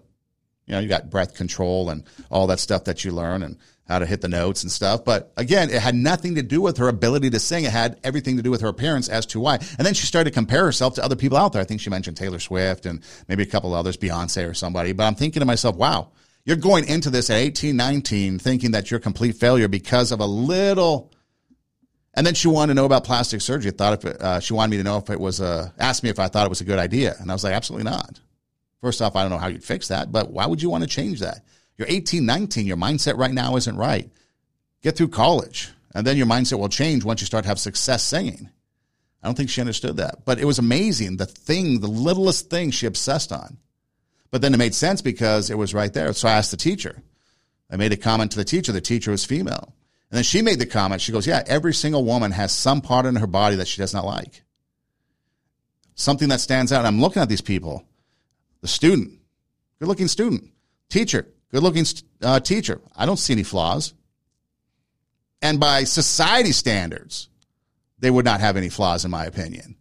You 0.65 0.73
know, 0.73 0.79
you 0.79 0.87
got 0.87 1.09
breath 1.09 1.35
control 1.35 1.89
and 1.89 2.03
all 2.29 2.47
that 2.47 2.59
stuff 2.59 2.85
that 2.85 3.05
you 3.05 3.11
learn 3.11 3.43
and 3.43 3.57
how 3.87 3.99
to 3.99 4.05
hit 4.05 4.21
the 4.21 4.27
notes 4.27 4.63
and 4.63 4.71
stuff. 4.71 5.05
But 5.05 5.31
again, 5.37 5.69
it 5.69 5.79
had 5.79 5.95
nothing 5.95 6.35
to 6.35 6.41
do 6.41 6.59
with 6.59 6.77
her 6.77 6.87
ability 6.87 7.29
to 7.31 7.39
sing. 7.39 7.65
It 7.65 7.71
had 7.71 7.99
everything 8.03 8.37
to 8.37 8.43
do 8.43 8.49
with 8.49 8.61
her 8.61 8.67
appearance 8.67 9.09
as 9.09 9.25
to 9.27 9.39
why. 9.39 9.55
And 9.77 9.85
then 9.85 9.93
she 9.93 10.07
started 10.07 10.31
to 10.31 10.33
compare 10.33 10.65
herself 10.65 10.95
to 10.95 11.03
other 11.03 11.15
people 11.15 11.37
out 11.37 11.53
there. 11.53 11.61
I 11.61 11.65
think 11.65 11.81
she 11.81 11.89
mentioned 11.89 12.17
Taylor 12.17 12.39
Swift 12.39 12.85
and 12.85 13.03
maybe 13.27 13.43
a 13.43 13.47
couple 13.47 13.73
others, 13.73 13.97
Beyonce 13.97 14.49
or 14.49 14.53
somebody. 14.53 14.91
But 14.91 15.03
I'm 15.03 15.15
thinking 15.15 15.41
to 15.41 15.45
myself, 15.45 15.75
wow, 15.75 16.11
you're 16.45 16.55
going 16.55 16.87
into 16.87 17.09
this 17.11 17.29
at 17.29 17.37
18, 17.37 17.75
19, 17.75 18.39
thinking 18.39 18.71
that 18.71 18.89
you're 18.89 18.99
a 18.99 19.01
complete 19.01 19.35
failure 19.35 19.67
because 19.67 20.11
of 20.11 20.19
a 20.19 20.25
little. 20.25 21.11
And 22.15 22.25
then 22.25 22.33
she 22.33 22.47
wanted 22.47 22.73
to 22.73 22.75
know 22.75 22.85
about 22.85 23.03
plastic 23.03 23.41
surgery. 23.41 23.71
Thought 23.71 23.93
if 23.93 24.05
it, 24.05 24.21
uh, 24.21 24.39
she 24.39 24.53
wanted 24.53 24.71
me 24.71 24.77
to 24.77 24.83
know 24.83 24.97
if 24.97 25.09
it 25.11 25.19
was 25.19 25.41
a, 25.41 25.73
asked 25.77 26.01
me 26.01 26.09
if 26.09 26.17
I 26.17 26.27
thought 26.27 26.45
it 26.45 26.49
was 26.49 26.61
a 26.61 26.65
good 26.65 26.79
idea. 26.79 27.13
And 27.19 27.29
I 27.29 27.35
was 27.35 27.43
like, 27.43 27.53
absolutely 27.53 27.91
not. 27.91 28.19
First 28.81 29.01
off, 29.01 29.15
I 29.15 29.21
don't 29.21 29.31
know 29.31 29.37
how 29.37 29.47
you'd 29.47 29.63
fix 29.63 29.87
that, 29.87 30.11
but 30.11 30.31
why 30.31 30.45
would 30.45 30.61
you 30.61 30.69
want 30.69 30.83
to 30.83 30.89
change 30.89 31.19
that? 31.21 31.45
You're 31.77 31.87
18, 31.89 32.25
19. 32.25 32.65
Your 32.65 32.77
mindset 32.77 33.17
right 33.17 33.33
now 33.33 33.55
isn't 33.55 33.75
right. 33.75 34.09
Get 34.81 34.95
through 34.95 35.09
college, 35.09 35.71
and 35.93 36.05
then 36.05 36.17
your 36.17 36.27
mindset 36.27 36.59
will 36.59 36.69
change 36.69 37.03
once 37.03 37.21
you 37.21 37.25
start 37.25 37.43
to 37.43 37.49
have 37.49 37.59
success 37.59 38.03
singing. 38.03 38.49
I 39.23 39.27
don't 39.27 39.35
think 39.35 39.49
she 39.49 39.61
understood 39.61 39.97
that, 39.97 40.23
but 40.23 40.39
it 40.39 40.45
was 40.45 40.59
amazing. 40.59 41.17
The 41.17 41.25
thing, 41.25 41.79
the 41.79 41.87
littlest 41.87 42.49
thing 42.49 42.69
she 42.69 42.85
obsessed 42.85 43.31
on. 43.31 43.57
But 44.29 44.41
then 44.41 44.53
it 44.53 44.57
made 44.57 44.75
sense 44.75 45.01
because 45.01 45.49
it 45.49 45.57
was 45.57 45.73
right 45.73 45.91
there. 45.91 46.13
So 46.13 46.27
I 46.27 46.33
asked 46.33 46.51
the 46.51 46.57
teacher. 46.57 47.01
I 47.71 47.77
made 47.77 47.93
a 47.93 47.97
comment 47.97 48.31
to 48.31 48.37
the 48.37 48.43
teacher. 48.43 48.71
The 48.71 48.81
teacher 48.81 49.11
was 49.11 49.25
female. 49.25 49.73
And 50.11 50.17
then 50.17 50.23
she 50.23 50.41
made 50.41 50.59
the 50.59 50.65
comment. 50.65 51.01
She 51.01 51.11
goes, 51.11 51.25
Yeah, 51.25 51.41
every 51.47 51.73
single 51.73 52.03
woman 52.03 52.31
has 52.31 52.51
some 52.51 52.81
part 52.81 53.05
in 53.05 53.15
her 53.15 53.27
body 53.27 53.55
that 53.55 53.67
she 53.67 53.81
does 53.81 53.93
not 53.93 54.05
like. 54.05 54.43
Something 55.95 56.29
that 56.29 56.41
stands 56.41 56.71
out. 56.71 56.85
I'm 56.85 57.01
looking 57.01 57.21
at 57.21 57.29
these 57.29 57.41
people 57.41 57.83
the 58.65 58.69
student, 58.69 59.11
good 59.77 59.87
looking 59.87 60.07
student, 60.07 60.49
teacher, 60.89 61.27
good 61.51 61.61
looking 61.61 61.85
uh, 62.23 62.39
teacher. 62.39 62.81
I 62.95 63.05
don't 63.05 63.17
see 63.17 63.33
any 63.33 63.43
flaws. 63.43 63.93
And 65.39 65.59
by 65.59 65.83
society 65.83 66.51
standards, 66.51 67.29
they 67.99 68.09
would 68.09 68.25
not 68.25 68.39
have 68.39 68.57
any 68.57 68.69
flaws, 68.69 69.05
in 69.05 69.11
my 69.11 69.25
opinion. 69.25 69.75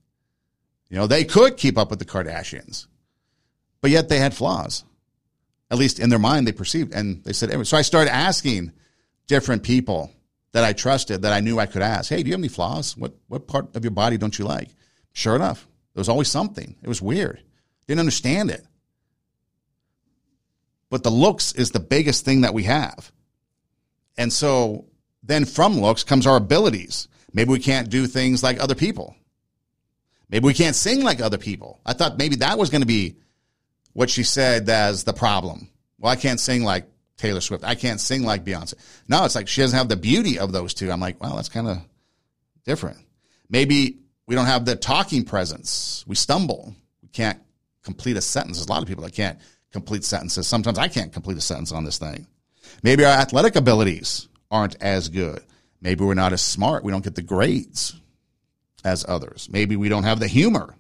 You 0.91 0.99
know, 0.99 1.07
they 1.07 1.25
could 1.25 1.57
keep 1.57 1.79
up 1.79 1.89
with 1.89 1.99
the 1.99 2.05
Kardashians, 2.05 2.87
but 3.81 3.91
yet 3.91 4.11
they 4.11 4.19
had 4.19 4.35
flaws. 4.35 4.85
At 5.71 5.79
least 5.79 5.99
in 5.99 6.11
their 6.11 6.19
mind, 6.19 6.47
they 6.47 6.53
perceived. 6.53 6.93
And 6.93 7.25
they 7.25 7.33
said, 7.33 7.67
so 7.67 7.79
I 7.79 7.81
started 7.81 8.13
asking 8.13 8.71
different 9.29 9.63
people 9.63 10.13
that 10.53 10.63
I 10.63 10.75
trusted, 10.75 11.23
that 11.23 11.33
I 11.33 11.41
knew 11.41 11.59
I 11.59 11.65
could 11.65 11.81
ask, 11.81 12.11
hey, 12.11 12.23
do 12.23 12.29
you 12.29 12.35
have 12.35 12.41
any 12.41 12.49
flaws? 12.49 12.99
What, 12.99 13.15
what 13.29 13.49
part 13.49 13.75
of 13.75 13.83
your 13.83 13.93
body 13.93 14.19
don't 14.19 14.39
you 14.39 14.45
like? 14.45 14.69
Sure 15.15 15.37
enough, 15.37 15.67
there 15.95 16.03
was 16.03 16.11
always 16.11 16.29
something. 16.29 16.77
It 16.83 16.89
was 16.89 17.01
weird. 17.01 17.43
Didn't 17.87 18.01
understand 18.01 18.51
it. 18.51 18.63
But 20.95 21.03
the 21.03 21.11
looks 21.11 21.51
is 21.55 21.73
the 21.73 21.81
biggest 21.81 22.25
thing 22.25 22.43
that 22.43 22.55
we 22.55 22.63
have. 22.63 23.11
And 24.17 24.33
so 24.33 24.85
then 25.25 25.45
from 25.45 25.81
looks 25.81 26.05
comes 26.05 26.25
our 26.25 26.37
abilities. 26.37 27.09
Maybe 27.33 27.51
we 27.51 27.59
can't 27.59 27.91
do 27.91 28.07
things 28.07 28.45
like 28.45 28.61
other 28.61 28.77
people. 28.77 29.17
Maybe 30.29 30.47
we 30.47 30.55
can't 30.55 30.77
sing 30.77 31.03
like 31.03 31.21
other 31.21 31.37
people. 31.37 31.81
I 31.85 31.95
thought 31.95 32.17
maybe 32.17 32.37
that 32.37 32.59
was 32.59 32.71
going 32.71 32.83
to 32.83 32.87
be 32.87 33.17
what 33.93 34.09
she 34.09 34.23
said 34.23 34.71
as 34.71 35.03
the 35.03 35.13
problem. 35.13 35.69
Well, 35.99 36.13
I 36.13 36.15
can't 36.15 36.39
sing 36.39 36.63
like 36.63 36.87
Taylor 37.17 37.41
Swift. 37.41 37.65
I 37.65 37.75
can't 37.75 38.01
sing 38.01 38.23
like 38.23 38.45
Beyonce. 38.45 38.75
No, 39.09 39.25
it's 39.25 39.35
like 39.35 39.49
she 39.49 39.63
doesn't 39.63 39.77
have 39.77 39.89
the 39.89 39.97
beauty 39.97 40.39
of 40.39 40.53
those 40.53 40.75
two. 40.75 40.93
I'm 40.93 41.01
like, 41.01 41.21
well, 41.21 41.35
that's 41.35 41.49
kind 41.49 41.67
of 41.67 41.79
different. 42.65 42.99
Maybe 43.51 43.99
we 44.29 44.37
don't 44.37 44.47
have 44.47 44.65
the 44.65 44.77
talking 44.77 45.25
presence. 45.25 46.05
We 46.07 46.15
stumble. 46.15 46.73
We 47.03 47.09
can't 47.09 47.43
complete 47.83 48.17
a 48.17 48.21
sentence. 48.21 48.59
There's 48.59 48.69
a 48.69 48.71
lot 48.71 48.83
of 48.83 48.87
people 48.87 49.03
that 49.03 49.13
can't 49.13 49.41
complete 49.75 50.05
sentences. 50.05 50.47
Sometimes 50.47 50.79
I 50.79 50.87
can't 50.87 51.13
complete 51.13 51.37
a 51.37 51.41
sentence 51.41 51.73
on 51.73 51.85
this 51.85 51.99
thing. 51.99 52.29
Maybe 52.85 53.05
our 53.05 53.11
athletic 53.11 53.57
abilities 53.57 54.29
aren't 54.49 54.81
as 54.81 55.09
good. 55.09 55.43
Maybe 55.81 56.05
we're 56.05 56.15
not 56.15 56.33
as 56.33 56.43
smart. 56.43 56.85
We 56.85 56.93
don't 56.93 57.03
get 57.03 57.17
the 57.17 57.23
grades 57.23 57.93
as 58.85 59.05
others. 59.09 59.49
Maybe 59.51 59.75
we 59.75 59.89
don't 59.89 60.05
have 60.05 60.21
the 60.21 60.29
humor. 60.29 60.77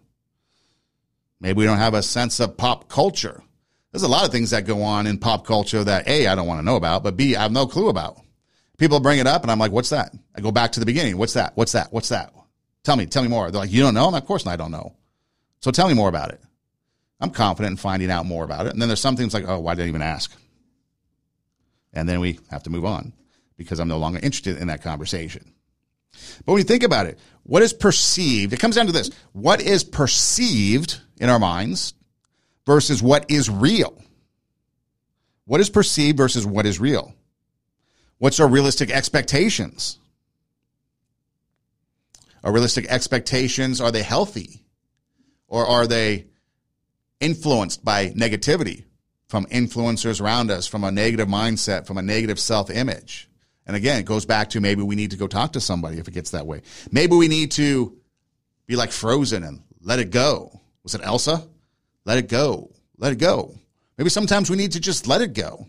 Maybe 1.41 1.59
we 1.59 1.65
don't 1.65 1.79
have 1.79 1.95
a 1.95 2.05
sense 2.05 2.39
of 2.39 2.57
pop 2.57 2.89
culture. 2.89 3.43
There's 3.91 4.05
a 4.05 4.09
lot 4.09 4.25
of 4.25 4.31
things 4.31 4.51
that 4.51 4.65
go 4.65 4.85
on 4.85 5.09
in 5.09 5.19
pop 5.19 5.45
culture 5.45 5.83
that 5.83 6.07
A, 6.07 6.29
I 6.29 6.37
don't 6.37 6.47
want 6.47 6.61
to 6.61 6.65
know 6.65 6.77
about, 6.77 7.03
but 7.03 7.17
B, 7.17 7.35
I 7.35 7.43
have 7.43 7.53
no 7.53 7.67
clue 7.67 7.89
about. 7.89 8.21
People 8.79 9.01
bring 9.01 9.19
it 9.19 9.27
up 9.27 9.43
and 9.43 9.51
I'm 9.51 9.59
like, 9.59 9.73
what's 9.73 9.91
that? 9.91 10.13
I 10.37 10.41
go 10.41 10.53
back 10.53 10.71
to 10.73 10.81
the 10.81 10.87
beginning. 10.87 11.19
What's 11.19 11.35
that? 11.35 11.57
What's 11.57 11.73
that? 11.73 11.93
What's 11.93 12.11
that? 12.11 12.33
Tell 12.85 12.95
me, 12.95 13.07
tell 13.07 13.25
me 13.25 13.29
more. 13.29 13.51
They're 13.51 13.61
like, 13.61 13.73
you 13.73 13.83
don't 13.83 13.95
know? 13.95 14.07
And 14.07 14.17
of 14.17 14.25
course 14.25 14.47
I 14.47 14.55
don't 14.55 14.71
know. 14.71 14.95
So 15.63 15.73
tell 15.73 15.89
me 15.89 15.95
more 15.95 16.09
about 16.09 16.31
it. 16.31 16.41
I'm 17.25 17.31
confident 17.31 17.73
in 17.73 17.77
finding 17.79 18.11
out 18.11 18.27
more 18.27 18.45
about 18.45 18.67
it. 18.67 18.73
And 18.73 18.81
then 18.81 18.89
there's 18.89 19.01
some 19.01 19.17
things 19.17 19.33
like, 19.33 19.49
oh, 19.49 19.59
why 19.59 19.75
did 19.75 19.87
I 19.87 19.89
even 19.89 20.03
ask? 20.03 20.31
And 21.95 22.07
then 22.07 22.21
we 22.21 22.39
have 22.51 22.65
to 22.65 22.71
move 22.71 22.85
on 22.85 23.15
because 23.57 23.81
I'm 23.81 23.89
no 23.89 23.99
longer 23.99 24.19
interested 24.19 24.59
in 24.59 24.69
that 24.69 24.83
conversation. 24.83 25.53
But 26.45 26.53
when 26.53 26.59
you 26.59 26.65
think 26.65 26.83
about 26.83 27.07
it, 27.07 27.19
what 27.45 27.63
is 27.63 27.73
perceived, 27.73 28.53
it 28.53 28.61
comes 28.61 28.77
down 28.77 28.87
to 28.87 28.93
this 28.93 29.11
what 29.33 29.63
is 29.63 29.85
perceived 29.85 31.01
in 31.19 31.31
our 31.31 31.39
minds 31.39 31.95
versus 32.67 33.03
what 33.03 33.31
is 33.31 33.49
real? 33.49 34.01
What 35.47 35.61
is 35.61 35.71
perceived 35.71 36.19
versus 36.19 36.45
what 36.45 36.67
is 36.67 36.79
real? 36.79 37.15
What's 38.19 38.39
our 38.39 38.49
realistic 38.49 38.91
expectations? 38.91 39.99
Our 42.43 42.53
realistic 42.53 42.87
expectations, 42.89 43.81
are 43.81 43.91
they 43.91 44.03
healthy? 44.03 44.61
Or 45.49 45.67
are 45.67 45.87
they 45.87 46.27
influenced 47.21 47.85
by 47.85 48.11
negativity 48.11 48.85
from 49.29 49.47
influencers 49.47 50.21
around 50.21 50.51
us, 50.51 50.67
from 50.67 50.85
a 50.85 50.91
negative 50.91 51.29
mindset, 51.29 51.87
from 51.87 51.99
a 51.99 52.03
negative 52.03 52.39
self 52.39 52.71
image? 52.71 53.29
And 53.67 53.77
again, 53.77 53.99
it 53.99 54.05
goes 54.05 54.27
back 54.27 54.51
to 54.51 54.61
maybe 54.61 54.83
we 54.83 54.95
need 54.95 55.13
to 55.13 55.17
go 55.17 55.27
talk 55.27 55.53
to 55.53 55.61
somebody 55.61 55.99
if 55.99 56.07
it 56.09 56.15
gets 56.15 56.31
that 56.31 56.47
way. 56.47 56.63
Maybe 56.91 57.17
we 57.17 57.29
need 57.29 57.53
to 57.53 57.97
be 58.67 58.77
like 58.77 58.93
frozen 58.93 59.43
and 59.43 59.63
let 59.81 59.99
it 59.99 60.11
go. 60.11 60.61
Was 60.83 60.95
it 60.95 61.01
Elsa? 61.03 61.47
Let 62.05 62.19
it 62.19 62.29
go. 62.29 62.71
Let 62.99 63.13
it 63.13 63.19
go. 63.19 63.55
Maybe 63.97 64.11
sometimes 64.11 64.51
we 64.51 64.57
need 64.57 64.73
to 64.73 64.81
just 64.81 65.07
let 65.07 65.23
it 65.23 65.33
go. 65.33 65.67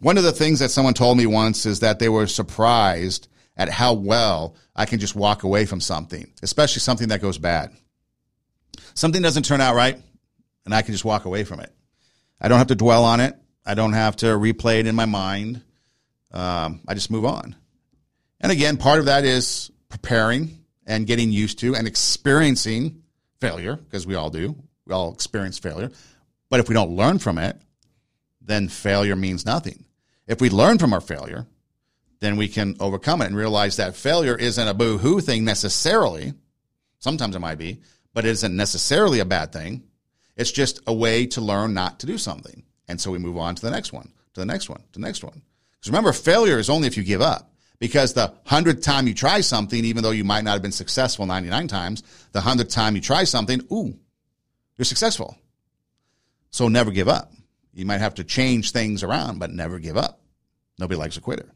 One 0.00 0.18
of 0.18 0.24
the 0.24 0.32
things 0.32 0.60
that 0.60 0.70
someone 0.70 0.94
told 0.94 1.16
me 1.16 1.26
once 1.26 1.66
is 1.66 1.80
that 1.80 1.98
they 1.98 2.08
were 2.08 2.26
surprised 2.26 3.28
at 3.56 3.68
how 3.68 3.94
well 3.94 4.54
I 4.76 4.86
can 4.86 5.00
just 5.00 5.16
walk 5.16 5.42
away 5.42 5.66
from 5.66 5.80
something, 5.80 6.32
especially 6.42 6.80
something 6.80 7.08
that 7.08 7.20
goes 7.20 7.38
bad. 7.38 7.72
Something 8.94 9.22
doesn't 9.22 9.44
turn 9.44 9.60
out 9.60 9.74
right. 9.74 10.00
And 10.68 10.74
I 10.74 10.82
can 10.82 10.92
just 10.92 11.04
walk 11.04 11.24
away 11.24 11.44
from 11.44 11.60
it. 11.60 11.72
I 12.38 12.48
don't 12.48 12.58
have 12.58 12.66
to 12.66 12.74
dwell 12.74 13.06
on 13.06 13.20
it. 13.20 13.34
I 13.64 13.72
don't 13.72 13.94
have 13.94 14.16
to 14.16 14.26
replay 14.26 14.80
it 14.80 14.86
in 14.86 14.94
my 14.94 15.06
mind. 15.06 15.62
Um, 16.30 16.82
I 16.86 16.92
just 16.92 17.10
move 17.10 17.24
on. 17.24 17.56
And 18.38 18.52
again, 18.52 18.76
part 18.76 18.98
of 18.98 19.06
that 19.06 19.24
is 19.24 19.70
preparing 19.88 20.58
and 20.86 21.06
getting 21.06 21.32
used 21.32 21.60
to 21.60 21.74
and 21.74 21.86
experiencing 21.86 23.02
failure 23.40 23.76
because 23.76 24.06
we 24.06 24.14
all 24.14 24.28
do. 24.28 24.54
We 24.84 24.92
all 24.92 25.14
experience 25.14 25.58
failure. 25.58 25.90
But 26.50 26.60
if 26.60 26.68
we 26.68 26.74
don't 26.74 26.90
learn 26.90 27.18
from 27.18 27.38
it, 27.38 27.58
then 28.42 28.68
failure 28.68 29.16
means 29.16 29.46
nothing. 29.46 29.86
If 30.26 30.38
we 30.42 30.50
learn 30.50 30.76
from 30.76 30.92
our 30.92 31.00
failure, 31.00 31.46
then 32.20 32.36
we 32.36 32.48
can 32.48 32.76
overcome 32.78 33.22
it 33.22 33.26
and 33.26 33.36
realize 33.36 33.76
that 33.76 33.96
failure 33.96 34.36
isn't 34.36 34.68
a 34.68 34.74
boo 34.74 34.98
hoo 34.98 35.22
thing 35.22 35.46
necessarily. 35.46 36.34
Sometimes 36.98 37.34
it 37.34 37.40
might 37.40 37.56
be, 37.56 37.80
but 38.12 38.26
it 38.26 38.32
isn't 38.32 38.54
necessarily 38.54 39.20
a 39.20 39.24
bad 39.24 39.50
thing. 39.50 39.84
It's 40.38 40.52
just 40.52 40.80
a 40.86 40.94
way 40.94 41.26
to 41.26 41.40
learn 41.40 41.74
not 41.74 42.00
to 42.00 42.06
do 42.06 42.16
something. 42.16 42.62
And 42.86 43.00
so 43.00 43.10
we 43.10 43.18
move 43.18 43.36
on 43.36 43.56
to 43.56 43.62
the 43.62 43.70
next 43.70 43.92
one, 43.92 44.12
to 44.34 44.40
the 44.40 44.46
next 44.46 44.70
one, 44.70 44.78
to 44.92 45.00
the 45.00 45.04
next 45.04 45.22
one. 45.22 45.42
Because 45.72 45.90
remember, 45.90 46.12
failure 46.12 46.58
is 46.58 46.70
only 46.70 46.86
if 46.86 46.96
you 46.96 47.02
give 47.02 47.20
up. 47.20 47.52
Because 47.80 48.12
the 48.12 48.32
hundredth 48.44 48.82
time 48.82 49.06
you 49.06 49.14
try 49.14 49.40
something, 49.40 49.84
even 49.84 50.02
though 50.02 50.10
you 50.10 50.24
might 50.24 50.44
not 50.44 50.52
have 50.52 50.62
been 50.62 50.72
successful 50.72 51.26
99 51.26 51.68
times, 51.68 52.02
the 52.32 52.40
hundredth 52.40 52.72
time 52.72 52.94
you 52.94 53.00
try 53.00 53.24
something, 53.24 53.60
ooh, 53.72 53.96
you're 54.76 54.84
successful. 54.84 55.36
So 56.50 56.68
never 56.68 56.90
give 56.90 57.08
up. 57.08 57.32
You 57.72 57.84
might 57.84 58.00
have 58.00 58.14
to 58.14 58.24
change 58.24 58.72
things 58.72 59.02
around, 59.02 59.38
but 59.38 59.50
never 59.50 59.78
give 59.78 59.96
up. 59.96 60.20
Nobody 60.78 60.98
likes 60.98 61.16
a 61.16 61.20
quitter. 61.20 61.52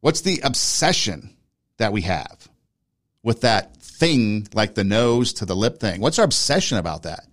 What's 0.00 0.20
the 0.20 0.40
obsession 0.44 1.36
that 1.78 1.92
we 1.92 2.02
have 2.02 2.48
with 3.22 3.42
that 3.42 3.76
thing 3.78 4.46
like 4.54 4.74
the 4.74 4.84
nose 4.84 5.34
to 5.34 5.46
the 5.46 5.56
lip 5.56 5.80
thing? 5.80 6.00
What's 6.00 6.18
our 6.18 6.24
obsession 6.24 6.78
about 6.78 7.02
that? 7.02 7.26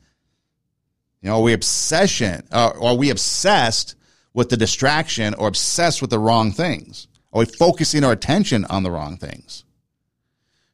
You 1.24 1.30
know, 1.30 1.38
are 1.38 1.42
we 1.42 1.54
obsession? 1.54 2.44
Uh, 2.52 2.74
are 2.82 2.96
we 2.96 3.10
obsessed 3.10 3.96
with 4.34 4.50
the 4.50 4.58
distraction 4.58 5.34
or 5.36 5.48
obsessed 5.48 6.02
with 6.02 6.10
the 6.12 6.20
wrong 6.20 6.52
things? 6.52 7.08
Are 7.32 7.40
we 7.40 7.46
focusing 7.46 8.04
our 8.04 8.12
attention 8.12 8.66
on 8.66 8.84
the 8.84 8.92
wrong 8.92 9.16
things? 9.16 9.64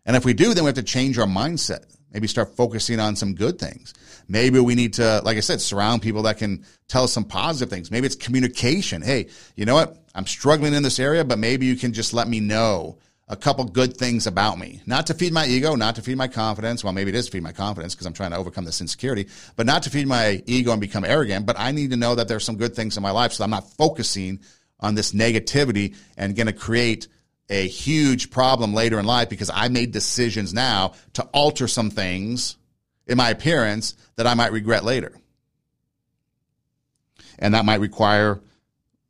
And 0.08 0.16
if 0.16 0.26
we 0.26 0.34
do, 0.34 0.56
then 0.56 0.64
we 0.64 0.70
have 0.70 0.76
to 0.76 0.84
change 0.84 1.20
our 1.20 1.28
mindset. 1.28 1.86
Maybe 2.12 2.28
start 2.28 2.56
focusing 2.58 3.00
on 3.00 3.16
some 3.16 3.36
good 3.36 3.60
things. 3.60 3.94
Maybe 4.28 4.60
we 4.60 4.74
need 4.74 4.94
to, 4.94 5.22
like 5.24 5.38
I 5.38 5.42
said, 5.42 5.62
surround 5.62 6.02
people 6.02 6.24
that 6.24 6.40
can 6.40 6.66
tell 6.88 7.04
us 7.04 7.14
some 7.14 7.26
positive 7.26 7.70
things. 7.70 7.92
Maybe 7.92 8.08
it's 8.08 8.16
communication. 8.16 9.04
Hey, 9.04 9.28
you 9.56 9.66
know 9.66 9.76
what? 9.76 9.98
I'm 10.16 10.26
struggling 10.26 10.74
in 10.74 10.82
this 10.82 10.98
area, 10.98 11.24
but 11.24 11.38
maybe 11.38 11.68
you 11.68 11.76
can 11.76 11.94
just 11.94 12.12
let 12.12 12.28
me 12.28 12.40
know 12.40 12.98
a 13.30 13.36
couple 13.36 13.64
good 13.64 13.96
things 13.96 14.26
about 14.26 14.58
me. 14.58 14.82
Not 14.88 15.08
to 15.08 15.14
feed 15.14 15.32
my 15.32 15.46
ego, 15.46 15.76
not 15.76 15.96
to 15.96 16.02
feed 16.02 16.18
my 16.18 16.28
confidence. 16.28 16.84
Well, 16.84 16.94
maybe 16.94 17.10
it 17.10 17.16
is 17.16 17.30
feed 17.30 17.44
my 17.44 17.52
confidence 17.52 17.94
because 17.94 18.08
I'm 18.08 18.14
trying 18.14 18.32
to 18.32 18.38
overcome 18.38 18.66
this 18.66 18.82
insecurity, 18.82 19.28
but 19.56 19.68
not 19.68 19.84
to 19.84 19.92
feed 19.92 20.08
my 20.08 20.42
ego 20.48 20.72
and 20.72 20.82
become 20.82 21.06
arrogant. 21.06 21.46
But 21.46 21.60
I 21.60 21.72
need 21.72 21.92
to 21.92 21.98
know 21.98 22.16
that 22.16 22.28
there's 22.28 22.44
some 22.44 22.58
good 22.58 22.76
things 22.76 22.98
in 22.98 23.04
my 23.04 23.12
life 23.12 23.34
so 23.34 23.44
I'm 23.44 23.52
not 23.52 23.72
focusing 23.74 24.40
on 24.80 24.96
this 24.96 25.12
negativity 25.12 25.96
and 26.18 26.36
going 26.36 26.48
to 26.48 26.54
create 26.54 27.08
a 27.50 27.68
huge 27.68 28.32
problem 28.32 28.74
later 28.74 29.00
in 29.00 29.06
life 29.06 29.30
because 29.30 29.52
I 29.54 29.68
made 29.68 29.92
decisions 29.92 30.54
now 30.54 30.94
to 31.14 31.24
alter 31.26 31.68
some 31.68 31.92
things 31.92 32.58
in 33.06 33.18
my 33.18 33.30
appearance 33.30 33.96
that 34.16 34.26
I 34.26 34.34
might 34.34 34.52
regret 34.52 34.84
later. 34.84 35.14
And 37.38 37.54
that 37.54 37.66
might 37.66 37.80
require 37.80 38.42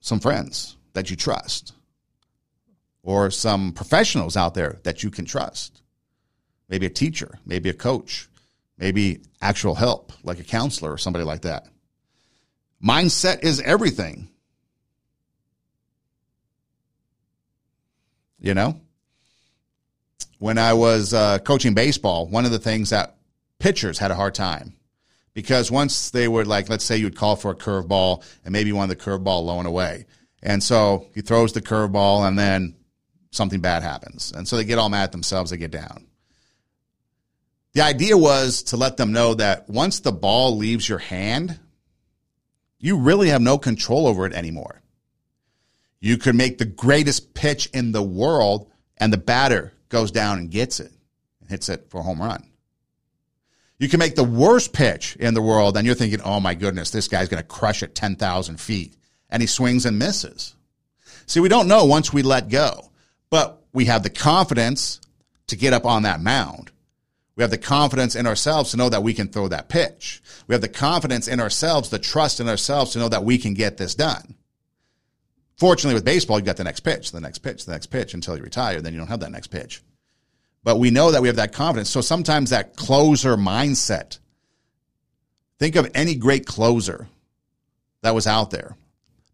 some 0.01 0.19
friends 0.19 0.75
that 0.93 1.09
you 1.09 1.15
trust 1.15 1.73
or 3.09 3.31
some 3.31 3.71
professionals 3.71 4.37
out 4.37 4.53
there 4.53 4.77
that 4.83 5.01
you 5.01 5.09
can 5.09 5.25
trust. 5.25 5.81
Maybe 6.69 6.85
a 6.85 6.91
teacher, 6.91 7.39
maybe 7.43 7.67
a 7.67 7.73
coach, 7.73 8.29
maybe 8.77 9.21
actual 9.41 9.73
help 9.73 10.13
like 10.21 10.39
a 10.39 10.43
counselor 10.43 10.93
or 10.93 10.99
somebody 10.99 11.25
like 11.25 11.41
that. 11.41 11.65
Mindset 12.83 13.43
is 13.43 13.61
everything. 13.61 14.29
You 18.39 18.53
know, 18.53 18.79
when 20.37 20.59
I 20.59 20.73
was 20.73 21.11
uh, 21.11 21.39
coaching 21.39 21.73
baseball, 21.73 22.27
one 22.27 22.45
of 22.45 22.51
the 22.51 22.59
things 22.59 22.91
that 22.91 23.15
pitchers 23.57 23.97
had 23.97 24.11
a 24.11 24.15
hard 24.15 24.35
time 24.35 24.73
because 25.33 25.71
once 25.71 26.11
they 26.11 26.27
would 26.27 26.45
like, 26.45 26.69
let's 26.69 26.85
say 26.85 26.97
you'd 26.97 27.15
call 27.15 27.35
for 27.35 27.49
a 27.49 27.55
curveball 27.55 28.23
and 28.45 28.53
maybe 28.53 28.67
you 28.69 28.75
wanted 28.75 28.99
the 28.99 29.03
curveball 29.03 29.45
low 29.45 29.57
and 29.57 29.67
away. 29.67 30.05
And 30.43 30.61
so 30.61 31.07
he 31.15 31.21
throws 31.21 31.53
the 31.53 31.61
curveball 31.61 32.27
and 32.27 32.37
then 32.37 32.75
something 33.31 33.61
bad 33.61 33.83
happens. 33.83 34.31
And 34.31 34.47
so 34.47 34.55
they 34.55 34.63
get 34.63 34.79
all 34.79 34.89
mad 34.89 35.03
at 35.03 35.11
themselves, 35.11 35.51
they 35.51 35.57
get 35.57 35.71
down. 35.71 36.05
The 37.73 37.81
idea 37.81 38.17
was 38.17 38.63
to 38.63 38.77
let 38.77 38.97
them 38.97 39.11
know 39.11 39.35
that 39.35 39.69
once 39.69 39.99
the 39.99 40.11
ball 40.11 40.57
leaves 40.57 40.89
your 40.89 40.97
hand, 40.97 41.59
you 42.79 42.97
really 42.97 43.29
have 43.29 43.41
no 43.41 43.57
control 43.57 44.07
over 44.07 44.25
it 44.25 44.33
anymore. 44.33 44.81
You 45.99 46.17
could 46.17 46.35
make 46.35 46.57
the 46.57 46.65
greatest 46.65 47.33
pitch 47.33 47.67
in 47.73 47.91
the 47.91 48.01
world 48.01 48.71
and 48.97 49.13
the 49.13 49.17
batter 49.17 49.73
goes 49.89 50.11
down 50.11 50.39
and 50.39 50.49
gets 50.49 50.79
it 50.79 50.91
and 51.41 51.49
hits 51.49 51.69
it 51.69 51.87
for 51.89 51.99
a 51.99 52.03
home 52.03 52.21
run. 52.21 52.45
You 53.77 53.87
can 53.87 53.99
make 53.99 54.15
the 54.15 54.23
worst 54.23 54.73
pitch 54.73 55.15
in 55.17 55.33
the 55.33 55.41
world 55.41 55.77
and 55.77 55.85
you're 55.85 55.95
thinking, 55.95 56.21
oh 56.21 56.39
my 56.39 56.53
goodness, 56.53 56.91
this 56.91 57.07
guy's 57.07 57.29
going 57.29 57.41
to 57.41 57.47
crush 57.47 57.83
it 57.83 57.95
10,000 57.95 58.59
feet. 58.59 58.95
And 59.29 59.41
he 59.41 59.47
swings 59.47 59.85
and 59.85 59.99
misses. 59.99 60.55
See, 61.27 61.39
we 61.39 61.49
don't 61.49 61.67
know 61.67 61.85
once 61.85 62.11
we 62.11 62.23
let 62.23 62.49
go, 62.49 62.88
but 63.29 63.61
we 63.73 63.85
have 63.85 64.03
the 64.03 64.09
confidence 64.09 64.99
to 65.47 65.55
get 65.55 65.73
up 65.73 65.85
on 65.85 66.03
that 66.03 66.21
mound. 66.21 66.71
We 67.35 67.43
have 67.43 67.51
the 67.51 67.57
confidence 67.57 68.15
in 68.15 68.27
ourselves 68.27 68.71
to 68.71 68.77
know 68.77 68.89
that 68.89 69.03
we 69.03 69.13
can 69.13 69.29
throw 69.29 69.47
that 69.47 69.69
pitch. 69.69 70.21
We 70.47 70.53
have 70.53 70.61
the 70.61 70.67
confidence 70.67 71.27
in 71.27 71.39
ourselves, 71.39 71.89
the 71.89 71.99
trust 71.99 72.39
in 72.39 72.49
ourselves 72.49 72.91
to 72.91 72.99
know 72.99 73.09
that 73.09 73.23
we 73.23 73.37
can 73.37 73.53
get 73.53 73.77
this 73.77 73.95
done. 73.95 74.35
Fortunately, 75.55 75.93
with 75.93 76.05
baseball, 76.05 76.39
you 76.39 76.45
got 76.45 76.57
the 76.57 76.63
next 76.63 76.81
pitch, 76.81 77.11
the 77.11 77.21
next 77.21 77.39
pitch, 77.39 77.65
the 77.65 77.71
next 77.71 77.87
pitch 77.87 78.13
until 78.13 78.35
you 78.35 78.43
retire. 78.43 78.81
Then 78.81 78.93
you 78.93 78.99
don't 78.99 79.07
have 79.07 79.21
that 79.21 79.31
next 79.31 79.47
pitch. 79.47 79.81
But 80.63 80.79
we 80.79 80.91
know 80.91 81.11
that 81.11 81.21
we 81.21 81.27
have 81.27 81.37
that 81.37 81.53
confidence. 81.53 81.89
So 81.89 82.01
sometimes 82.01 82.49
that 82.49 82.75
closer 82.75 83.37
mindset. 83.37 84.19
Think 85.59 85.75
of 85.75 85.89
any 85.93 86.15
great 86.15 86.45
closer 86.45 87.07
that 88.01 88.15
was 88.15 88.27
out 88.27 88.51
there. 88.51 88.75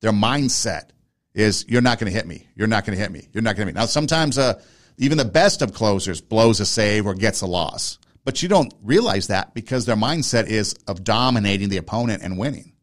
Their 0.02 0.12
mindset 0.12 0.90
is 1.36 1.66
you're 1.68 1.82
not 1.82 2.00
going 2.00 2.12
to 2.12 2.18
hit 2.18 2.26
me. 2.26 2.48
You're 2.56 2.68
not 2.68 2.86
going 2.86 2.98
to 2.98 3.02
hit 3.02 3.12
me. 3.12 3.28
You're 3.34 3.44
not 3.44 3.56
going 3.56 3.68
to 3.68 3.72
hit 3.72 3.76
me. 3.76 3.80
Now, 3.80 3.86
sometimes 3.86 4.38
uh, 4.38 4.60
even 4.98 5.18
the 5.18 5.26
best 5.26 5.62
of 5.62 5.74
closers 5.74 6.22
blows 6.22 6.60
a 6.62 6.66
save 6.66 7.06
or 7.06 7.14
gets 7.14 7.42
a 7.42 7.46
loss. 7.46 8.00
But 8.24 8.42
you 8.42 8.50
don't 8.50 8.74
realize 8.82 9.28
that 9.28 9.54
because 9.54 9.86
their 9.86 9.98
mindset 9.98 10.48
is 10.48 10.74
of 10.88 11.04
dominating 11.04 11.70
the 11.70 11.78
opponent 11.78 12.24
and 12.24 12.40
winning. 12.40 12.74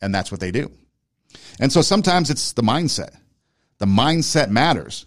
And 0.00 0.14
that's 0.14 0.30
what 0.30 0.40
they 0.40 0.52
do. 0.52 0.70
And 1.58 1.70
so 1.70 1.82
sometimes 1.82 2.30
it's 2.30 2.52
the 2.52 2.62
mindset. 2.62 3.14
The 3.78 3.86
mindset 3.86 4.48
matters. 4.48 5.04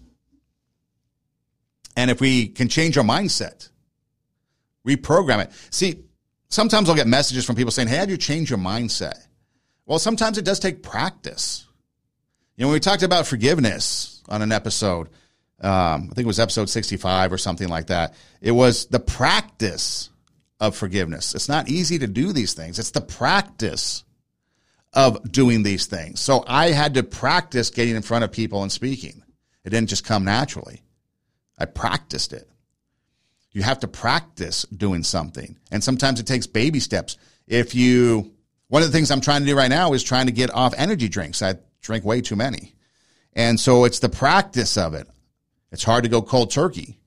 And 1.96 2.10
if 2.10 2.20
we 2.20 2.48
can 2.48 2.68
change 2.68 2.98
our 2.98 3.04
mindset, 3.04 3.70
reprogram 4.86 5.44
it. 5.44 5.52
See, 5.70 6.04
sometimes 6.48 6.88
I'll 6.88 6.94
get 6.94 7.06
messages 7.06 7.44
from 7.44 7.56
people 7.56 7.72
saying, 7.72 7.88
Hey, 7.88 7.96
how 7.96 8.04
do 8.04 8.12
you 8.12 8.18
change 8.18 8.50
your 8.50 8.58
mindset? 8.58 9.26
Well, 9.86 9.98
sometimes 9.98 10.38
it 10.38 10.44
does 10.44 10.60
take 10.60 10.82
practice. 10.82 11.66
You 12.56 12.62
know, 12.62 12.68
when 12.68 12.74
we 12.74 12.80
talked 12.80 13.02
about 13.02 13.26
forgiveness 13.26 14.22
on 14.28 14.42
an 14.42 14.52
episode, 14.52 15.08
um, 15.60 16.08
I 16.10 16.14
think 16.14 16.24
it 16.24 16.26
was 16.26 16.40
episode 16.40 16.68
65 16.68 17.32
or 17.32 17.38
something 17.38 17.68
like 17.68 17.88
that, 17.88 18.14
it 18.40 18.52
was 18.52 18.86
the 18.86 19.00
practice 19.00 20.10
of 20.60 20.76
forgiveness. 20.76 21.34
It's 21.34 21.48
not 21.48 21.68
easy 21.68 21.98
to 21.98 22.06
do 22.06 22.32
these 22.32 22.54
things, 22.54 22.78
it's 22.78 22.92
the 22.92 23.00
practice 23.00 24.04
of 24.92 25.30
doing 25.30 25.62
these 25.64 25.86
things. 25.86 26.20
So 26.20 26.44
I 26.46 26.68
had 26.68 26.94
to 26.94 27.02
practice 27.02 27.70
getting 27.70 27.96
in 27.96 28.02
front 28.02 28.24
of 28.24 28.30
people 28.30 28.62
and 28.62 28.70
speaking. 28.70 29.22
It 29.64 29.70
didn't 29.70 29.88
just 29.88 30.04
come 30.04 30.24
naturally. 30.24 30.82
I 31.58 31.64
practiced 31.64 32.32
it. 32.32 32.48
You 33.50 33.62
have 33.62 33.80
to 33.80 33.88
practice 33.88 34.64
doing 34.66 35.02
something. 35.02 35.56
And 35.70 35.82
sometimes 35.82 36.20
it 36.20 36.26
takes 36.26 36.46
baby 36.46 36.80
steps. 36.80 37.16
If 37.46 37.74
you, 37.74 38.33
one 38.74 38.82
of 38.82 38.90
the 38.90 38.98
things 38.98 39.12
I'm 39.12 39.20
trying 39.20 39.42
to 39.42 39.46
do 39.46 39.56
right 39.56 39.70
now 39.70 39.92
is 39.92 40.02
trying 40.02 40.26
to 40.26 40.32
get 40.32 40.52
off 40.52 40.74
energy 40.76 41.08
drinks. 41.08 41.42
I 41.42 41.54
drink 41.80 42.04
way 42.04 42.20
too 42.20 42.34
many. 42.34 42.74
And 43.32 43.60
so 43.60 43.84
it's 43.84 44.00
the 44.00 44.08
practice 44.08 44.76
of 44.76 44.94
it. 44.94 45.06
It's 45.70 45.84
hard 45.84 46.02
to 46.02 46.10
go 46.10 46.20
cold 46.20 46.50
turkey. 46.50 46.98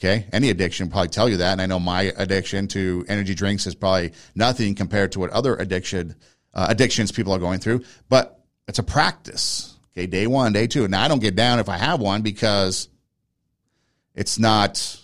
Okay. 0.00 0.26
Any 0.32 0.48
addiction 0.48 0.88
probably 0.88 1.08
tell 1.08 1.28
you 1.28 1.36
that. 1.36 1.52
And 1.52 1.60
I 1.60 1.66
know 1.66 1.78
my 1.78 2.10
addiction 2.16 2.68
to 2.68 3.04
energy 3.06 3.34
drinks 3.34 3.66
is 3.66 3.74
probably 3.74 4.14
nothing 4.34 4.74
compared 4.74 5.12
to 5.12 5.18
what 5.18 5.28
other 5.28 5.54
addiction 5.56 6.14
uh, 6.54 6.68
addictions 6.70 7.12
people 7.12 7.34
are 7.34 7.38
going 7.38 7.58
through, 7.58 7.84
but 8.08 8.40
it's 8.66 8.78
a 8.78 8.82
practice. 8.82 9.76
Okay, 9.92 10.06
day 10.06 10.26
one, 10.26 10.54
day 10.54 10.66
two. 10.66 10.88
Now 10.88 11.04
I 11.04 11.08
don't 11.08 11.20
get 11.20 11.36
down 11.36 11.58
if 11.58 11.68
I 11.68 11.76
have 11.76 12.00
one 12.00 12.22
because 12.22 12.88
it's 14.14 14.38
not 14.38 14.98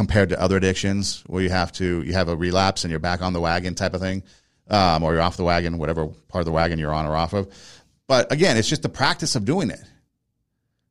compared 0.00 0.30
to 0.30 0.40
other 0.40 0.56
addictions 0.56 1.22
where 1.26 1.42
you 1.42 1.50
have 1.50 1.70
to 1.70 2.00
you 2.04 2.14
have 2.14 2.30
a 2.30 2.34
relapse 2.34 2.84
and 2.84 2.90
you're 2.90 2.98
back 2.98 3.20
on 3.20 3.34
the 3.34 3.40
wagon 3.40 3.74
type 3.74 3.92
of 3.92 4.00
thing, 4.00 4.22
um, 4.70 5.02
or 5.02 5.12
you're 5.12 5.20
off 5.20 5.36
the 5.36 5.44
wagon, 5.44 5.76
whatever 5.76 6.06
part 6.06 6.40
of 6.40 6.46
the 6.46 6.52
wagon 6.52 6.78
you're 6.78 6.94
on 6.94 7.04
or 7.04 7.14
off 7.14 7.34
of. 7.34 7.52
But 8.06 8.32
again, 8.32 8.56
it's 8.56 8.66
just 8.66 8.80
the 8.80 8.88
practice 8.88 9.36
of 9.36 9.44
doing 9.44 9.68
it. 9.68 9.82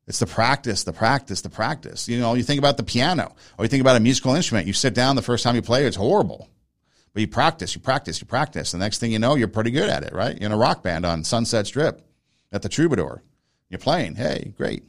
It's 0.06 0.20
the 0.20 0.28
practice, 0.28 0.84
the 0.84 0.92
practice, 0.92 1.40
the 1.40 1.50
practice. 1.50 2.08
You 2.08 2.20
know, 2.20 2.34
you 2.34 2.44
think 2.44 2.60
about 2.60 2.76
the 2.76 2.84
piano 2.84 3.34
or 3.58 3.64
you 3.64 3.68
think 3.68 3.80
about 3.80 3.96
a 3.96 4.00
musical 4.00 4.32
instrument. 4.36 4.68
You 4.68 4.72
sit 4.74 4.94
down 4.94 5.16
the 5.16 5.22
first 5.22 5.42
time 5.42 5.56
you 5.56 5.62
play, 5.62 5.86
it's 5.86 5.96
horrible. 5.96 6.48
But 7.12 7.22
you 7.22 7.26
practice, 7.26 7.74
you 7.74 7.80
practice, 7.80 8.20
you 8.20 8.28
practice. 8.28 8.70
The 8.70 8.78
next 8.78 9.00
thing 9.00 9.10
you 9.10 9.18
know, 9.18 9.34
you're 9.34 9.48
pretty 9.48 9.72
good 9.72 9.88
at 9.88 10.04
it, 10.04 10.12
right? 10.12 10.38
You're 10.38 10.46
in 10.46 10.52
a 10.52 10.56
rock 10.56 10.84
band 10.84 11.04
on 11.04 11.24
Sunset 11.24 11.66
Strip 11.66 12.00
at 12.52 12.62
the 12.62 12.68
Troubadour. 12.68 13.24
You're 13.70 13.80
playing. 13.80 14.14
Hey, 14.14 14.54
great. 14.56 14.84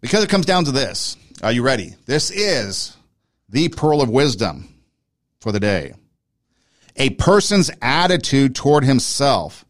Because 0.00 0.24
it 0.24 0.30
comes 0.30 0.46
down 0.46 0.64
to 0.64 0.72
this. 0.72 1.16
Are 1.40 1.52
you 1.52 1.62
ready? 1.62 1.94
This 2.06 2.30
is 2.30 2.96
the 3.48 3.68
pearl 3.68 4.02
of 4.02 4.10
wisdom 4.10 4.74
for 5.40 5.52
the 5.52 5.60
day. 5.60 5.94
A 6.96 7.10
person's 7.10 7.70
attitude 7.80 8.56
toward 8.56 8.82
himself 8.82 9.64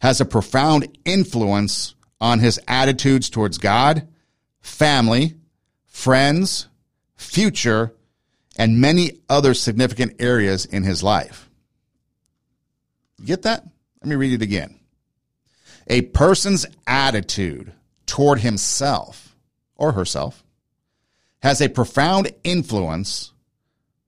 has 0.00 0.20
a 0.20 0.24
profound 0.24 0.98
influence 1.04 1.94
on 2.22 2.38
his 2.38 2.58
attitudes 2.66 3.28
towards 3.28 3.58
God, 3.58 4.08
family, 4.62 5.34
friends, 5.86 6.68
future, 7.16 7.94
and 8.56 8.80
many 8.80 9.20
other 9.28 9.52
significant 9.52 10.22
areas 10.22 10.64
in 10.64 10.84
his 10.84 11.02
life. 11.02 11.50
get 13.22 13.42
that? 13.42 13.62
Let 14.02 14.08
me 14.08 14.16
read 14.16 14.32
it 14.32 14.42
again. 14.42 14.80
A 15.86 16.00
person's 16.00 16.64
attitude 16.86 17.74
toward 18.06 18.40
himself 18.40 19.36
or 19.76 19.92
herself 19.92 20.42
has 21.42 21.60
a 21.60 21.68
profound 21.68 22.32
influence 22.44 23.32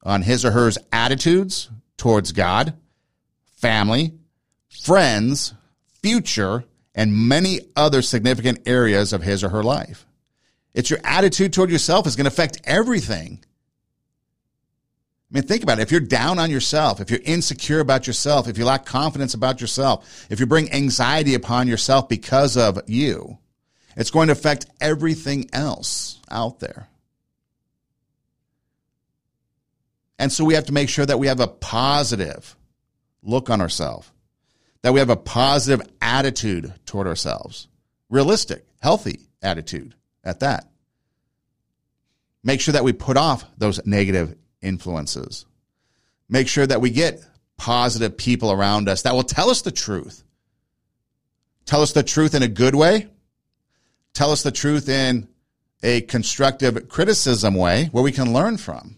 on 0.03 0.23
his 0.23 0.45
or 0.45 0.51
her 0.51 0.71
attitudes 0.93 1.71
towards 1.97 2.33
God, 2.33 2.75
family, 3.57 4.13
friends, 4.69 5.55
future, 6.03 6.65
and 6.95 7.29
many 7.29 7.61
other 7.77 8.03
significant 8.03 8.61
areas 8.67 9.13
of 9.13 9.23
his 9.23 9.43
or 9.45 9.49
her 9.51 9.63
life. 9.63 10.07
It's 10.75 10.91
your 10.91 11.01
attitude 11.05 11.53
toward 11.53 11.71
yourself 11.71 12.07
is 12.07 12.17
going 12.17 12.25
to 12.25 12.33
affect 12.33 12.61
everything. 12.65 13.41
I 15.31 15.35
mean, 15.37 15.45
think 15.45 15.63
about 15.63 15.79
it. 15.79 15.83
If 15.83 15.91
you're 15.91 16.01
down 16.01 16.39
on 16.39 16.51
yourself, 16.51 17.01
if 17.01 17.11
you're 17.11 17.21
insecure 17.25 17.81
about 17.81 18.07
yourself, 18.07 18.49
if 18.49 18.59
you 18.59 18.67
lack 18.67 18.85
confidence 18.85 19.33
about 19.33 19.63
yourself, 19.63 20.27
if 20.31 20.41
you 20.41 20.47
bring 20.47 20.71
anxiety 20.73 21.35
upon 21.35 21.69
yourself 21.69 22.09
because 22.09 22.57
of 22.59 22.79
you, 22.87 23.39
it's 23.97 24.11
going 24.11 24.27
to 24.27 24.33
affect 24.33 24.67
everything 24.81 25.49
else 25.53 26.21
out 26.31 26.61
there. 26.61 26.89
And 30.19 30.31
so 30.31 30.45
we 30.45 30.55
have 30.55 30.67
to 30.67 30.73
make 30.73 30.89
sure 30.89 31.07
that 31.07 31.19
we 31.19 31.27
have 31.27 31.41
a 31.41 31.49
positive 31.49 32.57
look 33.23 33.51
on 33.51 33.61
ourselves, 33.61 34.11
that 34.83 34.93
we 34.93 35.01
have 35.01 35.11
a 35.11 35.17
positive 35.17 35.87
attitude 36.01 36.73
toward 36.87 37.07
ourselves, 37.07 37.69
realistic, 38.09 38.65
healthy 38.81 39.29
attitude 39.43 39.95
at 40.25 40.41
that. 40.41 40.69
Make 42.45 42.61
sure 42.61 42.73
that 42.73 42.85
we 42.85 42.93
put 42.93 43.17
off 43.17 43.45
those 43.57 43.85
negative 43.87 44.37
influences. 44.61 45.47
Make 46.29 46.49
sure 46.49 46.67
that 46.67 46.81
we 46.81 46.91
get 46.91 47.25
positive 47.57 48.17
people 48.17 48.51
around 48.51 48.89
us 48.89 49.03
that 49.03 49.15
will 49.15 49.23
tell 49.23 49.51
us 49.51 49.63
the 49.63 49.71
truth. 49.71 50.25
Tell 51.65 51.83
us 51.83 51.93
the 51.93 52.03
truth 52.03 52.35
in 52.35 52.43
a 52.43 52.49
good 52.49 52.75
way. 52.75 53.09
Tell 54.15 54.31
us 54.33 54.43
the 54.43 54.51
truth 54.51 54.89
in 54.89 55.29
a 55.83 56.01
constructive 56.03 56.89
criticism 56.89 57.55
way 57.55 57.87
where 57.93 58.05
we 58.05 58.13
can 58.13 58.33
learn 58.33 58.57
from 58.57 58.97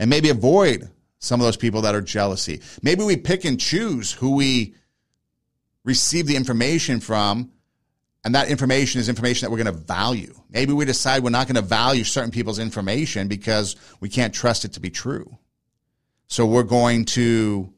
and 0.00 0.08
maybe 0.08 0.30
avoid 0.30 0.88
some 1.18 1.40
of 1.40 1.44
those 1.44 1.58
people 1.58 1.82
that 1.82 1.94
are 1.94 2.00
jealousy. 2.00 2.62
Maybe 2.82 3.04
we 3.04 3.16
pick 3.16 3.44
and 3.44 3.60
choose 3.60 4.10
who 4.10 4.34
we 4.34 4.74
receive 5.84 6.26
the 6.26 6.36
information 6.36 7.00
from, 7.00 7.52
and 8.24 8.34
that 8.34 8.48
information 8.48 9.00
is 9.00 9.10
information 9.10 9.44
that 9.44 9.50
we're 9.50 9.62
going 9.62 9.76
to 9.76 9.84
value. 9.84 10.34
Maybe 10.48 10.72
we 10.72 10.86
decide 10.86 11.22
we're 11.22 11.30
not 11.30 11.46
going 11.46 11.56
to 11.56 11.62
value 11.62 12.02
certain 12.02 12.30
people's 12.30 12.58
information 12.58 13.28
because 13.28 13.76
we 14.00 14.08
can't 14.08 14.34
trust 14.34 14.64
it 14.64 14.72
to 14.72 14.80
be 14.80 14.88
true. 14.88 15.38
So 16.28 16.46
we're 16.46 16.62
going 16.62 17.04
to 17.06 17.70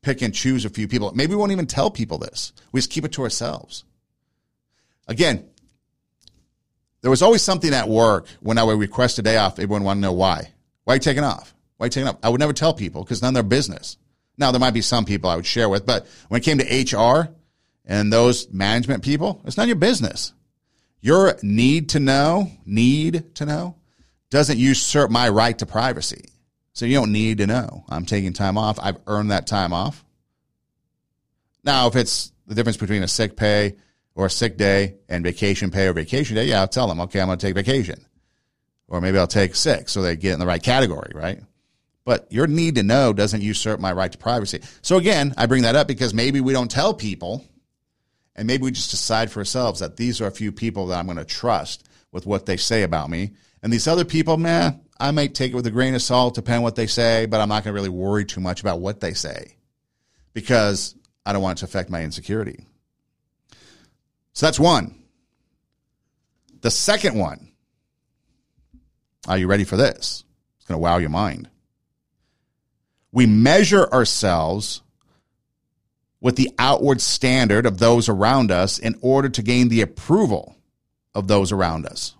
pick 0.00 0.22
and 0.22 0.34
choose 0.34 0.64
a 0.64 0.70
few 0.70 0.88
people. 0.88 1.12
Maybe 1.14 1.32
we 1.32 1.36
won't 1.36 1.52
even 1.52 1.66
tell 1.66 1.90
people 1.90 2.16
this. 2.16 2.54
We 2.72 2.78
just 2.78 2.90
keep 2.90 3.04
it 3.04 3.12
to 3.12 3.22
ourselves. 3.22 3.84
Again, 5.08 5.46
there 7.02 7.10
was 7.10 7.20
always 7.20 7.42
something 7.42 7.74
at 7.74 7.88
work 7.88 8.28
when 8.40 8.56
I 8.56 8.64
would 8.64 8.78
request 8.78 9.18
a 9.18 9.22
day 9.22 9.36
off. 9.36 9.58
Everyone 9.58 9.84
wanted 9.84 10.00
to 10.00 10.06
know 10.06 10.12
why. 10.12 10.52
Why 10.84 10.94
are 10.94 10.96
you 10.96 11.00
taking 11.00 11.24
off? 11.24 11.52
Why 11.76 11.88
taking 11.88 12.08
up? 12.08 12.18
I 12.22 12.28
would 12.28 12.40
never 12.40 12.52
tell 12.52 12.74
people 12.74 13.04
because 13.04 13.22
none 13.22 13.30
of 13.30 13.34
their 13.34 13.42
business. 13.42 13.98
Now, 14.38 14.50
there 14.50 14.60
might 14.60 14.74
be 14.74 14.82
some 14.82 15.04
people 15.04 15.30
I 15.30 15.36
would 15.36 15.46
share 15.46 15.68
with, 15.68 15.86
but 15.86 16.06
when 16.28 16.40
it 16.40 16.44
came 16.44 16.58
to 16.58 16.96
HR 16.96 17.28
and 17.84 18.12
those 18.12 18.50
management 18.52 19.02
people, 19.02 19.40
it's 19.44 19.56
none 19.56 19.64
of 19.64 19.68
your 19.68 19.76
business. 19.76 20.32
Your 21.00 21.38
need 21.42 21.90
to 21.90 22.00
know, 22.00 22.50
need 22.64 23.34
to 23.36 23.46
know, 23.46 23.76
doesn't 24.30 24.58
usurp 24.58 25.10
my 25.10 25.28
right 25.28 25.56
to 25.58 25.66
privacy. 25.66 26.30
So 26.72 26.84
you 26.84 26.94
don't 26.94 27.12
need 27.12 27.38
to 27.38 27.46
know. 27.46 27.84
I'm 27.88 28.04
taking 28.04 28.32
time 28.32 28.58
off. 28.58 28.78
I've 28.80 28.98
earned 29.06 29.30
that 29.30 29.46
time 29.46 29.72
off. 29.72 30.04
Now, 31.64 31.86
if 31.86 31.96
it's 31.96 32.32
the 32.46 32.54
difference 32.54 32.76
between 32.76 33.02
a 33.02 33.08
sick 33.08 33.36
pay 33.36 33.76
or 34.14 34.26
a 34.26 34.30
sick 34.30 34.56
day 34.56 34.96
and 35.08 35.24
vacation 35.24 35.70
pay 35.70 35.88
or 35.88 35.94
vacation 35.94 36.36
day, 36.36 36.46
yeah, 36.46 36.60
I'll 36.60 36.68
tell 36.68 36.86
them, 36.86 37.00
okay, 37.00 37.20
I'm 37.20 37.28
going 37.28 37.38
to 37.38 37.46
take 37.46 37.54
vacation. 37.54 38.04
Or 38.88 39.00
maybe 39.00 39.18
I'll 39.18 39.26
take 39.26 39.54
sick 39.54 39.88
so 39.88 40.02
they 40.02 40.16
get 40.16 40.34
in 40.34 40.38
the 40.38 40.46
right 40.46 40.62
category, 40.62 41.12
right? 41.14 41.40
But 42.06 42.30
your 42.30 42.46
need 42.46 42.76
to 42.76 42.84
know 42.84 43.12
doesn't 43.12 43.42
usurp 43.42 43.80
my 43.80 43.92
right 43.92 44.10
to 44.12 44.16
privacy. 44.16 44.60
So 44.80 44.96
again, 44.96 45.34
I 45.36 45.46
bring 45.46 45.64
that 45.64 45.74
up 45.74 45.88
because 45.88 46.14
maybe 46.14 46.40
we 46.40 46.52
don't 46.52 46.70
tell 46.70 46.94
people 46.94 47.44
and 48.36 48.46
maybe 48.46 48.62
we 48.62 48.70
just 48.70 48.92
decide 48.92 49.30
for 49.30 49.40
ourselves 49.40 49.80
that 49.80 49.96
these 49.96 50.20
are 50.20 50.28
a 50.28 50.30
few 50.30 50.52
people 50.52 50.86
that 50.86 50.98
I'm 50.98 51.06
going 51.06 51.18
to 51.18 51.24
trust 51.24 51.88
with 52.12 52.24
what 52.24 52.46
they 52.46 52.56
say 52.56 52.84
about 52.84 53.10
me. 53.10 53.32
And 53.60 53.72
these 53.72 53.88
other 53.88 54.04
people, 54.04 54.36
man, 54.36 54.82
I 55.00 55.10
might 55.10 55.34
take 55.34 55.52
it 55.52 55.56
with 55.56 55.66
a 55.66 55.70
grain 55.72 55.96
of 55.96 56.02
salt, 56.02 56.36
depending 56.36 56.58
on 56.58 56.62
what 56.62 56.76
they 56.76 56.86
say, 56.86 57.26
but 57.26 57.40
I'm 57.40 57.48
not 57.48 57.64
going 57.64 57.74
to 57.74 57.80
really 57.80 57.88
worry 57.88 58.24
too 58.24 58.40
much 58.40 58.60
about 58.60 58.78
what 58.78 59.00
they 59.00 59.12
say 59.12 59.56
because 60.32 60.94
I 61.24 61.32
don't 61.32 61.42
want 61.42 61.58
it 61.58 61.60
to 61.60 61.64
affect 61.64 61.90
my 61.90 62.04
insecurity. 62.04 62.64
So 64.32 64.46
that's 64.46 64.60
one. 64.60 65.02
The 66.60 66.70
second 66.70 67.18
one. 67.18 67.50
Are 69.26 69.38
you 69.38 69.48
ready 69.48 69.64
for 69.64 69.76
this? 69.76 70.22
It's 70.58 70.66
going 70.66 70.78
to 70.78 70.82
wow 70.82 70.98
your 70.98 71.10
mind. 71.10 71.48
We 73.12 73.26
measure 73.26 73.86
ourselves 73.92 74.82
with 76.20 76.36
the 76.36 76.50
outward 76.58 77.00
standard 77.00 77.66
of 77.66 77.78
those 77.78 78.08
around 78.08 78.50
us 78.50 78.78
in 78.78 78.98
order 79.00 79.28
to 79.28 79.42
gain 79.42 79.68
the 79.68 79.82
approval 79.82 80.56
of 81.14 81.28
those 81.28 81.52
around 81.52 81.86
us. 81.86 82.14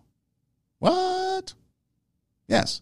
What? 0.79 1.55
Yes. 2.49 2.81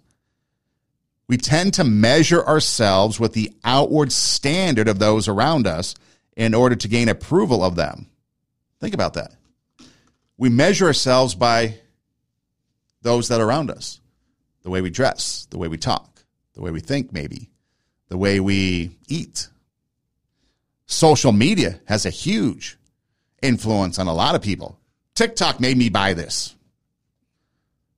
We 1.27 1.37
tend 1.37 1.75
to 1.75 1.85
measure 1.85 2.45
ourselves 2.45 3.19
with 3.19 3.33
the 3.33 3.53
outward 3.65 4.13
standard 4.13 4.89
of 4.89 4.99
those 4.99 5.27
around 5.29 5.67
us 5.67 5.95
in 6.37 6.55
order 6.55 6.77
to 6.77 6.89
gain 6.89 7.09
approval 7.09 7.65
of 7.65 7.77
them. 7.77 8.09
Think 8.81 8.95
about 8.95 9.15
that. 9.15 9.33
We 10.37 10.51
measure 10.51 10.87
ourselves 10.87 11.35
by 11.35 11.79
those 13.03 13.29
that 13.29 13.41
are 13.41 13.49
around 13.49 13.71
us 13.71 14.01
the 14.63 14.71
way 14.71 14.81
we 14.81 14.91
dress, 14.91 15.47
the 15.51 15.59
way 15.59 15.69
we 15.69 15.79
talk, 15.79 16.25
the 16.55 16.61
way 16.61 16.71
we 16.71 16.81
think, 16.81 17.13
maybe, 17.13 17.51
the 18.09 18.19
way 18.19 18.41
we 18.41 18.97
eat. 19.09 19.49
Social 20.87 21.33
media 21.33 21.81
has 21.87 22.07
a 22.07 22.11
huge 22.11 22.77
influence 23.43 23.99
on 23.99 24.07
a 24.07 24.15
lot 24.15 24.35
of 24.35 24.43
people. 24.43 24.79
TikTok 25.15 25.61
made 25.61 25.77
me 25.77 25.89
buy 25.89 26.15
this. 26.15 26.55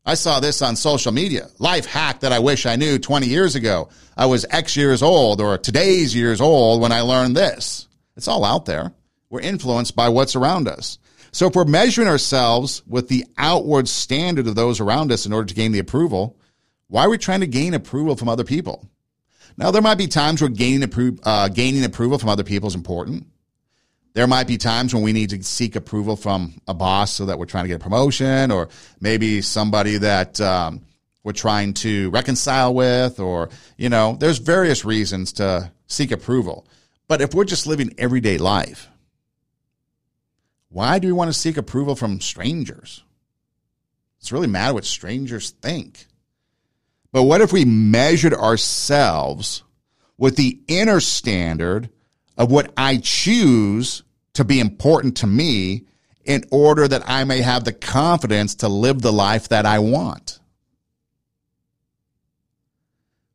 I 0.05 0.15
saw 0.15 0.39
this 0.39 0.63
on 0.63 0.77
social 0.77 1.11
media. 1.11 1.49
Life 1.59 1.87
hack 1.87 2.21
that 2.21 2.33
I 2.33 2.39
wish 2.39 2.65
I 2.65 2.77
knew 2.77 2.99
20 2.99 3.27
years 3.27 3.57
ago. 3.57 3.89
I 4.17 4.27
was 4.27 4.47
X 4.51 4.77
years 4.77 5.03
old 5.03 5.41
or 5.41 5.59
today's 5.59 6.15
years 6.15 6.41
old 6.41 6.81
when 6.81 6.93
I 6.93 7.01
learned 7.01 7.37
this. 7.37 7.89
It's 8.17 8.29
all 8.29 8.45
out 8.45 8.67
there. 8.67 8.93
We're 9.31 9.41
influenced 9.41 9.97
by 9.97 10.09
what's 10.09 10.37
around 10.37 10.69
us. 10.69 10.99
So 11.33 11.49
if 11.49 11.57
we're 11.57 11.65
measuring 11.65 12.09
ourselves 12.09 12.83
with 12.87 13.09
the 13.09 13.27
outward 13.37 13.89
standard 13.89 14.47
of 14.47 14.55
those 14.55 14.81
around 14.81 15.11
us 15.11 15.27
in 15.27 15.33
order 15.33 15.49
to 15.49 15.55
gain 15.55 15.73
the 15.73 15.81
approval, 15.81 16.39
why 16.87 17.05
are 17.05 17.11
we 17.11 17.19
trying 17.19 17.41
to 17.41 17.47
gain 17.47 17.75
approval 17.75 18.15
from 18.15 18.29
other 18.29 18.45
people? 18.45 18.89
Now, 19.57 19.71
there 19.71 19.83
might 19.83 19.99
be 19.99 20.07
times 20.07 20.43
where 20.43 20.51
gaining, 20.51 20.87
appro- 20.87 21.19
uh, 21.23 21.49
gaining 21.49 21.85
approval 21.85 22.19
from 22.19 22.29
other 22.29 22.45
people 22.45 22.69
is 22.69 22.75
important. 22.75 23.27
There 24.13 24.27
might 24.27 24.47
be 24.47 24.57
times 24.57 24.95
when 24.95 25.03
we 25.03 25.13
need 25.13 25.31
to 25.31 25.43
seek 25.43 25.77
approval 25.77 26.17
from 26.17 26.61
a 26.67 26.75
boss 26.75 27.13
so 27.13 27.27
that 27.27 27.39
we're 27.39 27.47
trying 27.47 27.65
to 27.65 27.69
get 27.69 27.81
a 27.81 27.85
promotion, 27.85 28.51
or 28.51 28.69
maybe 29.01 29.43
somebody 29.43 29.99
that 29.99 30.41
um, 30.41 30.83
we're 31.23 31.33
trying 31.33 31.75
to 31.75 32.11
reconcile 32.11 32.73
with, 32.75 33.21
or, 33.21 33.51
you 33.77 33.89
know, 33.89 34.17
there's 34.19 34.39
various 34.39 34.85
reasons 34.85 35.33
to 35.35 35.71
seek 35.87 36.13
approval. 36.13 36.67
But 37.09 37.21
if 37.21 37.35
we're 37.35 37.45
just 37.45 37.67
living 37.67 37.95
everyday 37.99 38.39
life, 38.39 38.89
why 40.71 40.99
do 40.99 41.09
we 41.09 41.13
want 41.13 41.29
to 41.29 41.39
seek 41.39 41.57
approval 41.57 41.95
from 41.95 42.21
strangers? 42.21 43.03
It's 44.21 44.33
really 44.33 44.49
matter 44.49 44.75
what 44.75 44.85
strangers 44.85 45.51
think. 45.51 46.07
But 47.17 47.23
what 47.23 47.41
if 47.41 47.51
we 47.51 47.65
measured 47.65 48.35
ourselves 48.35 49.63
with 50.19 50.37
the 50.37 50.61
inner 50.69 51.01
standard 51.01 51.89
of 52.37 52.51
what 52.51 52.75
I 52.77 52.99
choose 52.99 54.03
to 54.35 54.45
be 54.45 54.61
important 54.61 55.17
to 55.17 55.27
me 55.27 55.87
in 56.27 56.45
order 56.51 56.87
that 56.87 57.09
I 57.09 57.25
may 57.25 57.41
have 57.41 57.65
the 57.65 57.73
confidence 57.73 58.57
to 58.57 58.69
live 58.69 59.01
the 59.01 59.15
life 59.15 59.49
that 59.49 59.65
I 59.65 59.79
want? 59.79 60.41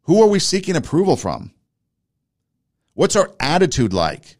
Who 0.03 0.21
are 0.21 0.29
we 0.29 0.37
seeking 0.37 0.75
approval 0.75 1.15
from? 1.15 1.51
What's 2.93 3.15
our 3.15 3.31
attitude 3.39 3.93
like 3.93 4.37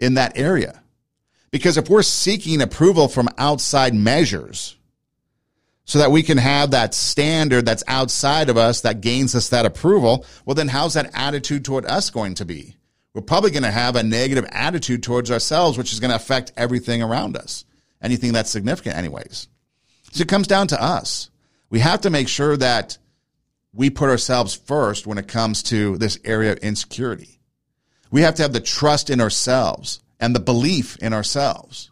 in 0.00 0.14
that 0.14 0.36
area? 0.36 0.82
Because 1.52 1.76
if 1.76 1.88
we're 1.88 2.02
seeking 2.02 2.60
approval 2.60 3.06
from 3.06 3.28
outside 3.38 3.94
measures 3.94 4.77
so 5.88 6.00
that 6.00 6.10
we 6.10 6.22
can 6.22 6.36
have 6.36 6.72
that 6.72 6.92
standard 6.92 7.64
that's 7.64 7.82
outside 7.88 8.50
of 8.50 8.58
us 8.58 8.82
that 8.82 9.00
gains 9.00 9.34
us 9.34 9.48
that 9.48 9.64
approval, 9.64 10.26
well, 10.44 10.54
then 10.54 10.68
how's 10.68 10.92
that 10.94 11.10
attitude 11.14 11.64
toward 11.64 11.86
us 11.86 12.10
going 12.10 12.34
to 12.34 12.44
be? 12.44 12.76
We're 13.14 13.22
probably 13.22 13.52
going 13.52 13.62
to 13.62 13.70
have 13.70 13.96
a 13.96 14.02
negative 14.02 14.44
attitude 14.52 15.02
towards 15.02 15.30
ourselves, 15.30 15.78
which 15.78 15.94
is 15.94 15.98
going 15.98 16.10
to 16.10 16.16
affect 16.16 16.52
everything 16.58 17.02
around 17.02 17.38
us, 17.38 17.64
anything 18.02 18.34
that's 18.34 18.50
significant, 18.50 18.96
anyways. 18.96 19.48
So 20.12 20.20
it 20.20 20.28
comes 20.28 20.46
down 20.46 20.66
to 20.68 20.82
us. 20.82 21.30
We 21.70 21.78
have 21.78 22.02
to 22.02 22.10
make 22.10 22.28
sure 22.28 22.58
that 22.58 22.98
we 23.72 23.88
put 23.88 24.10
ourselves 24.10 24.54
first 24.54 25.06
when 25.06 25.16
it 25.16 25.26
comes 25.26 25.62
to 25.64 25.96
this 25.96 26.18
area 26.22 26.52
of 26.52 26.58
insecurity. 26.58 27.40
We 28.10 28.20
have 28.20 28.34
to 28.34 28.42
have 28.42 28.52
the 28.52 28.60
trust 28.60 29.08
in 29.08 29.22
ourselves 29.22 30.00
and 30.20 30.34
the 30.34 30.40
belief 30.40 30.98
in 30.98 31.14
ourselves. 31.14 31.90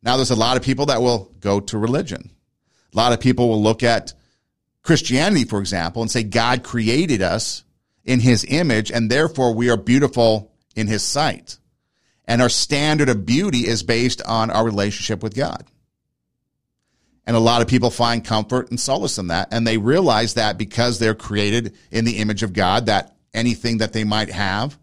Now, 0.00 0.14
there's 0.16 0.30
a 0.30 0.36
lot 0.36 0.56
of 0.56 0.62
people 0.62 0.86
that 0.86 1.02
will 1.02 1.32
go 1.40 1.58
to 1.58 1.76
religion. 1.76 2.30
A 2.92 2.96
lot 2.96 3.12
of 3.12 3.20
people 3.20 3.48
will 3.48 3.62
look 3.62 3.82
at 3.82 4.12
Christianity, 4.82 5.44
for 5.44 5.58
example, 5.58 6.02
and 6.02 6.10
say 6.10 6.22
God 6.22 6.62
created 6.62 7.20
us 7.20 7.64
in 8.04 8.20
his 8.20 8.44
image 8.48 8.90
and 8.90 9.10
therefore 9.10 9.52
we 9.52 9.68
are 9.68 9.76
beautiful 9.76 10.52
in 10.74 10.86
his 10.86 11.02
sight. 11.02 11.58
And 12.24 12.40
our 12.40 12.48
standard 12.48 13.08
of 13.08 13.26
beauty 13.26 13.66
is 13.66 13.82
based 13.82 14.22
on 14.22 14.50
our 14.50 14.64
relationship 14.64 15.22
with 15.22 15.34
God. 15.34 15.64
And 17.26 17.36
a 17.36 17.40
lot 17.40 17.60
of 17.60 17.68
people 17.68 17.90
find 17.90 18.24
comfort 18.24 18.70
and 18.70 18.78
solace 18.78 19.18
in 19.18 19.28
that. 19.28 19.48
And 19.50 19.66
they 19.66 19.78
realize 19.78 20.34
that 20.34 20.58
because 20.58 20.98
they're 20.98 21.14
created 21.14 21.74
in 21.90 22.04
the 22.04 22.18
image 22.18 22.44
of 22.44 22.52
God, 22.52 22.86
that 22.86 23.16
anything 23.34 23.78
that 23.78 23.92
they 23.92 24.04
might 24.04 24.30
have 24.30 24.78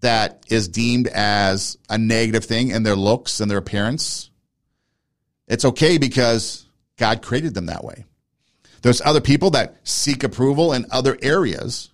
that 0.00 0.44
is 0.48 0.68
deemed 0.68 1.06
as 1.06 1.78
a 1.88 1.98
negative 1.98 2.44
thing 2.44 2.70
in 2.70 2.82
their 2.82 2.96
looks 2.96 3.40
and 3.40 3.50
their 3.50 3.58
appearance, 3.58 4.30
it's 5.46 5.64
okay 5.64 5.98
because 5.98 6.66
God 7.00 7.22
created 7.22 7.54
them 7.54 7.66
that 7.66 7.82
way. 7.82 8.04
There's 8.82 9.00
other 9.00 9.22
people 9.22 9.50
that 9.52 9.76
seek 9.84 10.22
approval 10.22 10.74
in 10.74 10.84
other 10.90 11.16
areas 11.22 11.88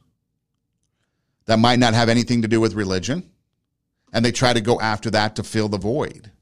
that 1.44 1.60
might 1.60 1.78
not 1.78 1.94
have 1.94 2.08
anything 2.08 2.42
to 2.42 2.48
do 2.48 2.60
with 2.60 2.74
religion, 2.74 3.30
and 4.12 4.24
they 4.24 4.32
try 4.32 4.52
to 4.52 4.60
go 4.60 4.80
after 4.80 5.08
that 5.12 5.36
to 5.36 5.44
fill 5.44 5.68
the 5.68 5.78
void. 5.78 6.32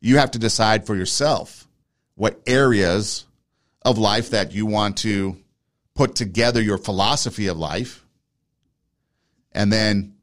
You 0.00 0.16
have 0.16 0.30
to 0.30 0.38
decide 0.38 0.86
for 0.86 0.96
yourself 0.96 1.68
what 2.14 2.40
areas 2.46 3.26
of 3.82 3.98
life 3.98 4.30
that 4.30 4.52
you 4.52 4.64
want 4.64 4.96
to 4.98 5.36
put 5.94 6.14
together 6.14 6.62
your 6.62 6.78
philosophy 6.78 7.48
of 7.48 7.58
life 7.58 8.02
and 9.52 9.70
then 9.70 10.14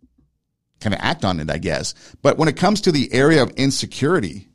kind 0.80 0.96
of 0.96 1.00
act 1.04 1.24
on 1.24 1.40
it, 1.40 1.52
I 1.52 1.60
guess. 1.60 1.94
But 2.24 2.40
when 2.40 2.50
it 2.50 2.58
comes 2.58 2.82
to 2.82 2.92
the 2.92 3.14
area 3.14 3.44
of 3.44 3.52
insecurity, 3.52 4.48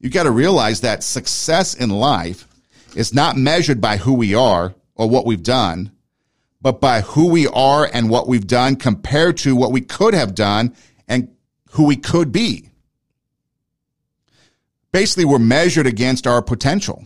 you 0.00 0.10
got 0.10 0.24
to 0.24 0.30
realize 0.30 0.80
that 0.82 1.02
success 1.02 1.74
in 1.74 1.90
life 1.90 2.46
is 2.94 3.12
not 3.12 3.36
measured 3.36 3.80
by 3.80 3.96
who 3.96 4.14
we 4.14 4.34
are 4.34 4.74
or 4.94 5.08
what 5.08 5.26
we've 5.26 5.42
done, 5.42 5.90
but 6.60 6.80
by 6.80 7.00
who 7.00 7.28
we 7.30 7.46
are 7.48 7.88
and 7.92 8.08
what 8.08 8.28
we've 8.28 8.46
done 8.46 8.76
compared 8.76 9.36
to 9.38 9.56
what 9.56 9.72
we 9.72 9.80
could 9.80 10.14
have 10.14 10.34
done 10.34 10.74
and 11.08 11.28
who 11.70 11.84
we 11.84 11.96
could 11.96 12.32
be. 12.32 12.70
Basically, 14.92 15.24
we're 15.24 15.38
measured 15.38 15.86
against 15.86 16.26
our 16.26 16.42
potential. 16.42 17.04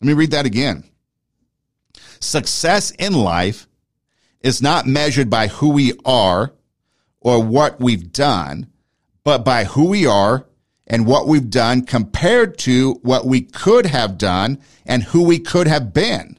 Let 0.00 0.06
me 0.06 0.12
read 0.12 0.30
that 0.32 0.46
again. 0.46 0.84
Success 2.20 2.90
in 2.92 3.12
life 3.12 3.66
is 4.40 4.62
not 4.62 4.86
measured 4.86 5.30
by 5.30 5.48
who 5.48 5.70
we 5.70 5.94
are 6.04 6.52
or 7.20 7.42
what 7.42 7.80
we've 7.80 8.12
done, 8.12 8.70
but 9.24 9.44
by 9.44 9.64
who 9.64 9.88
we 9.88 10.06
are 10.06 10.46
and 10.86 11.06
what 11.06 11.26
we've 11.26 11.50
done 11.50 11.82
compared 11.82 12.58
to 12.58 12.94
what 13.02 13.26
we 13.26 13.40
could 13.40 13.86
have 13.86 14.18
done 14.18 14.60
and 14.84 15.02
who 15.02 15.24
we 15.24 15.38
could 15.38 15.66
have 15.66 15.94
been. 15.94 16.38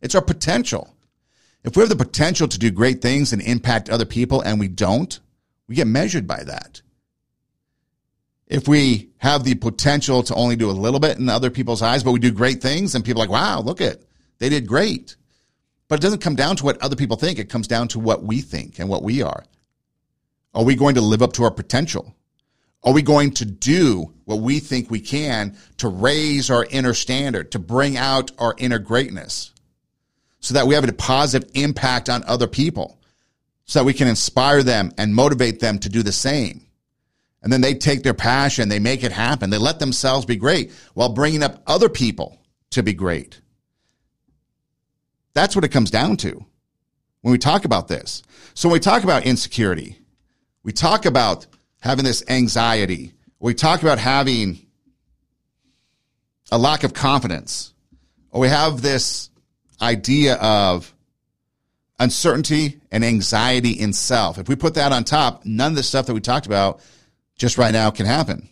It's 0.00 0.14
our 0.14 0.22
potential. 0.22 0.94
If 1.62 1.76
we 1.76 1.80
have 1.80 1.88
the 1.88 1.96
potential 1.96 2.48
to 2.48 2.58
do 2.58 2.70
great 2.70 3.00
things 3.00 3.32
and 3.32 3.42
impact 3.42 3.88
other 3.88 4.04
people 4.04 4.40
and 4.40 4.60
we 4.60 4.68
don't, 4.68 5.18
we 5.66 5.74
get 5.74 5.86
measured 5.86 6.26
by 6.26 6.44
that. 6.44 6.82
If 8.46 8.68
we 8.68 9.10
have 9.18 9.44
the 9.44 9.54
potential 9.54 10.22
to 10.24 10.34
only 10.34 10.56
do 10.56 10.70
a 10.70 10.72
little 10.72 11.00
bit 11.00 11.18
in 11.18 11.28
other 11.28 11.50
people's 11.50 11.80
eyes, 11.80 12.02
but 12.02 12.12
we 12.12 12.20
do 12.20 12.30
great 12.30 12.60
things 12.60 12.94
and 12.94 13.04
people 13.04 13.22
are 13.22 13.26
like, 13.26 13.32
wow, 13.32 13.60
look 13.60 13.80
at, 13.80 14.02
they 14.38 14.50
did 14.50 14.66
great. 14.66 15.16
But 15.88 16.00
it 16.00 16.02
doesn't 16.02 16.20
come 16.20 16.34
down 16.34 16.56
to 16.56 16.64
what 16.64 16.80
other 16.82 16.96
people 16.96 17.16
think. 17.16 17.38
It 17.38 17.48
comes 17.48 17.68
down 17.68 17.88
to 17.88 17.98
what 17.98 18.22
we 18.22 18.40
think 18.40 18.78
and 18.78 18.88
what 18.88 19.02
we 19.02 19.22
are. 19.22 19.44
Are 20.54 20.64
we 20.64 20.76
going 20.76 20.94
to 20.94 21.00
live 21.00 21.22
up 21.22 21.32
to 21.34 21.44
our 21.44 21.50
potential? 21.50 22.14
Are 22.84 22.92
we 22.92 23.00
going 23.00 23.30
to 23.32 23.46
do 23.46 24.12
what 24.26 24.40
we 24.40 24.60
think 24.60 24.90
we 24.90 25.00
can 25.00 25.56
to 25.78 25.88
raise 25.88 26.50
our 26.50 26.66
inner 26.70 26.92
standard, 26.92 27.52
to 27.52 27.58
bring 27.58 27.96
out 27.96 28.30
our 28.38 28.54
inner 28.58 28.78
greatness 28.78 29.52
so 30.40 30.54
that 30.54 30.66
we 30.66 30.74
have 30.74 30.86
a 30.86 30.92
positive 30.92 31.50
impact 31.54 32.10
on 32.10 32.22
other 32.24 32.46
people, 32.46 33.00
so 33.64 33.78
that 33.78 33.86
we 33.86 33.94
can 33.94 34.06
inspire 34.06 34.62
them 34.62 34.92
and 34.98 35.14
motivate 35.14 35.60
them 35.60 35.78
to 35.78 35.88
do 35.88 36.02
the 36.02 36.12
same? 36.12 36.66
And 37.42 37.50
then 37.52 37.62
they 37.62 37.74
take 37.74 38.02
their 38.02 38.14
passion, 38.14 38.68
they 38.68 38.78
make 38.78 39.02
it 39.02 39.12
happen, 39.12 39.48
they 39.48 39.58
let 39.58 39.78
themselves 39.78 40.26
be 40.26 40.36
great 40.36 40.70
while 40.92 41.08
bringing 41.08 41.42
up 41.42 41.62
other 41.66 41.88
people 41.88 42.38
to 42.70 42.82
be 42.82 42.92
great. 42.92 43.40
That's 45.32 45.56
what 45.56 45.64
it 45.64 45.72
comes 45.72 45.90
down 45.90 46.18
to 46.18 46.44
when 47.22 47.32
we 47.32 47.38
talk 47.38 47.64
about 47.64 47.88
this. 47.88 48.22
So 48.52 48.68
when 48.68 48.74
we 48.74 48.80
talk 48.80 49.04
about 49.04 49.24
insecurity, 49.24 49.98
we 50.62 50.72
talk 50.72 51.06
about 51.06 51.46
having 51.84 52.04
this 52.04 52.24
anxiety, 52.28 53.12
we 53.38 53.52
talk 53.52 53.82
about 53.82 53.98
having 53.98 54.58
a 56.50 56.56
lack 56.56 56.82
of 56.82 56.94
confidence, 56.94 57.74
or 58.30 58.40
we 58.40 58.48
have 58.48 58.80
this 58.80 59.28
idea 59.82 60.36
of 60.36 60.94
uncertainty 61.98 62.80
and 62.90 63.04
anxiety 63.04 63.72
in 63.72 63.92
self. 63.92 64.38
If 64.38 64.48
we 64.48 64.56
put 64.56 64.74
that 64.74 64.92
on 64.92 65.04
top, 65.04 65.44
none 65.44 65.72
of 65.72 65.76
the 65.76 65.82
stuff 65.82 66.06
that 66.06 66.14
we 66.14 66.20
talked 66.20 66.46
about 66.46 66.80
just 67.36 67.58
right 67.58 67.72
now 67.72 67.90
can 67.90 68.06
happen. 68.06 68.48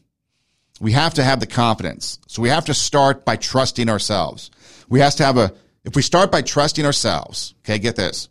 We 0.79 0.93
have 0.93 1.15
to 1.15 1.25
have 1.25 1.41
the 1.41 1.47
confidence. 1.47 2.19
So 2.27 2.43
we 2.43 2.51
have 2.51 2.67
to 2.67 2.75
start 2.75 3.25
by 3.25 3.37
trusting 3.37 3.89
ourselves. 3.89 4.51
We 4.91 5.01
have 5.01 5.15
to 5.17 5.25
have 5.25 5.39
a 5.39 5.55
if 5.85 5.97
we 5.97 6.03
start 6.03 6.31
by 6.31 6.43
trusting 6.43 6.85
ourselves, 6.85 7.55
okay, 7.65 7.79
get 7.79 7.97
this. 7.97 8.29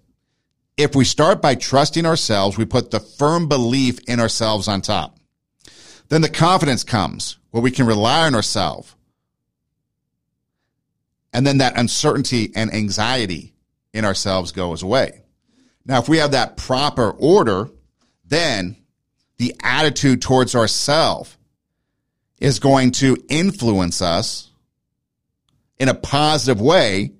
If 0.81 0.95
we 0.95 1.05
start 1.05 1.43
by 1.43 1.53
trusting 1.53 2.07
ourselves, 2.07 2.57
we 2.57 2.65
put 2.65 2.89
the 2.89 2.99
firm 2.99 3.47
belief 3.47 3.99
in 4.07 4.19
ourselves 4.19 4.67
on 4.67 4.81
top. 4.81 5.15
Then 6.09 6.21
the 6.21 6.29
confidence 6.29 6.83
comes 6.83 7.37
where 7.51 7.61
we 7.61 7.69
can 7.69 7.85
rely 7.85 8.25
on 8.25 8.33
ourselves. 8.33 8.95
And 11.31 11.45
then 11.45 11.59
that 11.59 11.77
uncertainty 11.77 12.51
and 12.55 12.73
anxiety 12.73 13.53
in 13.93 14.05
ourselves 14.05 14.51
goes 14.51 14.81
away. 14.81 15.21
Now, 15.85 15.99
if 15.99 16.09
we 16.09 16.17
have 16.17 16.31
that 16.31 16.57
proper 16.57 17.11
order, 17.11 17.69
then 18.25 18.75
the 19.37 19.55
attitude 19.61 20.23
towards 20.23 20.55
ourselves 20.55 21.37
is 22.39 22.57
going 22.57 22.89
to 22.93 23.17
influence 23.29 24.01
us 24.01 24.49
in 25.77 25.89
a 25.89 25.93
positive 25.93 26.59
way 26.59 27.13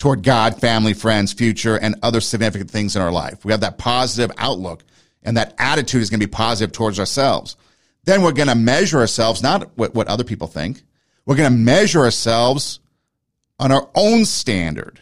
toward 0.00 0.24
God, 0.24 0.60
family, 0.60 0.94
friends, 0.94 1.32
future, 1.32 1.76
and 1.76 1.94
other 2.02 2.20
significant 2.20 2.70
things 2.70 2.96
in 2.96 3.02
our 3.02 3.12
life. 3.12 3.44
We 3.44 3.52
have 3.52 3.60
that 3.60 3.78
positive 3.78 4.34
outlook 4.38 4.82
and 5.22 5.36
that 5.36 5.54
attitude 5.58 6.02
is 6.02 6.10
going 6.10 6.18
to 6.18 6.26
be 6.26 6.30
positive 6.30 6.72
towards 6.72 6.98
ourselves. 6.98 7.56
Then 8.04 8.22
we're 8.22 8.32
going 8.32 8.48
to 8.48 8.54
measure 8.54 8.98
ourselves, 8.98 9.42
not 9.42 9.76
what, 9.76 9.94
what 9.94 10.08
other 10.08 10.24
people 10.24 10.48
think. 10.48 10.82
We're 11.26 11.36
going 11.36 11.52
to 11.52 11.56
measure 11.56 12.00
ourselves 12.00 12.80
on 13.58 13.70
our 13.70 13.88
own 13.94 14.24
standard 14.24 15.00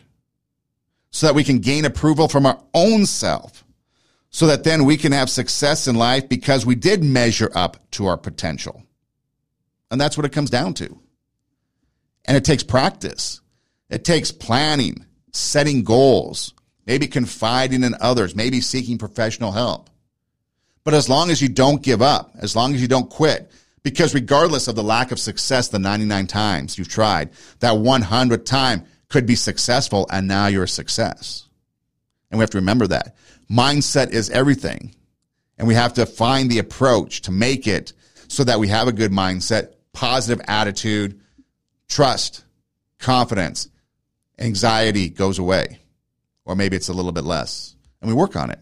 so 1.10 1.28
that 1.28 1.34
we 1.34 1.44
can 1.44 1.60
gain 1.60 1.84
approval 1.84 2.28
from 2.28 2.44
our 2.44 2.60
own 2.74 3.06
self 3.06 3.64
so 4.30 4.48
that 4.48 4.64
then 4.64 4.84
we 4.84 4.96
can 4.96 5.12
have 5.12 5.30
success 5.30 5.86
in 5.86 5.94
life 5.94 6.28
because 6.28 6.66
we 6.66 6.74
did 6.74 7.02
measure 7.02 7.50
up 7.54 7.78
to 7.92 8.06
our 8.06 8.18
potential. 8.18 8.82
And 9.90 10.00
that's 10.00 10.18
what 10.18 10.26
it 10.26 10.32
comes 10.32 10.50
down 10.50 10.74
to. 10.74 10.98
And 12.26 12.36
it 12.36 12.44
takes 12.44 12.62
practice. 12.62 13.40
It 13.90 14.04
takes 14.04 14.30
planning, 14.30 15.06
setting 15.32 15.82
goals, 15.82 16.54
maybe 16.86 17.06
confiding 17.06 17.84
in 17.84 17.94
others, 18.00 18.34
maybe 18.34 18.60
seeking 18.60 18.98
professional 18.98 19.52
help. 19.52 19.88
But 20.84 20.94
as 20.94 21.08
long 21.08 21.30
as 21.30 21.42
you 21.42 21.48
don't 21.48 21.82
give 21.82 22.00
up, 22.00 22.32
as 22.38 22.56
long 22.56 22.74
as 22.74 22.80
you 22.80 22.88
don't 22.88 23.10
quit, 23.10 23.50
because 23.82 24.14
regardless 24.14 24.68
of 24.68 24.74
the 24.74 24.82
lack 24.82 25.12
of 25.12 25.18
success 25.18 25.68
the 25.68 25.78
99 25.78 26.26
times 26.26 26.78
you've 26.78 26.88
tried, 26.88 27.30
that 27.60 27.74
100th 27.74 28.44
time 28.44 28.84
could 29.08 29.26
be 29.26 29.34
successful 29.34 30.06
and 30.10 30.28
now 30.28 30.46
you're 30.46 30.64
a 30.64 30.68
success. 30.68 31.48
And 32.30 32.38
we 32.38 32.42
have 32.42 32.50
to 32.50 32.58
remember 32.58 32.86
that. 32.88 33.16
Mindset 33.50 34.10
is 34.10 34.30
everything. 34.30 34.94
And 35.56 35.66
we 35.66 35.74
have 35.74 35.94
to 35.94 36.06
find 36.06 36.50
the 36.50 36.58
approach 36.58 37.22
to 37.22 37.32
make 37.32 37.66
it 37.66 37.92
so 38.28 38.44
that 38.44 38.60
we 38.60 38.68
have 38.68 38.88
a 38.88 38.92
good 38.92 39.10
mindset, 39.10 39.74
positive 39.92 40.44
attitude, 40.46 41.20
trust, 41.88 42.44
confidence, 42.98 43.68
anxiety 44.38 45.08
goes 45.08 45.38
away. 45.38 45.80
Or 46.44 46.56
maybe 46.56 46.76
it's 46.76 46.88
a 46.88 46.94
little 46.94 47.12
bit 47.12 47.24
less. 47.24 47.74
And 48.00 48.08
we 48.08 48.14
work 48.14 48.36
on 48.36 48.50
it. 48.50 48.60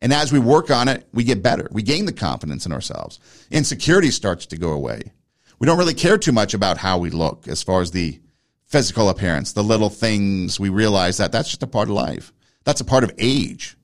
And 0.00 0.12
as 0.12 0.32
we 0.32 0.40
work 0.40 0.70
on 0.70 0.88
it, 0.88 1.06
we 1.12 1.22
get 1.22 1.42
better. 1.42 1.68
We 1.70 1.82
gain 1.82 2.06
the 2.06 2.12
confidence 2.12 2.66
in 2.66 2.72
ourselves. 2.72 3.20
Insecurity 3.50 4.10
starts 4.10 4.46
to 4.46 4.56
go 4.56 4.72
away. 4.72 5.12
We 5.60 5.66
don't 5.66 5.78
really 5.78 5.94
care 5.94 6.18
too 6.18 6.32
much 6.32 6.54
about 6.54 6.78
how 6.78 6.98
we 6.98 7.10
look 7.10 7.46
as 7.46 7.62
far 7.62 7.80
as 7.80 7.92
the 7.92 8.20
physical 8.64 9.08
appearance, 9.08 9.52
the 9.52 9.62
little 9.62 9.90
things. 9.90 10.58
We 10.58 10.70
realize 10.70 11.18
that 11.18 11.30
that's 11.30 11.50
just 11.50 11.62
a 11.62 11.68
part 11.68 11.88
of 11.88 11.94
life. 11.94 12.32
That's 12.64 12.80
a 12.80 12.84
part 12.84 13.04
of 13.04 13.12
age. 13.18 13.76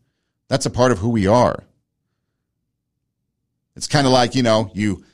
That's 0.48 0.66
a 0.66 0.70
part 0.70 0.90
of 0.90 0.98
who 0.98 1.10
we 1.10 1.28
are. 1.28 1.62
It's 3.76 3.86
kind 3.86 4.06
of 4.06 4.12
like, 4.12 4.34
you 4.34 4.42
know, 4.42 4.72
you 4.74 5.04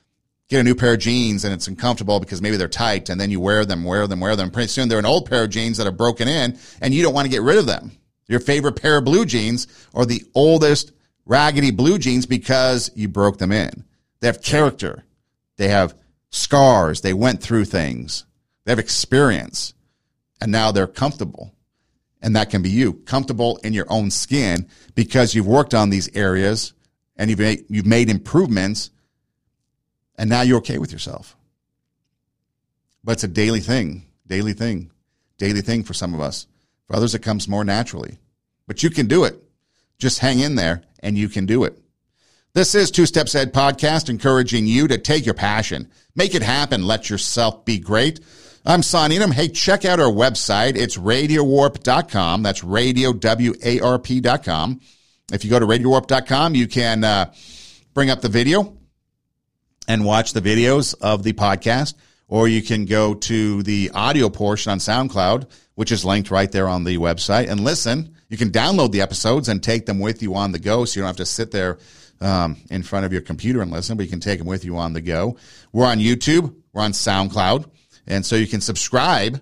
get 0.48 0.60
a 0.60 0.64
new 0.64 0.74
pair 0.74 0.94
of 0.94 1.00
jeans 1.00 1.44
and 1.44 1.54
it's 1.54 1.66
uncomfortable 1.68 2.20
because 2.20 2.42
maybe 2.42 2.56
they're 2.56 2.68
tight 2.68 3.08
and 3.08 3.20
then 3.20 3.30
you 3.30 3.40
wear 3.40 3.64
them, 3.64 3.84
wear 3.84 4.06
them, 4.06 4.20
wear 4.20 4.36
them. 4.36 4.50
Pretty 4.50 4.68
soon 4.68 4.88
they're 4.88 4.98
an 4.98 5.06
old 5.06 5.28
pair 5.28 5.44
of 5.44 5.50
jeans 5.50 5.78
that 5.78 5.86
are 5.86 5.92
broken 5.92 6.28
in 6.28 6.58
and 6.80 6.92
you 6.92 7.02
don't 7.02 7.14
want 7.14 7.24
to 7.24 7.30
get 7.30 7.42
rid 7.42 7.58
of 7.58 7.66
them. 7.66 7.92
Your 8.28 8.40
favorite 8.40 8.80
pair 8.80 8.98
of 8.98 9.04
blue 9.04 9.24
jeans 9.24 9.66
are 9.94 10.06
the 10.06 10.24
oldest 10.34 10.92
raggedy 11.26 11.70
blue 11.70 11.98
jeans 11.98 12.26
because 12.26 12.90
you 12.94 13.08
broke 13.08 13.38
them 13.38 13.52
in. 13.52 13.84
They 14.20 14.26
have 14.26 14.42
character. 14.42 15.04
They 15.56 15.68
have 15.68 15.94
scars. 16.30 17.00
They 17.00 17.14
went 17.14 17.42
through 17.42 17.66
things. 17.66 18.24
They 18.64 18.72
have 18.72 18.78
experience 18.78 19.74
and 20.40 20.52
now 20.52 20.72
they're 20.72 20.86
comfortable. 20.86 21.54
And 22.20 22.36
that 22.36 22.50
can 22.50 22.62
be 22.62 22.70
you 22.70 22.94
comfortable 22.94 23.58
in 23.58 23.72
your 23.72 23.86
own 23.90 24.10
skin 24.10 24.68
because 24.94 25.34
you've 25.34 25.46
worked 25.46 25.74
on 25.74 25.90
these 25.90 26.14
areas 26.14 26.72
and 27.16 27.30
you've 27.30 27.38
made, 27.38 27.64
you've 27.68 27.86
made 27.86 28.08
improvements 28.08 28.90
and 30.16 30.30
now 30.30 30.42
you're 30.42 30.58
okay 30.58 30.78
with 30.78 30.92
yourself. 30.92 31.36
But 33.02 33.12
it's 33.12 33.24
a 33.24 33.28
daily 33.28 33.60
thing, 33.60 34.04
daily 34.26 34.52
thing, 34.52 34.90
daily 35.38 35.60
thing 35.60 35.84
for 35.84 35.94
some 35.94 36.14
of 36.14 36.20
us. 36.20 36.46
For 36.86 36.96
others, 36.96 37.14
it 37.14 37.22
comes 37.22 37.48
more 37.48 37.64
naturally. 37.64 38.18
But 38.66 38.82
you 38.82 38.90
can 38.90 39.06
do 39.06 39.24
it. 39.24 39.42
Just 39.98 40.18
hang 40.18 40.40
in 40.40 40.54
there 40.54 40.82
and 41.00 41.16
you 41.16 41.28
can 41.28 41.46
do 41.46 41.64
it. 41.64 41.78
This 42.54 42.74
is 42.74 42.90
Two 42.90 43.06
Steps 43.06 43.34
Ahead 43.34 43.52
podcast, 43.52 44.08
encouraging 44.08 44.66
you 44.66 44.86
to 44.88 44.96
take 44.96 45.26
your 45.26 45.34
passion, 45.34 45.90
make 46.14 46.34
it 46.34 46.42
happen, 46.42 46.86
let 46.86 47.10
yourself 47.10 47.64
be 47.64 47.78
great. 47.78 48.20
I'm 48.64 48.82
Son 48.82 49.10
Eidem. 49.10 49.32
Hey, 49.32 49.48
check 49.48 49.84
out 49.84 50.00
our 50.00 50.10
website. 50.10 50.76
It's 50.76 50.96
radiowarp.com. 50.96 52.42
That's 52.42 52.64
radio, 52.64 53.12
W-A-R-P.com. 53.12 54.80
If 55.32 55.44
you 55.44 55.50
go 55.50 55.58
to 55.58 55.66
radiowarp.com, 55.66 56.54
you 56.54 56.66
can 56.68 57.04
uh, 57.04 57.34
bring 57.92 58.08
up 58.08 58.20
the 58.20 58.28
video 58.28 58.76
and 59.88 60.04
watch 60.04 60.32
the 60.32 60.40
videos 60.40 60.94
of 61.00 61.22
the 61.22 61.32
podcast, 61.32 61.94
or 62.28 62.48
you 62.48 62.62
can 62.62 62.84
go 62.84 63.14
to 63.14 63.62
the 63.62 63.90
audio 63.94 64.28
portion 64.28 64.72
on 64.72 64.78
SoundCloud, 64.78 65.48
which 65.74 65.92
is 65.92 66.04
linked 66.04 66.30
right 66.30 66.50
there 66.50 66.68
on 66.68 66.84
the 66.84 66.98
website, 66.98 67.48
and 67.48 67.60
listen. 67.60 68.14
You 68.28 68.38
can 68.38 68.50
download 68.50 68.90
the 68.90 69.02
episodes 69.02 69.48
and 69.48 69.62
take 69.62 69.86
them 69.86 70.00
with 70.00 70.22
you 70.22 70.34
on 70.34 70.52
the 70.52 70.58
go, 70.58 70.84
so 70.84 70.98
you 70.98 71.02
don't 71.02 71.08
have 71.08 71.16
to 71.18 71.26
sit 71.26 71.50
there 71.50 71.78
um, 72.20 72.56
in 72.70 72.82
front 72.82 73.06
of 73.06 73.12
your 73.12 73.22
computer 73.22 73.60
and 73.60 73.70
listen, 73.70 73.96
but 73.96 74.04
you 74.04 74.10
can 74.10 74.20
take 74.20 74.38
them 74.38 74.46
with 74.48 74.64
you 74.64 74.76
on 74.76 74.92
the 74.92 75.00
go. 75.00 75.36
We're 75.72 75.86
on 75.86 75.98
YouTube, 75.98 76.54
we're 76.72 76.82
on 76.82 76.92
SoundCloud, 76.92 77.68
and 78.06 78.24
so 78.24 78.36
you 78.36 78.46
can 78.46 78.60
subscribe 78.60 79.40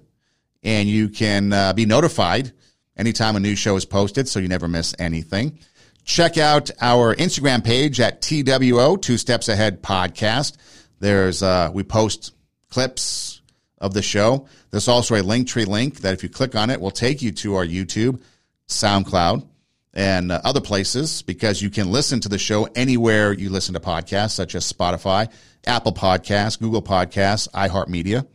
and 0.62 0.88
you 0.88 1.08
can 1.08 1.52
uh, 1.52 1.72
be 1.72 1.86
notified 1.86 2.52
anytime 2.96 3.36
a 3.36 3.40
new 3.40 3.56
show 3.56 3.76
is 3.76 3.84
posted, 3.84 4.28
so 4.28 4.38
you 4.38 4.48
never 4.48 4.68
miss 4.68 4.94
anything. 4.98 5.58
Check 6.04 6.36
out 6.36 6.70
our 6.80 7.14
Instagram 7.14 7.64
page 7.64 8.00
at 8.00 8.22
TWO, 8.22 8.96
Two 8.96 9.16
Steps 9.16 9.48
Ahead 9.48 9.82
Podcast. 9.82 10.56
There's, 10.98 11.42
uh, 11.42 11.70
we 11.72 11.84
post 11.84 12.32
clips 12.70 13.40
of 13.78 13.94
the 13.94 14.02
show. 14.02 14.46
There's 14.70 14.88
also 14.88 15.14
a 15.14 15.22
Linktree 15.22 15.66
link 15.66 16.00
that 16.00 16.14
if 16.14 16.22
you 16.22 16.28
click 16.28 16.56
on 16.56 16.70
it 16.70 16.80
will 16.80 16.90
take 16.90 17.22
you 17.22 17.30
to 17.32 17.54
our 17.54 17.64
YouTube, 17.64 18.20
SoundCloud, 18.68 19.46
and 19.94 20.32
uh, 20.32 20.40
other 20.44 20.60
places 20.60 21.22
because 21.22 21.62
you 21.62 21.70
can 21.70 21.90
listen 21.90 22.20
to 22.20 22.28
the 22.28 22.38
show 22.38 22.64
anywhere 22.74 23.32
you 23.32 23.50
listen 23.50 23.74
to 23.74 23.80
podcasts, 23.80 24.32
such 24.32 24.54
as 24.54 24.70
Spotify, 24.70 25.30
Apple 25.66 25.92
Podcasts, 25.92 26.58
Google 26.58 26.82
Podcasts, 26.82 27.48
iHeartMedia, 27.50 28.26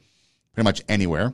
pretty 0.54 0.66
much 0.66 0.84
anywhere. 0.88 1.34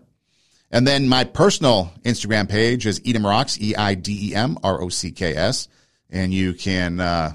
And 0.72 0.88
then 0.88 1.08
my 1.08 1.26
personal 1.26 1.94
Instagram 2.04 2.50
page 2.50 2.88
is 2.88 3.00
Eidem 3.02 3.26
Rocks, 3.26 3.62
E 3.62 3.76
I 3.76 3.94
D 3.94 4.30
E 4.30 4.36
M 4.36 4.58
R 4.64 4.82
O 4.82 4.90
C 4.90 5.12
K 5.12 5.36
S 5.36 5.68
and 6.14 6.34
you 6.34 6.54
can 6.54 7.00
uh, 7.00 7.34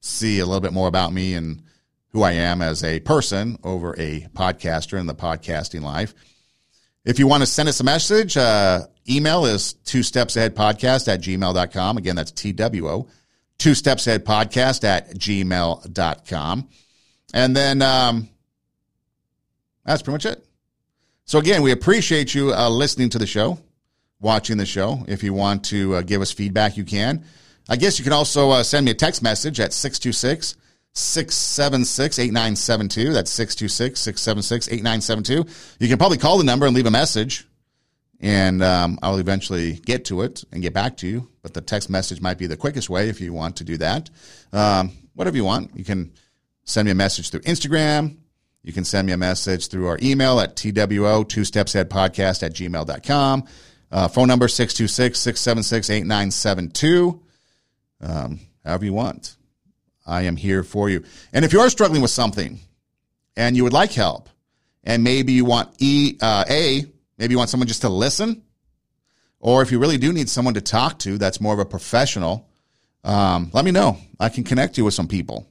see 0.00 0.40
a 0.40 0.44
little 0.44 0.60
bit 0.60 0.72
more 0.72 0.88
about 0.88 1.12
me 1.12 1.34
and 1.34 1.62
who 2.10 2.22
I 2.22 2.32
am 2.32 2.60
as 2.60 2.82
a 2.82 3.00
person 3.00 3.58
over 3.62 3.94
a 3.96 4.26
podcaster 4.34 4.98
in 4.98 5.06
the 5.06 5.14
podcasting 5.14 5.82
life. 5.82 6.14
If 7.04 7.18
you 7.18 7.28
want 7.28 7.42
to 7.42 7.46
send 7.46 7.68
us 7.68 7.80
a 7.80 7.84
message, 7.84 8.36
uh, 8.36 8.86
email 9.08 9.46
is 9.46 9.74
two 9.84 10.02
steps 10.02 10.36
ahead 10.36 10.56
podcast 10.56 11.06
at 11.06 11.20
gmail.com. 11.20 11.96
Again, 11.96 12.16
that's 12.16 12.32
TWO, 12.32 13.08
two 13.56 13.74
steps 13.74 14.06
ahead 14.06 14.26
podcast 14.26 14.82
at 14.84 15.14
gmail.com. 15.14 16.68
And 17.32 17.56
then 17.56 17.82
um, 17.82 18.28
that's 19.84 20.02
pretty 20.02 20.14
much 20.14 20.26
it. 20.26 20.44
So 21.24 21.38
again, 21.38 21.62
we 21.62 21.70
appreciate 21.70 22.34
you 22.34 22.52
uh, 22.52 22.68
listening 22.68 23.10
to 23.10 23.18
the 23.18 23.26
show, 23.26 23.60
watching 24.18 24.56
the 24.56 24.66
show. 24.66 25.04
If 25.06 25.22
you 25.22 25.34
want 25.34 25.66
to 25.66 25.96
uh, 25.96 26.02
give 26.02 26.20
us 26.20 26.32
feedback, 26.32 26.76
you 26.76 26.84
can. 26.84 27.24
I 27.68 27.76
guess 27.76 27.98
you 27.98 28.04
can 28.04 28.14
also 28.14 28.50
uh, 28.50 28.62
send 28.62 28.86
me 28.86 28.92
a 28.92 28.94
text 28.94 29.22
message 29.22 29.60
at 29.60 29.72
626 29.72 30.56
676 30.94 32.18
8972. 32.18 33.12
That's 33.12 33.30
626 33.30 34.00
676 34.00 34.68
8972. 34.68 35.76
You 35.78 35.88
can 35.88 35.98
probably 35.98 36.18
call 36.18 36.38
the 36.38 36.44
number 36.44 36.66
and 36.66 36.74
leave 36.74 36.86
a 36.86 36.90
message, 36.90 37.46
and 38.20 38.62
um, 38.62 38.98
I'll 39.02 39.18
eventually 39.18 39.74
get 39.74 40.06
to 40.06 40.22
it 40.22 40.44
and 40.50 40.62
get 40.62 40.72
back 40.72 40.96
to 40.98 41.06
you. 41.06 41.28
But 41.42 41.54
the 41.54 41.60
text 41.60 41.90
message 41.90 42.20
might 42.20 42.38
be 42.38 42.46
the 42.46 42.56
quickest 42.56 42.88
way 42.88 43.08
if 43.10 43.20
you 43.20 43.32
want 43.32 43.56
to 43.56 43.64
do 43.64 43.76
that. 43.76 44.08
Um, 44.52 44.92
whatever 45.14 45.36
you 45.36 45.44
want. 45.44 45.76
You 45.76 45.84
can 45.84 46.12
send 46.64 46.86
me 46.86 46.92
a 46.92 46.96
message 46.96 47.30
through 47.30 47.40
Instagram. 47.40 48.16
You 48.62 48.72
can 48.72 48.84
send 48.84 49.06
me 49.06 49.12
a 49.12 49.16
message 49.16 49.68
through 49.68 49.86
our 49.86 49.98
email 50.02 50.40
at 50.40 50.56
TWO, 50.56 51.24
two 51.24 51.44
steps 51.44 51.74
ahead 51.74 51.90
podcast 51.90 52.42
at 52.42 52.54
gmail.com. 52.54 53.44
Uh, 53.90 54.08
phone 54.08 54.28
number 54.28 54.48
626 54.48 55.18
676 55.18 55.90
8972 55.90 57.22
um, 58.00 58.40
however 58.64 58.84
you 58.84 58.92
want. 58.92 59.36
I 60.06 60.22
am 60.22 60.36
here 60.36 60.62
for 60.62 60.88
you. 60.88 61.04
And 61.32 61.44
if 61.44 61.52
you 61.52 61.60
are 61.60 61.68
struggling 61.68 62.00
with 62.00 62.10
something 62.10 62.58
and 63.36 63.56
you 63.56 63.64
would 63.64 63.72
like 63.72 63.92
help, 63.92 64.28
and 64.84 65.04
maybe 65.04 65.32
you 65.32 65.44
want 65.44 65.74
E 65.78 66.16
uh, 66.20 66.44
A, 66.48 66.84
maybe 67.18 67.32
you 67.32 67.38
want 67.38 67.50
someone 67.50 67.68
just 67.68 67.82
to 67.82 67.88
listen, 67.88 68.42
or 69.40 69.62
if 69.62 69.70
you 69.70 69.78
really 69.78 69.98
do 69.98 70.12
need 70.12 70.28
someone 70.28 70.54
to 70.54 70.60
talk 70.60 70.98
to, 71.00 71.18
that's 71.18 71.40
more 71.40 71.52
of 71.52 71.60
a 71.60 71.64
professional. 71.64 72.48
Um, 73.04 73.50
let 73.52 73.64
me 73.64 73.70
know. 73.70 73.98
I 74.18 74.30
can 74.30 74.44
connect 74.44 74.78
you 74.78 74.84
with 74.84 74.94
some 74.94 75.08
people 75.08 75.46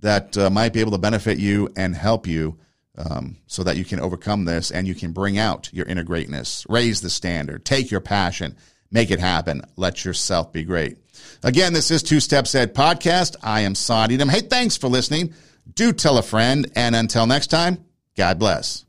that 0.00 0.36
uh, 0.36 0.50
might 0.50 0.72
be 0.72 0.80
able 0.80 0.92
to 0.92 0.98
benefit 0.98 1.38
you 1.38 1.72
and 1.76 1.94
help 1.94 2.26
you 2.26 2.58
um, 2.96 3.36
so 3.46 3.62
that 3.62 3.76
you 3.76 3.84
can 3.84 4.00
overcome 4.00 4.44
this 4.44 4.70
and 4.70 4.86
you 4.86 4.94
can 4.94 5.12
bring 5.12 5.38
out 5.38 5.70
your 5.72 5.86
inner 5.86 6.04
greatness, 6.04 6.66
raise 6.68 7.00
the 7.00 7.10
standard, 7.10 7.64
take 7.64 7.90
your 7.90 8.00
passion, 8.00 8.54
make 8.90 9.10
it 9.10 9.20
happen. 9.20 9.62
Let 9.76 10.04
yourself 10.04 10.52
be 10.52 10.64
great. 10.64 10.98
Again, 11.42 11.72
this 11.72 11.90
is 11.90 12.02
Two 12.02 12.20
Steps 12.20 12.54
Ahead 12.54 12.74
podcast. 12.74 13.36
I 13.42 13.60
am 13.60 13.74
Son 13.74 14.10
Eidem. 14.10 14.30
Hey, 14.30 14.40
thanks 14.40 14.76
for 14.76 14.88
listening. 14.88 15.34
Do 15.74 15.92
tell 15.92 16.18
a 16.18 16.22
friend. 16.22 16.70
And 16.76 16.94
until 16.94 17.26
next 17.26 17.48
time, 17.48 17.84
God 18.16 18.38
bless. 18.38 18.83